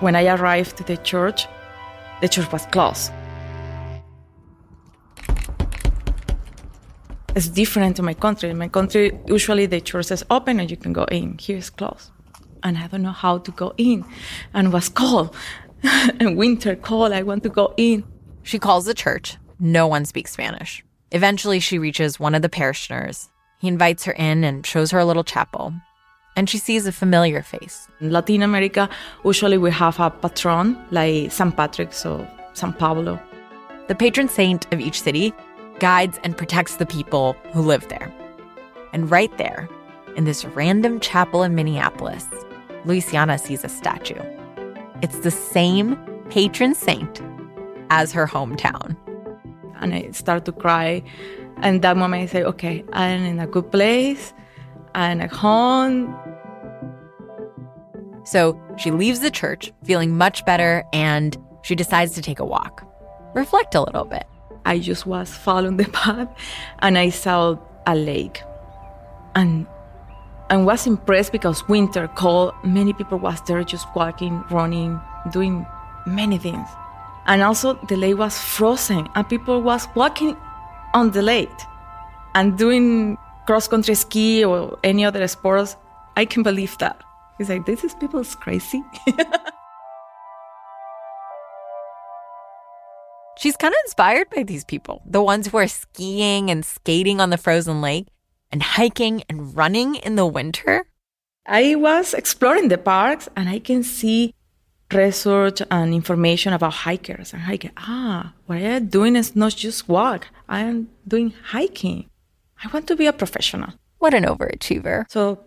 When 0.00 0.16
I 0.16 0.26
arrived 0.26 0.76
to 0.78 0.84
the 0.84 0.96
church, 0.96 1.46
the 2.20 2.28
church 2.28 2.50
was 2.52 2.66
closed. 2.66 3.12
It's 7.34 7.48
different 7.48 7.96
to 7.96 8.02
my 8.02 8.14
country. 8.14 8.50
In 8.50 8.58
my 8.58 8.68
country, 8.68 9.18
usually 9.26 9.66
the 9.66 9.80
church 9.80 10.10
is 10.10 10.24
open 10.30 10.60
and 10.60 10.70
you 10.70 10.76
can 10.76 10.92
go 10.92 11.04
in. 11.04 11.38
Here 11.38 11.56
it's 11.56 11.70
closed. 11.70 12.10
And 12.62 12.76
I 12.76 12.86
don't 12.88 13.02
know 13.02 13.12
how 13.12 13.38
to 13.38 13.50
go 13.52 13.72
in. 13.78 14.04
And 14.52 14.72
was 14.72 14.88
cold. 14.88 15.34
and 16.20 16.36
winter 16.36 16.76
cold. 16.76 17.12
I 17.12 17.22
want 17.22 17.42
to 17.44 17.48
go 17.48 17.72
in. 17.76 18.04
She 18.42 18.58
calls 18.58 18.84
the 18.84 18.94
church. 18.94 19.38
No 19.58 19.86
one 19.86 20.04
speaks 20.04 20.32
Spanish. 20.32 20.84
Eventually, 21.10 21.60
she 21.60 21.78
reaches 21.78 22.20
one 22.20 22.34
of 22.34 22.42
the 22.42 22.48
parishioners. 22.48 23.28
He 23.60 23.68
invites 23.68 24.04
her 24.04 24.12
in 24.12 24.44
and 24.44 24.66
shows 24.66 24.90
her 24.90 24.98
a 24.98 25.04
little 25.04 25.24
chapel. 25.24 25.72
And 26.36 26.48
she 26.48 26.58
sees 26.58 26.86
a 26.86 26.92
familiar 26.92 27.42
face. 27.42 27.88
In 28.00 28.10
Latin 28.10 28.42
America, 28.42 28.88
usually 29.24 29.58
we 29.58 29.70
have 29.70 30.00
a 30.00 30.10
patron 30.10 30.78
like 30.90 31.30
St. 31.30 31.54
Patrick, 31.56 31.92
so 31.92 32.26
San 32.54 32.72
Pablo. 32.72 33.20
The 33.88 33.94
patron 33.94 34.28
saint 34.28 34.72
of 34.72 34.80
each 34.80 35.02
city 35.02 35.34
guides 35.78 36.18
and 36.24 36.36
protects 36.36 36.76
the 36.76 36.86
people 36.86 37.36
who 37.52 37.60
live 37.60 37.88
there. 37.88 38.12
And 38.92 39.10
right 39.10 39.36
there, 39.36 39.68
in 40.16 40.24
this 40.24 40.44
random 40.44 41.00
chapel 41.00 41.42
in 41.42 41.54
Minneapolis, 41.54 42.26
Luisiana 42.84 43.38
sees 43.38 43.64
a 43.64 43.68
statue. 43.68 44.20
It's 45.02 45.18
the 45.20 45.30
same 45.30 45.96
patron 46.30 46.74
saint 46.74 47.20
as 47.90 48.12
her 48.12 48.26
hometown. 48.26 48.96
And 49.80 49.94
I 49.94 50.10
start 50.12 50.44
to 50.46 50.52
cry. 50.52 51.02
And 51.58 51.82
that 51.82 51.96
moment 51.96 52.22
I 52.22 52.26
say, 52.26 52.42
okay, 52.44 52.84
I'm 52.92 53.22
in 53.24 53.38
a 53.38 53.46
good 53.46 53.70
place. 53.70 54.32
At. 54.94 55.30
So 58.24 58.60
she 58.76 58.90
leaves 58.90 59.20
the 59.20 59.30
church 59.30 59.72
feeling 59.84 60.16
much 60.16 60.44
better 60.44 60.84
and 60.92 61.36
she 61.62 61.74
decides 61.74 62.14
to 62.14 62.22
take 62.22 62.38
a 62.38 62.44
walk, 62.44 62.84
reflect 63.34 63.74
a 63.74 63.82
little 63.82 64.04
bit. 64.04 64.26
I 64.64 64.78
just 64.78 65.06
was 65.06 65.34
following 65.34 65.76
the 65.76 65.84
path 65.92 66.28
and 66.80 66.96
I 66.96 67.10
saw 67.10 67.56
a 67.86 67.94
lake. 67.94 68.42
And 69.34 69.66
I 70.50 70.56
was 70.58 70.86
impressed 70.86 71.32
because 71.32 71.66
winter 71.68 72.08
cold, 72.08 72.52
many 72.62 72.92
people 72.92 73.18
was 73.18 73.40
there 73.42 73.64
just 73.64 73.86
walking, 73.96 74.44
running, 74.50 75.00
doing 75.30 75.66
many 76.06 76.38
things. 76.38 76.68
And 77.26 77.42
also 77.42 77.74
the 77.88 77.96
lake 77.96 78.18
was 78.18 78.38
frozen 78.38 79.08
and 79.14 79.28
people 79.28 79.62
was 79.62 79.88
walking 79.94 80.36
on 80.94 81.10
the 81.12 81.22
lake 81.22 81.48
and 82.34 82.58
doing 82.58 83.16
cross 83.46 83.68
country 83.68 83.94
ski 83.94 84.44
or 84.44 84.78
any 84.82 85.04
other 85.04 85.26
sports. 85.28 85.76
I 86.16 86.24
can 86.24 86.42
believe 86.42 86.76
that. 86.78 87.02
It's 87.38 87.48
like 87.48 87.66
this 87.66 87.84
is 87.84 87.94
people's 87.94 88.34
crazy. 88.34 88.82
She's 93.38 93.56
kind 93.56 93.72
of 93.72 93.78
inspired 93.84 94.30
by 94.30 94.42
these 94.44 94.64
people, 94.64 95.02
the 95.04 95.22
ones 95.22 95.48
who 95.48 95.56
are 95.56 95.66
skiing 95.66 96.50
and 96.50 96.64
skating 96.64 97.20
on 97.20 97.30
the 97.30 97.38
frozen 97.38 97.80
lake 97.80 98.06
and 98.52 98.62
hiking 98.62 99.24
and 99.28 99.56
running 99.56 99.96
in 99.96 100.16
the 100.16 100.26
winter. 100.26 100.84
I 101.46 101.74
was 101.74 102.14
exploring 102.14 102.68
the 102.68 102.78
parks 102.78 103.28
and 103.34 103.48
I 103.48 103.58
can 103.58 103.82
see 103.82 104.34
research 104.92 105.62
and 105.70 105.94
information 105.94 106.52
about 106.52 106.74
hikers 106.86 107.32
and 107.32 107.42
hiking. 107.42 107.72
Ah, 107.78 108.34
what 108.46 108.58
I 108.58 108.76
am 108.78 108.86
doing 108.86 109.16
is 109.16 109.34
not 109.34 109.56
just 109.56 109.88
walk. 109.88 110.28
I 110.48 110.60
am 110.60 110.90
doing 111.08 111.32
hiking. 111.46 112.08
I 112.64 112.68
want 112.68 112.86
to 112.88 112.96
be 112.96 113.06
a 113.06 113.12
professional. 113.12 113.70
What 113.98 114.14
an 114.14 114.24
overachiever. 114.24 115.10
So 115.10 115.40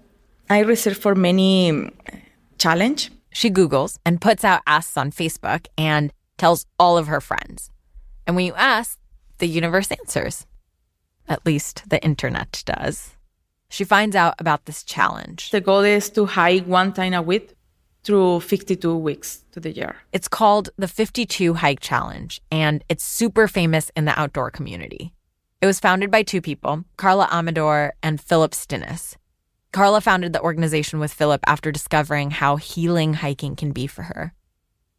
I 0.49 0.59
researched 0.59 1.01
for 1.01 1.15
many 1.15 1.69
um, 1.69 1.91
challenge. 2.57 3.11
She 3.31 3.49
Googles 3.49 3.97
and 4.05 4.21
puts 4.21 4.43
out 4.43 4.61
asks 4.67 4.97
on 4.97 5.11
Facebook 5.11 5.67
and 5.77 6.11
tells 6.37 6.65
all 6.79 6.97
of 6.97 7.07
her 7.07 7.21
friends. 7.21 7.71
And 8.27 8.35
when 8.35 8.45
you 8.45 8.53
ask, 8.55 8.97
the 9.37 9.47
universe 9.47 9.91
answers. 9.91 10.45
At 11.27 11.45
least 11.45 11.89
the 11.89 12.03
internet 12.03 12.63
does. 12.65 13.15
She 13.69 13.83
finds 13.83 14.15
out 14.15 14.35
about 14.39 14.65
this 14.65 14.83
challenge. 14.83 15.49
The 15.49 15.61
goal 15.61 15.81
is 15.81 16.09
to 16.11 16.25
hike 16.25 16.65
one 16.65 16.93
time 16.93 17.13
a 17.13 17.21
week 17.21 17.55
through 18.03 18.39
52 18.41 18.95
weeks 18.95 19.43
to 19.51 19.59
the 19.59 19.71
year. 19.71 19.95
It's 20.13 20.27
called 20.27 20.69
the 20.77 20.87
52 20.87 21.55
Hike 21.55 21.79
Challenge, 21.79 22.39
and 22.51 22.83
it's 22.87 23.03
super 23.03 23.47
famous 23.47 23.91
in 23.95 24.05
the 24.05 24.17
outdoor 24.17 24.51
community. 24.51 25.14
It 25.65 25.73
was 25.73 25.79
founded 25.79 26.11
by 26.11 26.21
two 26.21 26.41
people, 26.41 26.85
Carla 26.95 27.27
Amador 27.31 27.95
and 28.03 28.21
Philip 28.21 28.51
Stinnes. 28.51 29.15
Carla 29.73 29.99
founded 29.99 30.31
the 30.31 30.41
organization 30.43 30.99
with 30.99 31.11
Philip 31.11 31.41
after 31.47 31.71
discovering 31.71 32.29
how 32.29 32.57
healing 32.57 33.15
hiking 33.15 33.55
can 33.55 33.71
be 33.71 33.87
for 33.87 34.03
her. 34.03 34.35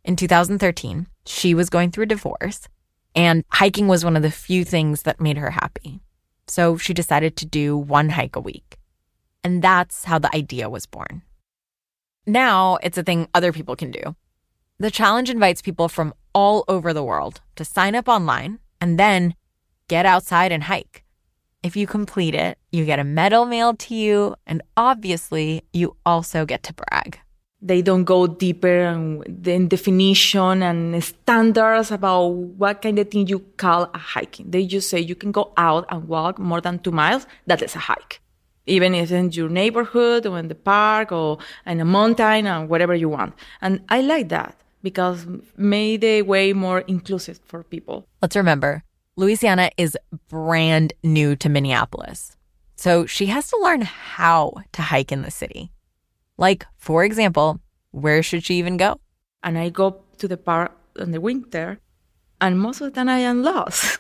In 0.05 0.17
2013, 0.17 1.07
she 1.25 1.55
was 1.55 1.71
going 1.71 1.93
through 1.93 2.03
a 2.03 2.09
divorce, 2.09 2.67
and 3.15 3.45
hiking 3.53 3.87
was 3.87 4.05
one 4.05 4.17
of 4.17 4.25
the 4.25 4.31
few 4.33 4.65
things 4.65 5.03
that 5.03 5.21
made 5.21 5.39
her 5.39 5.53
happy. 5.53 6.01
So 6.49 6.77
she 6.77 6.93
decided 6.93 7.37
to 7.37 7.47
do 7.47 7.77
one 7.77 8.09
hike 8.09 8.35
a 8.35 8.41
week. 8.41 8.77
And 9.45 9.63
that's 9.63 10.03
how 10.03 10.19
the 10.19 10.35
idea 10.35 10.69
was 10.69 10.85
born. 10.85 11.23
Now 12.27 12.79
it's 12.83 12.99
a 12.99 13.05
thing 13.05 13.29
other 13.33 13.53
people 13.53 13.77
can 13.77 13.93
do. 13.93 14.17
The 14.81 14.91
challenge 14.91 15.31
invites 15.31 15.63
people 15.63 15.89
from 15.89 16.13
all 16.35 16.65
over 16.67 16.93
the 16.93 17.05
world 17.05 17.41
to 17.55 17.65
sign 17.65 17.95
up 17.95 18.09
online 18.09 18.59
and 18.81 18.99
then 18.99 19.37
get 19.89 20.07
outside 20.07 20.53
and 20.53 20.65
hike. 20.65 21.05
If 21.63 21.77
you 21.77 21.87
complete 21.87 22.35
it, 22.35 22.59
you 22.71 22.85
get 22.85 22.99
a 22.99 23.05
medal 23.05 23.45
mailed 23.45 23.79
to 23.81 23.95
you, 23.95 24.37
and 24.47 24.63
obviously, 24.77 25.63
you 25.73 25.97
also 26.05 26.45
get 26.45 26.63
to 26.65 26.75
brag. 26.75 27.19
They 27.61 27.83
don't 27.83 28.05
go 28.05 28.27
deeper 28.27 28.69
in 28.69 29.69
definition 29.69 30.63
and 30.63 31.03
standards 31.03 31.91
about 31.91 32.27
what 32.29 32.83
kind 32.83 32.99
of 32.99 33.11
thing 33.11 33.27
you 33.27 33.41
call 33.57 33.91
a 33.95 33.99
hiking. 33.99 34.51
They 34.51 34.67
just 34.67 34.89
say 34.91 35.01
you 35.01 35.15
can 35.15 35.33
go 35.33 35.53
out 35.57 35.87
and 35.91 36.07
walk 36.07 36.39
more 36.39 36.61
than 36.61 36.79
two 36.79 36.93
miles. 36.93 37.27
That 37.47 37.63
is 37.63 37.75
a 37.75 37.81
hike 37.81 38.21
even 38.67 38.95
if 38.95 39.11
in 39.13 39.31
your 39.31 39.49
neighborhood 39.49 40.27
or 40.27 40.39
in 40.39 40.49
the 40.49 40.55
park 40.55 41.13
or 41.13 41.39
in 41.65 41.81
a 41.81 41.85
mountain 41.85 42.47
or 42.47 42.67
whatever 42.67 42.95
you 42.95 43.09
want. 43.09 43.35
And 43.63 43.83
I 43.89 44.01
like 44.01 44.29
that 44.31 44.61
because 44.83 45.27
made 45.57 46.01
the 46.03 46.23
way 46.23 46.53
more 46.53 46.81
inclusive 46.81 47.41
for 47.45 47.63
people. 47.63 48.07
Let's 48.21 48.37
remember, 48.37 48.83
Luisiana 49.19 49.71
is 49.79 49.97
brand 50.29 50.93
new 51.03 51.37
to 51.37 51.49
Minneapolis. 51.49 52.37
So 52.77 53.07
she 53.07 53.27
has 53.27 53.49
to 53.49 53.59
learn 53.63 53.81
how 53.81 54.53
to 54.73 54.83
hike 54.83 55.11
in 55.11 55.23
the 55.23 55.31
city. 55.31 55.71
Like, 56.37 56.67
for 56.77 57.03
example, 57.03 57.61
where 57.93 58.23
should 58.23 58.45
she 58.45 58.57
even 58.57 58.77
go? 58.77 59.01
And 59.43 59.57
I 59.57 59.71
go 59.71 60.03
to 60.19 60.29
the 60.29 60.37
park 60.37 60.73
in 60.99 61.13
the 61.13 61.21
winter, 61.21 61.81
and 62.43 62.61
most 62.61 62.83
of 62.83 62.93
the 62.93 62.95
time 62.95 63.09
I 63.09 63.21
am 63.21 63.43
lost. 63.43 63.99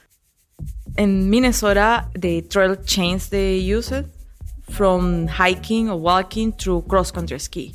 in 0.98 1.30
Minnesota, 1.30 2.08
the 2.14 2.42
trail 2.42 2.76
chains 2.76 3.30
they 3.30 3.56
use 3.56 3.90
it 3.90 4.04
from 4.68 5.28
hiking 5.28 5.88
or 5.88 5.98
walking 5.98 6.52
through 6.52 6.82
cross 6.82 7.10
country 7.10 7.38
ski. 7.38 7.72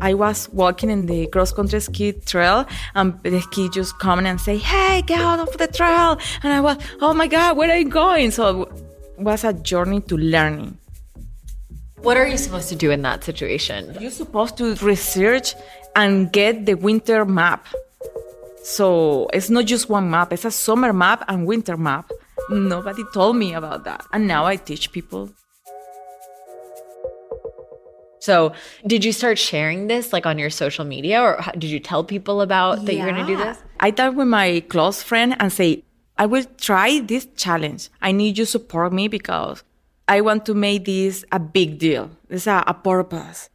I 0.00 0.14
was 0.14 0.48
walking 0.50 0.90
in 0.90 1.06
the 1.06 1.26
cross 1.28 1.52
country 1.52 1.80
ski 1.80 2.12
trail, 2.12 2.66
and 2.94 3.18
the 3.22 3.40
ski 3.40 3.68
just 3.68 3.98
come 3.98 4.24
and 4.26 4.40
say, 4.40 4.58
"Hey, 4.58 5.02
get 5.02 5.20
out 5.20 5.40
of 5.40 5.56
the 5.56 5.66
trail!" 5.66 6.18
And 6.42 6.52
I 6.52 6.60
was, 6.60 6.76
"Oh 7.00 7.14
my 7.14 7.26
God, 7.26 7.56
where 7.56 7.70
are 7.70 7.78
you 7.78 7.88
going?" 7.88 8.30
So 8.30 8.68
it 9.18 9.22
was 9.24 9.44
a 9.44 9.52
journey 9.52 10.00
to 10.02 10.16
learning. 10.16 10.76
What 12.02 12.16
are 12.16 12.26
you 12.26 12.36
supposed 12.36 12.68
to 12.68 12.76
do 12.76 12.90
in 12.90 13.02
that 13.02 13.24
situation? 13.24 13.96
You're 13.98 14.10
supposed 14.10 14.56
to 14.58 14.74
research 14.76 15.54
and 15.96 16.30
get 16.30 16.66
the 16.66 16.74
winter 16.74 17.24
map. 17.24 17.66
So 18.62 19.28
it's 19.32 19.48
not 19.48 19.64
just 19.64 19.88
one 19.88 20.10
map; 20.10 20.32
it's 20.32 20.44
a 20.44 20.50
summer 20.50 20.92
map 20.92 21.24
and 21.26 21.46
winter 21.46 21.76
map. 21.76 22.12
Nobody 22.50 23.02
told 23.14 23.36
me 23.36 23.54
about 23.54 23.84
that, 23.84 24.04
and 24.12 24.28
now 24.28 24.44
I 24.44 24.56
teach 24.56 24.92
people 24.92 25.30
so, 28.26 28.52
did 28.84 29.04
you 29.04 29.12
start 29.12 29.38
sharing 29.38 29.86
this 29.86 30.12
like 30.12 30.26
on 30.26 30.36
your 30.36 30.50
social 30.50 30.84
media 30.84 31.22
or 31.22 31.40
did 31.52 31.70
you 31.70 31.78
tell 31.78 32.02
people 32.02 32.40
about 32.40 32.84
that 32.84 32.92
yeah. 32.92 33.04
you're 33.04 33.12
going 33.12 33.24
to 33.24 33.32
do 33.32 33.38
this? 33.38 33.56
I 33.78 33.92
talk 33.92 34.16
with 34.16 34.26
my 34.26 34.64
close 34.68 35.00
friend 35.00 35.36
and 35.38 35.52
say, 35.52 35.84
I 36.18 36.26
will 36.26 36.42
try 36.58 36.98
this 36.98 37.28
challenge. 37.36 37.88
I 38.02 38.10
need 38.10 38.36
you 38.36 38.44
support 38.44 38.92
me 38.92 39.06
because 39.06 39.62
I 40.08 40.22
want 40.22 40.44
to 40.46 40.54
make 40.54 40.86
this 40.86 41.24
a 41.30 41.38
big 41.38 41.78
deal. 41.78 42.10
It's 42.28 42.48
a, 42.48 42.64
a 42.66 42.74
purpose. 42.74 43.48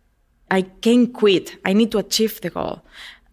I 0.49 0.61
can't 0.61 1.13
quit. 1.13 1.57
I 1.65 1.73
need 1.73 1.91
to 1.91 1.97
achieve 1.97 2.39
the 2.39 2.49
goal. 2.49 2.81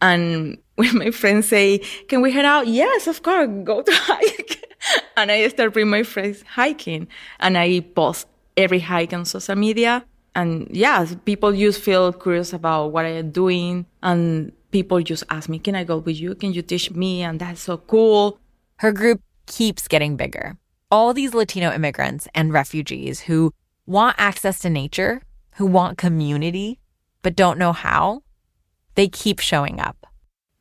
And 0.02 0.58
when 0.74 0.98
my 0.98 1.12
friends 1.12 1.46
say, 1.46 1.78
Can 2.08 2.20
we 2.20 2.32
head 2.32 2.46
out? 2.46 2.66
Yes, 2.66 3.06
of 3.06 3.22
course, 3.22 3.48
go 3.62 3.82
to 3.82 3.92
hike. 3.94 4.74
and 5.16 5.30
I 5.30 5.46
start 5.46 5.72
bringing 5.72 5.92
my 5.92 6.02
friends 6.02 6.42
hiking. 6.42 7.06
And 7.38 7.56
I 7.56 7.78
post 7.78 8.26
every 8.56 8.80
hike 8.80 9.12
on 9.12 9.24
social 9.24 9.54
media. 9.54 10.04
And 10.34 10.68
yeah, 10.70 11.06
people 11.24 11.52
just 11.52 11.80
feel 11.80 12.12
curious 12.12 12.52
about 12.52 12.88
what 12.88 13.04
I 13.04 13.10
am 13.10 13.30
doing. 13.30 13.86
And 14.02 14.52
people 14.70 15.00
just 15.02 15.24
ask 15.30 15.48
me, 15.48 15.58
Can 15.58 15.74
I 15.74 15.84
go 15.84 15.98
with 15.98 16.18
you? 16.18 16.34
Can 16.34 16.52
you 16.52 16.62
teach 16.62 16.90
me? 16.90 17.22
And 17.22 17.40
that's 17.40 17.62
so 17.62 17.78
cool. 17.78 18.38
Her 18.76 18.92
group 18.92 19.20
keeps 19.46 19.88
getting 19.88 20.16
bigger. 20.16 20.56
All 20.90 21.12
these 21.12 21.34
Latino 21.34 21.72
immigrants 21.72 22.28
and 22.34 22.52
refugees 22.52 23.20
who 23.20 23.52
want 23.86 24.16
access 24.18 24.60
to 24.60 24.70
nature, 24.70 25.22
who 25.56 25.66
want 25.66 25.98
community, 25.98 26.78
but 27.22 27.36
don't 27.36 27.58
know 27.58 27.72
how, 27.72 28.22
they 28.94 29.08
keep 29.08 29.40
showing 29.40 29.80
up. 29.80 30.06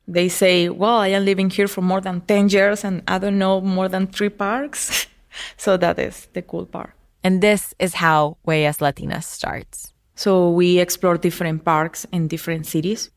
They 0.08 0.30
say, 0.30 0.70
Well, 0.70 0.98
I 0.98 1.10
am 1.10 1.26
living 1.26 1.50
here 1.50 1.68
for 1.68 1.82
more 1.82 2.02
than 2.02 2.22
10 2.22 2.50
years 2.50 2.84
and 2.84 3.04
I 3.08 3.20
don't 3.20 3.38
know 3.38 3.62
more 3.62 3.90
than 3.90 4.08
three 4.08 4.30
parks. 4.30 5.08
so 5.58 5.78
that 5.78 6.00
is 6.00 6.28
the 6.34 6.42
cool 6.42 6.66
part. 6.66 6.97
And 7.24 7.42
this 7.42 7.74
is 7.80 7.96
how 7.96 8.38
Huellas 8.46 8.80
Latinas 8.80 9.24
starts. 9.24 9.94
So 10.16 10.50
we 10.50 10.80
explore 10.80 11.18
different 11.18 11.64
parks 11.66 12.06
in 12.12 12.28
different 12.28 12.66
cities. 12.66 13.12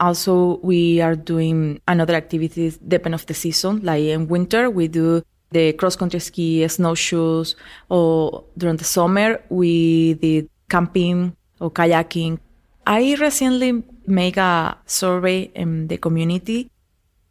Also, 0.00 0.58
we 0.62 1.00
are 1.00 1.14
doing 1.14 1.80
another 1.86 2.14
activities 2.14 2.76
depend 2.78 3.14
of 3.14 3.26
the 3.26 3.34
season. 3.34 3.80
Like 3.82 4.04
in 4.04 4.28
winter, 4.28 4.68
we 4.68 4.88
do 4.88 5.22
the 5.52 5.72
cross 5.74 5.96
country 5.96 6.20
ski, 6.20 6.66
snowshoes, 6.66 7.54
or 7.88 8.44
during 8.58 8.76
the 8.76 8.84
summer, 8.84 9.40
we 9.48 10.14
did 10.14 10.48
camping 10.68 11.36
or 11.60 11.70
kayaking. 11.70 12.38
I 12.86 13.14
recently 13.20 13.84
make 14.06 14.36
a 14.36 14.76
survey 14.86 15.52
in 15.54 15.86
the 15.88 15.98
community, 15.98 16.70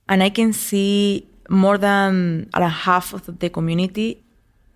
and 0.08 0.24
I 0.24 0.30
can 0.30 0.54
see 0.54 1.28
more 1.50 1.78
than 1.78 2.50
half 2.54 3.14
of 3.14 3.40
the 3.40 3.50
community 3.50 4.24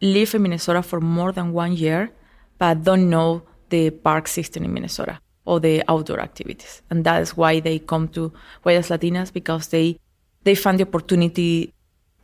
live 0.02 0.36
in 0.36 0.42
Minnesota 0.42 0.82
for 0.82 1.00
more 1.02 1.32
than 1.32 1.54
one 1.54 1.74
year, 1.74 2.12
but 2.58 2.84
don't 2.84 3.10
know 3.10 3.44
the 3.70 3.90
park 3.90 4.28
system 4.28 4.64
in 4.64 4.74
Minnesota 4.74 5.20
or 5.46 5.60
the 5.60 5.84
outdoor 5.88 6.20
activities. 6.20 6.82
And 6.90 7.04
that 7.06 7.22
is 7.22 7.38
why 7.38 7.60
they 7.60 7.80
come 7.80 8.08
to 8.10 8.32
Huellas 8.64 8.90
Latinas 8.90 9.32
because 9.32 9.68
they 9.68 10.00
they 10.44 10.56
find 10.56 10.80
the 10.80 10.88
opportunity 10.88 11.74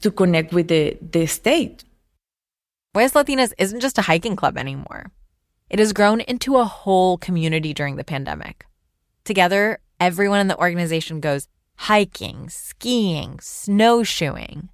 to 0.01 0.11
connect 0.11 0.53
with 0.53 0.67
the, 0.67 0.97
the 1.01 1.25
state. 1.25 1.83
Huellas 2.95 3.13
Latinas 3.13 3.53
isn't 3.57 3.79
just 3.79 3.97
a 3.97 4.03
hiking 4.03 4.35
club 4.35 4.57
anymore. 4.57 5.11
It 5.69 5.79
has 5.79 5.93
grown 5.93 6.21
into 6.21 6.57
a 6.57 6.65
whole 6.65 7.17
community 7.17 7.73
during 7.73 7.95
the 7.95 8.03
pandemic. 8.03 8.65
Together, 9.23 9.79
everyone 9.99 10.39
in 10.39 10.47
the 10.47 10.57
organization 10.57 11.19
goes 11.19 11.47
hiking, 11.77 12.49
skiing, 12.49 13.39
snowshoeing. 13.39 14.69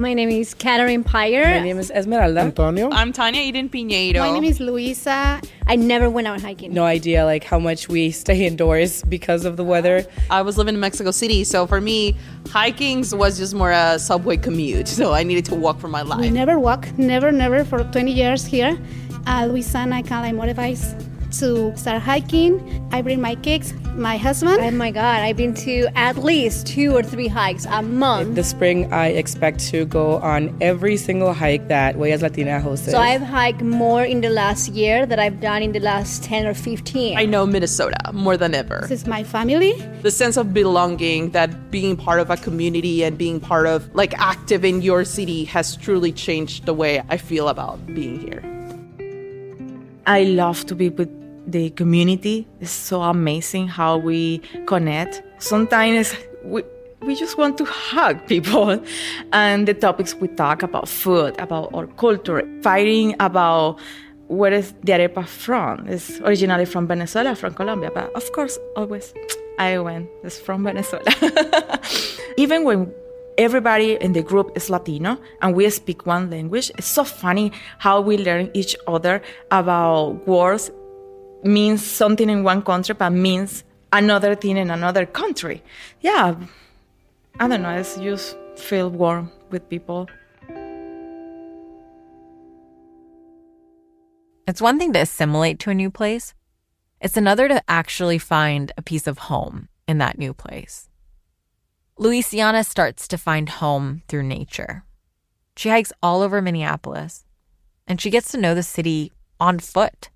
My 0.00 0.14
name 0.14 0.30
is 0.30 0.54
Catherine 0.54 1.04
Pyre. 1.04 1.44
My 1.44 1.58
name 1.58 1.78
is 1.78 1.90
Esmeralda. 1.90 2.40
Antonio. 2.40 2.88
I'm 2.90 3.12
Tanya 3.12 3.42
Eden 3.42 3.68
Piñeiro. 3.68 4.20
My 4.20 4.30
name 4.30 4.44
is 4.44 4.58
Luisa. 4.58 5.42
I 5.66 5.76
never 5.76 6.08
went 6.08 6.26
out 6.26 6.40
hiking. 6.40 6.72
No 6.72 6.86
idea 6.86 7.26
like 7.26 7.44
how 7.44 7.58
much 7.58 7.86
we 7.86 8.10
stay 8.10 8.46
indoors 8.46 9.02
because 9.02 9.44
of 9.44 9.58
the 9.58 9.62
weather. 9.62 10.06
I 10.30 10.40
was 10.40 10.56
living 10.56 10.72
in 10.72 10.80
Mexico 10.80 11.10
City, 11.10 11.44
so 11.44 11.66
for 11.66 11.82
me, 11.82 12.16
hiking 12.48 13.04
was 13.12 13.36
just 13.36 13.54
more 13.54 13.72
a 13.72 13.98
subway 13.98 14.38
commute. 14.38 14.88
So 14.88 15.12
I 15.12 15.22
needed 15.22 15.44
to 15.46 15.54
walk 15.54 15.78
for 15.78 15.88
my 15.88 16.00
life. 16.00 16.20
We 16.20 16.30
never 16.30 16.58
walk, 16.58 16.88
never, 16.96 17.30
never 17.30 17.62
for 17.62 17.84
20 17.84 18.10
years 18.10 18.46
here. 18.46 18.80
Uh, 19.26 19.44
Luisa 19.50 19.80
and 19.80 19.92
I 19.92 20.00
kind 20.00 20.34
of 20.34 20.40
like 20.40 20.56
motivates 20.56 21.09
to 21.32 21.76
start 21.76 22.02
hiking. 22.02 22.88
I 22.92 23.02
bring 23.02 23.20
my 23.20 23.34
kids, 23.36 23.72
my 23.94 24.16
husband. 24.16 24.58
Oh 24.60 24.70
my 24.70 24.90
God, 24.90 25.20
I've 25.20 25.36
been 25.36 25.54
to 25.66 25.86
at 25.94 26.18
least 26.18 26.66
two 26.66 26.94
or 26.94 27.02
three 27.02 27.28
hikes 27.28 27.66
a 27.66 27.82
month. 27.82 28.34
This 28.34 28.50
spring, 28.50 28.92
I 28.92 29.08
expect 29.08 29.60
to 29.70 29.84
go 29.84 30.18
on 30.18 30.56
every 30.60 30.96
single 30.96 31.32
hike 31.32 31.68
that 31.68 31.96
Huellas 31.96 32.22
Latina 32.22 32.60
hosts. 32.60 32.90
So 32.90 32.98
I've 32.98 33.22
hiked 33.22 33.62
more 33.62 34.04
in 34.04 34.20
the 34.20 34.30
last 34.30 34.68
year 34.70 35.06
than 35.06 35.18
I've 35.18 35.40
done 35.40 35.62
in 35.62 35.72
the 35.72 35.80
last 35.80 36.24
10 36.24 36.46
or 36.46 36.54
15. 36.54 37.18
I 37.18 37.24
know 37.26 37.46
Minnesota 37.46 38.12
more 38.12 38.36
than 38.36 38.54
ever. 38.54 38.80
This 38.82 39.02
is 39.02 39.06
my 39.06 39.24
family. 39.24 39.72
The 40.02 40.10
sense 40.10 40.36
of 40.36 40.52
belonging, 40.54 41.30
that 41.30 41.70
being 41.70 41.96
part 41.96 42.20
of 42.20 42.30
a 42.30 42.36
community 42.36 43.04
and 43.04 43.16
being 43.16 43.40
part 43.40 43.66
of, 43.66 43.94
like, 43.94 44.18
active 44.18 44.64
in 44.64 44.82
your 44.82 45.04
city 45.04 45.44
has 45.44 45.76
truly 45.76 46.12
changed 46.12 46.66
the 46.66 46.74
way 46.74 47.02
I 47.08 47.16
feel 47.16 47.48
about 47.48 47.84
being 47.86 48.18
here. 48.18 48.42
I 50.06 50.24
love 50.24 50.64
to 50.66 50.74
be 50.74 50.88
with 50.88 51.08
the 51.46 51.70
community. 51.70 52.46
is 52.60 52.70
so 52.70 53.02
amazing 53.02 53.68
how 53.68 53.96
we 53.96 54.38
connect. 54.66 55.22
Sometimes 55.38 56.14
we, 56.44 56.62
we 57.02 57.14
just 57.14 57.38
want 57.38 57.58
to 57.58 57.64
hug 57.64 58.26
people. 58.26 58.82
And 59.32 59.66
the 59.66 59.74
topics 59.74 60.14
we 60.14 60.28
talk 60.28 60.62
about 60.62 60.88
food, 60.88 61.38
about 61.38 61.70
our 61.74 61.86
culture, 61.86 62.46
fighting 62.62 63.14
about 63.20 63.78
where 64.28 64.52
is 64.52 64.72
the 64.84 64.92
arepa 64.92 65.26
from. 65.26 65.88
It's 65.88 66.20
originally 66.20 66.64
from 66.64 66.86
Venezuela, 66.86 67.34
from 67.34 67.54
Colombia, 67.54 67.90
but 67.92 68.14
of 68.14 68.30
course, 68.32 68.58
always 68.76 69.12
I 69.58 69.78
went, 69.78 70.08
it's 70.22 70.38
from 70.38 70.64
Venezuela. 70.64 71.04
Even 72.36 72.64
when 72.64 72.92
everybody 73.36 73.96
in 73.96 74.12
the 74.12 74.22
group 74.22 74.52
is 74.54 74.70
Latino 74.70 75.18
and 75.42 75.54
we 75.54 75.68
speak 75.70 76.06
one 76.06 76.30
language, 76.30 76.70
it's 76.78 76.86
so 76.86 77.04
funny 77.04 77.52
how 77.78 78.00
we 78.00 78.16
learn 78.18 78.50
each 78.54 78.76
other 78.86 79.20
about 79.50 80.26
words 80.26 80.70
means 81.44 81.84
something 81.84 82.28
in 82.28 82.42
one 82.42 82.62
country 82.62 82.94
but 82.94 83.10
means 83.10 83.64
another 83.92 84.34
thing 84.34 84.56
in 84.56 84.70
another 84.70 85.06
country. 85.06 85.62
Yeah, 86.00 86.36
I 87.38 87.48
don't 87.48 87.62
know, 87.62 87.76
it's 87.76 87.96
just 87.96 88.36
feel 88.56 88.90
warm 88.90 89.30
with 89.50 89.68
people. 89.68 90.08
It's 94.46 94.60
one 94.60 94.78
thing 94.78 94.92
to 94.94 95.00
assimilate 95.00 95.58
to 95.60 95.70
a 95.70 95.74
new 95.74 95.90
place. 95.90 96.34
It's 97.00 97.16
another 97.16 97.48
to 97.48 97.62
actually 97.68 98.18
find 98.18 98.72
a 98.76 98.82
piece 98.82 99.06
of 99.06 99.18
home 99.18 99.68
in 99.86 99.98
that 99.98 100.18
new 100.18 100.34
place. 100.34 100.88
Luisiana 101.98 102.64
starts 102.64 103.06
to 103.08 103.18
find 103.18 103.48
home 103.48 104.02
through 104.08 104.24
nature. 104.24 104.84
She 105.56 105.68
hikes 105.68 105.92
all 106.02 106.22
over 106.22 106.40
Minneapolis, 106.40 107.26
and 107.86 108.00
she 108.00 108.10
gets 108.10 108.32
to 108.32 108.38
know 108.38 108.54
the 108.54 108.62
city 108.62 109.12
on 109.38 109.58
foot. 109.58 110.10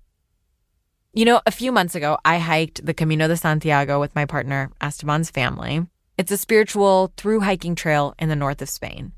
You 1.17 1.23
know, 1.23 1.39
a 1.45 1.51
few 1.51 1.71
months 1.71 1.95
ago, 1.95 2.17
I 2.25 2.39
hiked 2.39 2.85
the 2.85 2.93
Camino 2.93 3.29
de 3.29 3.37
Santiago 3.37 4.01
with 4.01 4.13
my 4.15 4.25
partner, 4.25 4.69
Esteban's 4.81 5.29
family. 5.29 5.87
It's 6.17 6.31
a 6.33 6.35
spiritual 6.35 7.13
through 7.15 7.39
hiking 7.39 7.73
trail 7.73 8.13
in 8.19 8.27
the 8.27 8.35
north 8.35 8.61
of 8.61 8.67
Spain. 8.67 9.13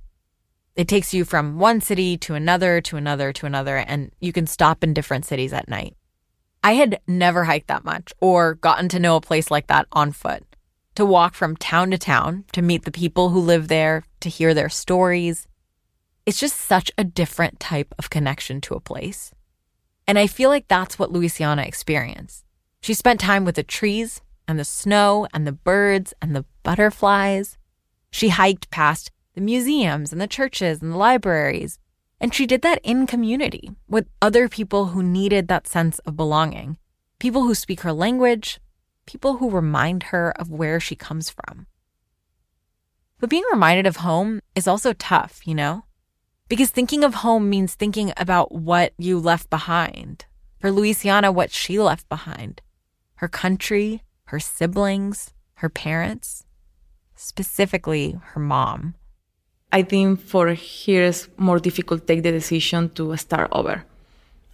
It 0.76 0.88
takes 0.88 1.12
you 1.12 1.26
from 1.26 1.58
one 1.58 1.82
city 1.82 2.16
to 2.20 2.36
another, 2.36 2.82
to 2.82 2.98
another, 2.98 3.34
to 3.34 3.48
another, 3.48 3.78
and 3.78 4.12
you 4.20 4.32
can 4.32 4.46
stop 4.46 4.84
in 4.84 4.94
different 4.94 5.26
cities 5.26 5.54
at 5.54 5.68
night. 5.68 5.98
I 6.64 6.74
had 6.74 7.00
never 7.08 7.46
hiked 7.46 7.70
that 7.70 7.84
much 7.84 8.14
or 8.22 8.54
gotten 8.54 8.90
to 8.90 9.00
know 9.00 9.16
a 9.16 9.22
place 9.22 9.50
like 9.50 9.66
that 9.66 9.88
on 9.92 10.12
foot. 10.12 10.44
To 10.94 11.04
walk 11.04 11.34
from 11.34 11.58
town 11.58 11.90
to 11.90 11.98
town, 11.98 12.46
to 12.52 12.62
meet 12.62 12.86
the 12.86 12.92
people 12.92 13.32
who 13.32 13.40
live 13.40 13.70
there, 13.70 14.04
to 14.20 14.30
hear 14.30 14.54
their 14.54 14.70
stories. 14.70 15.48
It's 16.28 16.40
just 16.40 16.58
such 16.58 16.92
a 16.96 17.04
different 17.04 17.60
type 17.60 17.96
of 17.98 18.12
connection 18.12 18.62
to 18.62 18.76
a 18.76 18.80
place. 18.80 19.32
And 20.08 20.18
I 20.18 20.28
feel 20.28 20.50
like 20.50 20.68
that's 20.68 20.98
what 20.98 21.12
Luisiana 21.12 21.68
experienced. 21.68 22.46
She 22.82 22.94
spent 22.94 23.20
time 23.20 23.44
with 23.44 23.56
the 23.56 23.64
trees 23.64 24.22
and 24.48 24.58
the 24.58 24.66
snow 24.66 25.28
and 25.34 25.46
the 25.46 25.52
birds 25.52 26.14
and 26.22 26.36
the 26.36 26.46
butterflies. 26.64 27.58
She 28.10 28.30
hiked 28.30 28.72
past 28.72 29.12
the 29.36 29.42
museums 29.42 30.12
and 30.12 30.22
the 30.22 30.28
churches 30.28 30.82
and 30.82 30.94
the 30.94 30.98
libraries. 30.98 31.80
And 32.20 32.34
she 32.34 32.48
did 32.48 32.62
that 32.62 32.80
in 32.84 33.06
community 33.06 33.72
with 33.88 34.08
other 34.22 34.48
people 34.48 34.88
who 34.88 35.04
needed 35.04 35.48
that 35.48 35.68
sense 35.68 36.00
of 36.00 36.16
belonging, 36.16 36.78
people 37.20 37.44
who 37.44 37.54
speak 37.54 37.82
her 37.82 37.94
language, 37.94 38.60
people 39.06 39.38
who 39.38 39.50
remind 39.50 40.04
her 40.04 40.32
of 40.40 40.50
where 40.50 40.80
she 40.80 40.96
comes 40.96 41.30
from. 41.30 41.68
But 43.20 43.30
being 43.30 43.44
reminded 43.52 43.86
of 43.86 43.98
home 43.98 44.42
is 44.56 44.68
also 44.68 44.94
tough, 44.94 45.46
you 45.46 45.54
know? 45.54 45.84
Because 46.48 46.72
thinking 46.72 47.04
of 47.04 47.16
home 47.16 47.50
means 47.50 47.76
thinking 47.76 48.14
about 48.16 48.54
what 48.54 48.94
you 48.98 49.20
left 49.20 49.50
behind. 49.50 50.26
For 50.60 50.72
Luisiana, 50.72 51.34
what 51.34 51.52
she 51.52 51.80
left 51.80 52.08
behind 52.10 52.62
her 53.16 53.28
country, 53.28 54.04
her 54.26 54.40
siblings, 54.40 55.34
her 55.56 55.70
parents, 55.70 56.46
specifically 57.16 58.16
her 58.22 58.40
mom. 58.40 58.94
I 59.72 59.82
think 59.82 60.22
for 60.22 60.54
here 60.54 61.04
is 61.04 61.28
more 61.36 61.60
difficult 61.60 62.02
to 62.02 62.06
take 62.06 62.24
the 62.24 62.32
decision 62.32 62.90
to 62.92 63.18
start 63.18 63.50
over. 63.52 63.84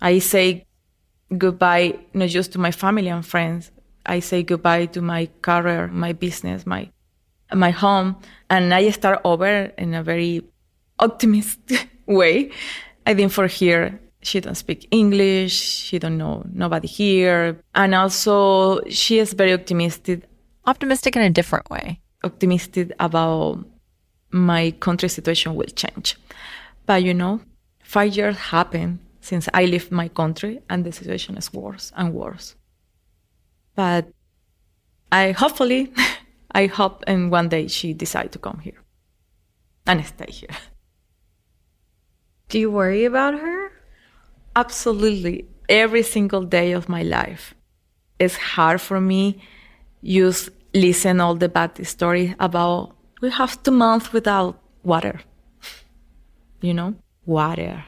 I 0.02 0.20
say 0.20 0.66
goodbye 1.38 2.00
not 2.14 2.30
just 2.30 2.54
to 2.54 2.60
my 2.60 2.72
family 2.72 3.10
and 3.10 3.26
friends. 3.26 3.72
I 4.06 4.20
say 4.20 4.44
goodbye 4.44 4.88
to 4.88 5.02
my 5.02 5.30
career, 5.42 5.88
my 5.88 6.14
business, 6.14 6.66
my 6.66 6.90
my 7.54 7.70
home, 7.70 8.16
and 8.50 8.74
I 8.74 8.90
start 8.90 9.22
over 9.24 9.72
in 9.78 9.94
a 9.94 10.04
very 10.04 10.42
optimistic 11.00 11.90
way. 12.06 12.52
I 13.06 13.14
think 13.14 13.32
for 13.32 13.48
here 13.48 14.00
she 14.22 14.40
don't 14.40 14.56
speak 14.56 14.88
English, 14.92 15.54
she 15.54 16.00
don't 16.00 16.18
know 16.18 16.44
nobody 16.54 16.88
here, 16.88 17.60
and 17.76 17.94
also 17.94 18.82
she 18.86 19.20
is 19.20 19.34
very 19.34 19.54
optimistic 19.54 20.24
optimistic 20.66 21.16
in 21.16 21.22
a 21.22 21.30
different 21.30 21.70
way. 21.70 22.00
Optimistic 22.24 22.92
about 23.00 23.66
my 24.32 24.72
country 24.80 25.10
situation 25.10 25.56
will 25.56 25.68
change. 25.76 26.18
But 26.86 27.04
you 27.04 27.14
know, 27.14 27.42
five 27.84 28.16
years 28.16 28.38
happened 28.38 29.00
since 29.22 29.48
I 29.54 29.66
left 29.66 29.92
my 29.92 30.08
country 30.08 30.62
and 30.70 30.84
the 30.86 30.92
situation 30.92 31.38
is 31.38 31.54
worse 31.54 31.92
and 31.96 32.14
worse. 32.14 32.56
But 33.76 34.08
I 35.12 35.32
hopefully, 35.32 35.94
I 36.52 36.68
hope 36.68 37.04
and 37.08 37.32
one 37.32 37.50
day 37.50 37.68
she 37.68 37.94
decide 37.94 38.32
to 38.34 38.40
come 38.40 38.60
here 38.60 38.82
and 39.86 40.06
stay 40.06 40.32
here. 40.32 40.56
Do 42.54 42.60
you 42.60 42.70
worry 42.70 43.04
about 43.04 43.34
her? 43.34 43.72
Absolutely. 44.56 45.48
Every 45.68 46.04
single 46.04 46.44
day 46.44 46.74
of 46.74 46.88
my 46.88 47.02
life. 47.02 47.56
It's 48.20 48.38
hard 48.38 48.80
for 48.80 49.02
me 49.02 49.42
just 50.04 50.50
listen 50.72 51.20
all 51.20 51.34
the 51.34 51.50
bad 51.50 51.84
stories 51.88 52.36
about 52.40 52.96
we 53.24 53.32
have 53.32 53.64
two 53.64 53.72
months 53.72 54.14
without 54.14 54.62
water. 54.84 55.22
You 56.62 56.76
know? 56.76 56.94
Water. 57.26 57.86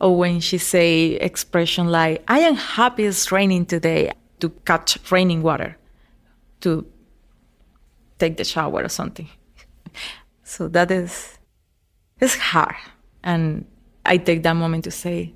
Or 0.00 0.16
when 0.18 0.40
she 0.40 0.58
say 0.58 1.12
expression 1.12 1.86
like, 1.86 2.24
I 2.26 2.40
am 2.40 2.56
happy 2.56 3.04
it's 3.04 3.30
raining 3.30 3.64
today 3.66 4.10
to 4.40 4.48
catch 4.66 4.98
raining 5.12 5.42
water 5.42 5.76
to 6.62 6.84
take 8.18 8.38
the 8.38 8.44
shower 8.44 8.82
or 8.82 8.88
something. 8.88 9.28
so 10.42 10.66
that 10.66 10.90
is 10.90 11.38
it's 12.18 12.34
hard. 12.34 12.74
And 13.22 13.66
I 14.04 14.16
take 14.16 14.42
that 14.42 14.54
moment 14.54 14.84
to 14.84 14.90
say, 14.90 15.34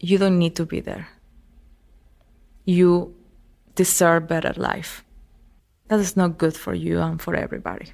you 0.00 0.18
don't 0.18 0.38
need 0.38 0.56
to 0.56 0.66
be 0.66 0.80
there. 0.80 1.08
You 2.64 3.14
deserve 3.74 4.28
better 4.28 4.52
life. 4.56 5.04
That 5.88 6.00
is 6.00 6.16
not 6.16 6.38
good 6.38 6.56
for 6.56 6.74
you 6.74 7.00
and 7.00 7.20
for 7.20 7.34
everybody. 7.34 7.92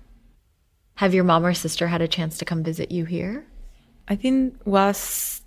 Have 0.96 1.14
your 1.14 1.24
mom 1.24 1.44
or 1.44 1.54
sister 1.54 1.88
had 1.88 2.02
a 2.02 2.08
chance 2.08 2.38
to 2.38 2.44
come 2.44 2.62
visit 2.62 2.90
you 2.90 3.04
here? 3.04 3.46
I 4.06 4.16
think 4.16 4.60
was 4.64 5.42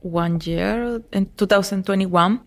one 0.00 0.40
year 0.42 1.02
in 1.12 1.26
2021. 1.36 2.40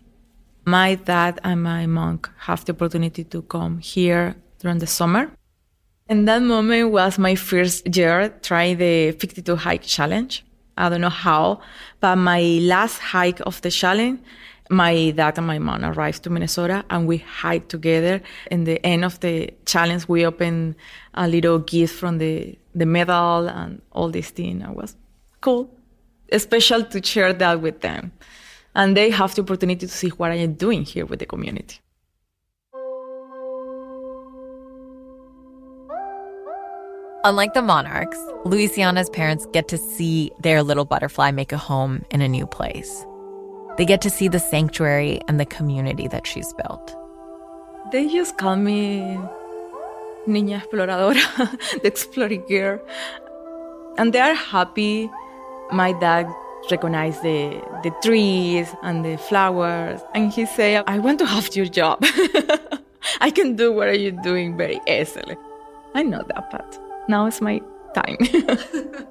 My 0.64 0.94
dad 0.96 1.38
and 1.44 1.62
my 1.62 1.86
mom 1.86 2.20
have 2.38 2.64
the 2.64 2.72
opportunity 2.72 3.24
to 3.24 3.42
come 3.42 3.78
here 3.78 4.36
during 4.58 4.78
the 4.78 4.86
summer. 4.86 5.30
And 6.08 6.28
that 6.28 6.40
moment 6.42 6.92
was 6.92 7.18
my 7.18 7.34
first 7.34 7.96
year 7.96 8.32
trying 8.42 8.78
the 8.78 9.10
52 9.12 9.56
hike 9.56 9.82
challenge. 9.82 10.44
I 10.78 10.88
don't 10.88 11.00
know 11.00 11.08
how, 11.08 11.60
but 12.00 12.16
my 12.16 12.40
last 12.62 12.98
hike 12.98 13.40
of 13.40 13.60
the 13.62 13.70
challenge, 13.70 14.20
my 14.70 15.10
dad 15.10 15.38
and 15.38 15.46
my 15.46 15.58
mom 15.58 15.84
arrived 15.84 16.22
to 16.24 16.30
Minnesota 16.30 16.84
and 16.90 17.08
we 17.08 17.18
hiked 17.18 17.70
together. 17.70 18.20
In 18.50 18.64
the 18.64 18.84
end 18.86 19.04
of 19.04 19.18
the 19.20 19.50
challenge, 19.64 20.06
we 20.06 20.24
opened 20.24 20.76
a 21.14 21.26
little 21.26 21.58
gift 21.58 21.98
from 21.98 22.18
the, 22.18 22.56
the 22.74 22.86
medal 22.86 23.48
and 23.48 23.82
all 23.90 24.10
this 24.10 24.30
thing. 24.30 24.60
It 24.60 24.74
was 24.74 24.94
cool. 25.40 25.70
Special 26.36 26.84
to 26.84 27.02
share 27.02 27.32
that 27.32 27.60
with 27.60 27.80
them. 27.80 28.12
And 28.74 28.96
they 28.96 29.10
have 29.10 29.34
the 29.34 29.42
opportunity 29.42 29.86
to 29.86 29.92
see 29.92 30.08
what 30.10 30.30
I 30.30 30.36
am 30.36 30.54
doing 30.54 30.84
here 30.84 31.06
with 31.06 31.18
the 31.18 31.26
community. 31.26 31.80
Unlike 37.26 37.54
the 37.54 37.62
monarchs, 37.62 38.18
Luisiana's 38.44 39.10
parents 39.10 39.48
get 39.52 39.66
to 39.66 39.76
see 39.76 40.30
their 40.38 40.62
little 40.62 40.84
butterfly 40.84 41.32
make 41.32 41.50
a 41.50 41.58
home 41.58 42.04
in 42.12 42.22
a 42.22 42.28
new 42.28 42.46
place. 42.46 43.04
They 43.76 43.84
get 43.84 44.00
to 44.02 44.10
see 44.10 44.28
the 44.28 44.38
sanctuary 44.38 45.20
and 45.26 45.40
the 45.40 45.44
community 45.44 46.06
that 46.06 46.24
she's 46.24 46.52
built. 46.52 46.94
They 47.90 48.06
just 48.06 48.38
call 48.38 48.54
me 48.54 49.18
Niña 50.28 50.62
Exploradora, 50.62 51.50
the 51.82 51.88
exploring 51.88 52.44
girl. 52.46 52.78
And 53.98 54.12
they 54.12 54.20
are 54.20 54.34
happy. 54.34 55.10
My 55.72 55.94
dad 55.94 56.32
recognized 56.70 57.24
the, 57.24 57.60
the 57.82 57.90
trees 58.04 58.72
and 58.84 59.04
the 59.04 59.18
flowers. 59.18 60.00
And 60.14 60.32
he 60.32 60.46
said, 60.46 60.84
I 60.86 61.00
want 61.00 61.18
to 61.18 61.26
have 61.26 61.56
your 61.56 61.66
job. 61.66 62.04
I 63.20 63.32
can 63.32 63.56
do 63.56 63.72
what 63.72 63.88
are 63.88 63.96
you're 63.96 64.22
doing 64.22 64.56
very 64.56 64.80
easily. 64.86 65.36
I 65.92 66.04
know 66.04 66.22
that 66.28 66.50
part. 66.52 66.85
Now 67.08 67.26
it's 67.26 67.40
my 67.40 67.60
time. 67.94 68.16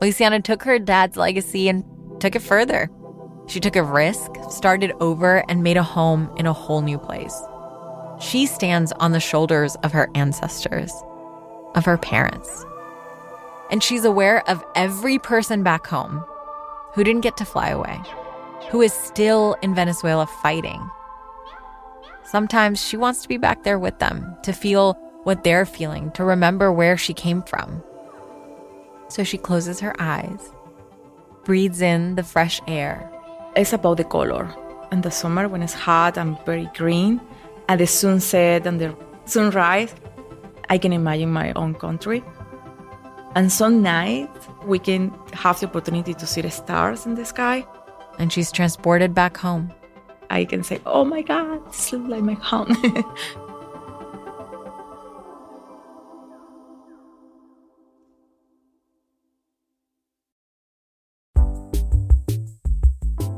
Luisiana 0.00 0.42
took 0.42 0.62
her 0.62 0.78
dad's 0.78 1.16
legacy 1.16 1.68
and 1.68 1.84
took 2.20 2.34
it 2.34 2.42
further. 2.42 2.90
She 3.46 3.60
took 3.60 3.76
a 3.76 3.82
risk, 3.82 4.30
started 4.50 4.92
over, 5.00 5.44
and 5.48 5.62
made 5.62 5.76
a 5.76 5.82
home 5.82 6.32
in 6.36 6.46
a 6.46 6.52
whole 6.52 6.80
new 6.80 6.98
place. 6.98 7.40
She 8.20 8.46
stands 8.46 8.92
on 8.92 9.12
the 9.12 9.20
shoulders 9.20 9.74
of 9.82 9.92
her 9.92 10.08
ancestors, 10.14 10.92
of 11.74 11.84
her 11.84 11.98
parents. 11.98 12.64
And 13.70 13.82
she's 13.82 14.04
aware 14.04 14.48
of 14.48 14.64
every 14.76 15.18
person 15.18 15.62
back 15.62 15.86
home 15.86 16.24
who 16.94 17.02
didn't 17.02 17.22
get 17.22 17.36
to 17.38 17.44
fly 17.44 17.70
away, 17.70 18.00
who 18.70 18.80
is 18.80 18.92
still 18.92 19.56
in 19.62 19.74
Venezuela 19.74 20.26
fighting. 20.26 20.88
Sometimes 22.24 22.80
she 22.80 22.96
wants 22.96 23.22
to 23.22 23.28
be 23.28 23.38
back 23.38 23.64
there 23.64 23.78
with 23.78 23.98
them, 23.98 24.36
to 24.44 24.52
feel 24.52 24.96
what 25.24 25.44
they're 25.44 25.66
feeling, 25.66 26.10
to 26.12 26.24
remember 26.24 26.72
where 26.72 26.96
she 26.96 27.14
came 27.14 27.42
from. 27.42 27.82
So 29.08 29.24
she 29.24 29.38
closes 29.38 29.80
her 29.80 29.94
eyes, 29.98 30.50
breathes 31.44 31.80
in 31.82 32.14
the 32.14 32.22
fresh 32.22 32.60
air. 32.66 33.10
It's 33.56 33.72
about 33.72 33.98
the 33.98 34.04
color. 34.04 34.54
In 34.90 35.02
the 35.02 35.10
summer, 35.10 35.48
when 35.48 35.62
it's 35.62 35.74
hot 35.74 36.18
and 36.18 36.38
very 36.44 36.70
green, 36.74 37.20
and 37.68 37.80
the 37.80 37.86
sunset 37.86 38.66
and 38.66 38.80
the 38.80 38.94
sunrise, 39.24 39.94
I 40.68 40.78
can 40.78 40.92
imagine 40.92 41.30
my 41.30 41.52
own 41.54 41.74
country. 41.74 42.24
And 43.34 43.50
some 43.50 43.82
nights, 43.82 44.48
we 44.64 44.78
can 44.78 45.12
have 45.32 45.58
the 45.60 45.66
opportunity 45.66 46.14
to 46.14 46.26
see 46.26 46.42
the 46.42 46.50
stars 46.50 47.06
in 47.06 47.14
the 47.14 47.24
sky. 47.24 47.66
And 48.18 48.32
she's 48.32 48.52
transported 48.52 49.14
back 49.14 49.36
home. 49.36 49.72
I 50.28 50.44
can 50.44 50.62
say, 50.62 50.80
oh 50.86 51.04
my 51.04 51.22
God, 51.22 51.66
this 51.66 51.92
looks 51.92 52.08
like 52.08 52.22
my 52.22 52.34
home. 52.34 52.74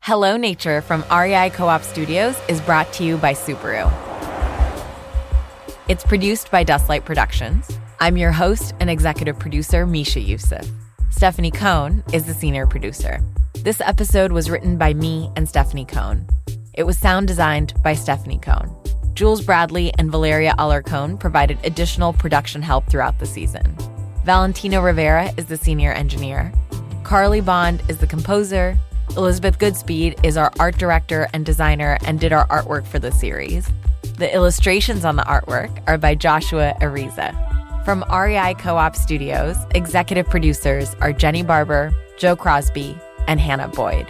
Hello 0.00 0.36
Nature 0.36 0.82
from 0.82 1.02
REI 1.10 1.48
Co-op 1.48 1.82
Studios 1.82 2.38
is 2.46 2.60
brought 2.60 2.92
to 2.92 3.04
you 3.04 3.16
by 3.16 3.32
Subaru. 3.32 4.13
It's 5.86 6.02
produced 6.02 6.50
by 6.50 6.64
Dustlight 6.64 7.04
Productions. 7.04 7.78
I'm 8.00 8.16
your 8.16 8.32
host 8.32 8.74
and 8.80 8.88
executive 8.88 9.38
producer, 9.38 9.84
Misha 9.84 10.18
Euceph. 10.18 10.66
Stephanie 11.10 11.50
Cohn 11.50 12.02
is 12.10 12.24
the 12.24 12.32
senior 12.32 12.66
producer. 12.66 13.20
This 13.56 13.82
episode 13.82 14.32
was 14.32 14.48
written 14.48 14.78
by 14.78 14.94
me 14.94 15.30
and 15.36 15.46
Stephanie 15.46 15.84
Cohn. 15.84 16.26
It 16.72 16.84
was 16.84 16.98
sound 16.98 17.28
designed 17.28 17.74
by 17.82 17.92
Stephanie 17.92 18.38
Cohn. 18.38 18.74
Jules 19.12 19.42
Bradley 19.44 19.92
and 19.98 20.10
Valeria 20.10 20.54
Alarcon 20.58 21.20
provided 21.20 21.58
additional 21.64 22.14
production 22.14 22.62
help 22.62 22.86
throughout 22.86 23.18
the 23.18 23.26
season. 23.26 23.76
Valentino 24.24 24.80
Rivera 24.80 25.34
is 25.36 25.44
the 25.44 25.58
senior 25.58 25.92
engineer. 25.92 26.50
Carly 27.02 27.42
Bond 27.42 27.82
is 27.90 27.98
the 27.98 28.06
composer. 28.06 28.78
Elizabeth 29.18 29.58
Goodspeed 29.58 30.24
is 30.24 30.38
our 30.38 30.50
art 30.58 30.78
director 30.78 31.28
and 31.34 31.44
designer 31.44 31.98
and 32.06 32.18
did 32.18 32.32
our 32.32 32.46
artwork 32.48 32.86
for 32.86 32.98
the 32.98 33.12
series. 33.12 33.68
The 34.16 34.32
illustrations 34.32 35.04
on 35.04 35.16
the 35.16 35.24
artwork 35.24 35.82
are 35.88 35.98
by 35.98 36.14
Joshua 36.14 36.74
Ariza. 36.80 37.34
From 37.84 38.04
REI 38.08 38.54
Co 38.54 38.76
op 38.76 38.94
Studios, 38.94 39.56
executive 39.74 40.30
producers 40.30 40.94
are 41.00 41.12
Jenny 41.12 41.42
Barber, 41.42 41.92
Joe 42.16 42.36
Crosby, 42.36 42.96
and 43.26 43.40
Hannah 43.40 43.66
Boyd. 43.66 44.06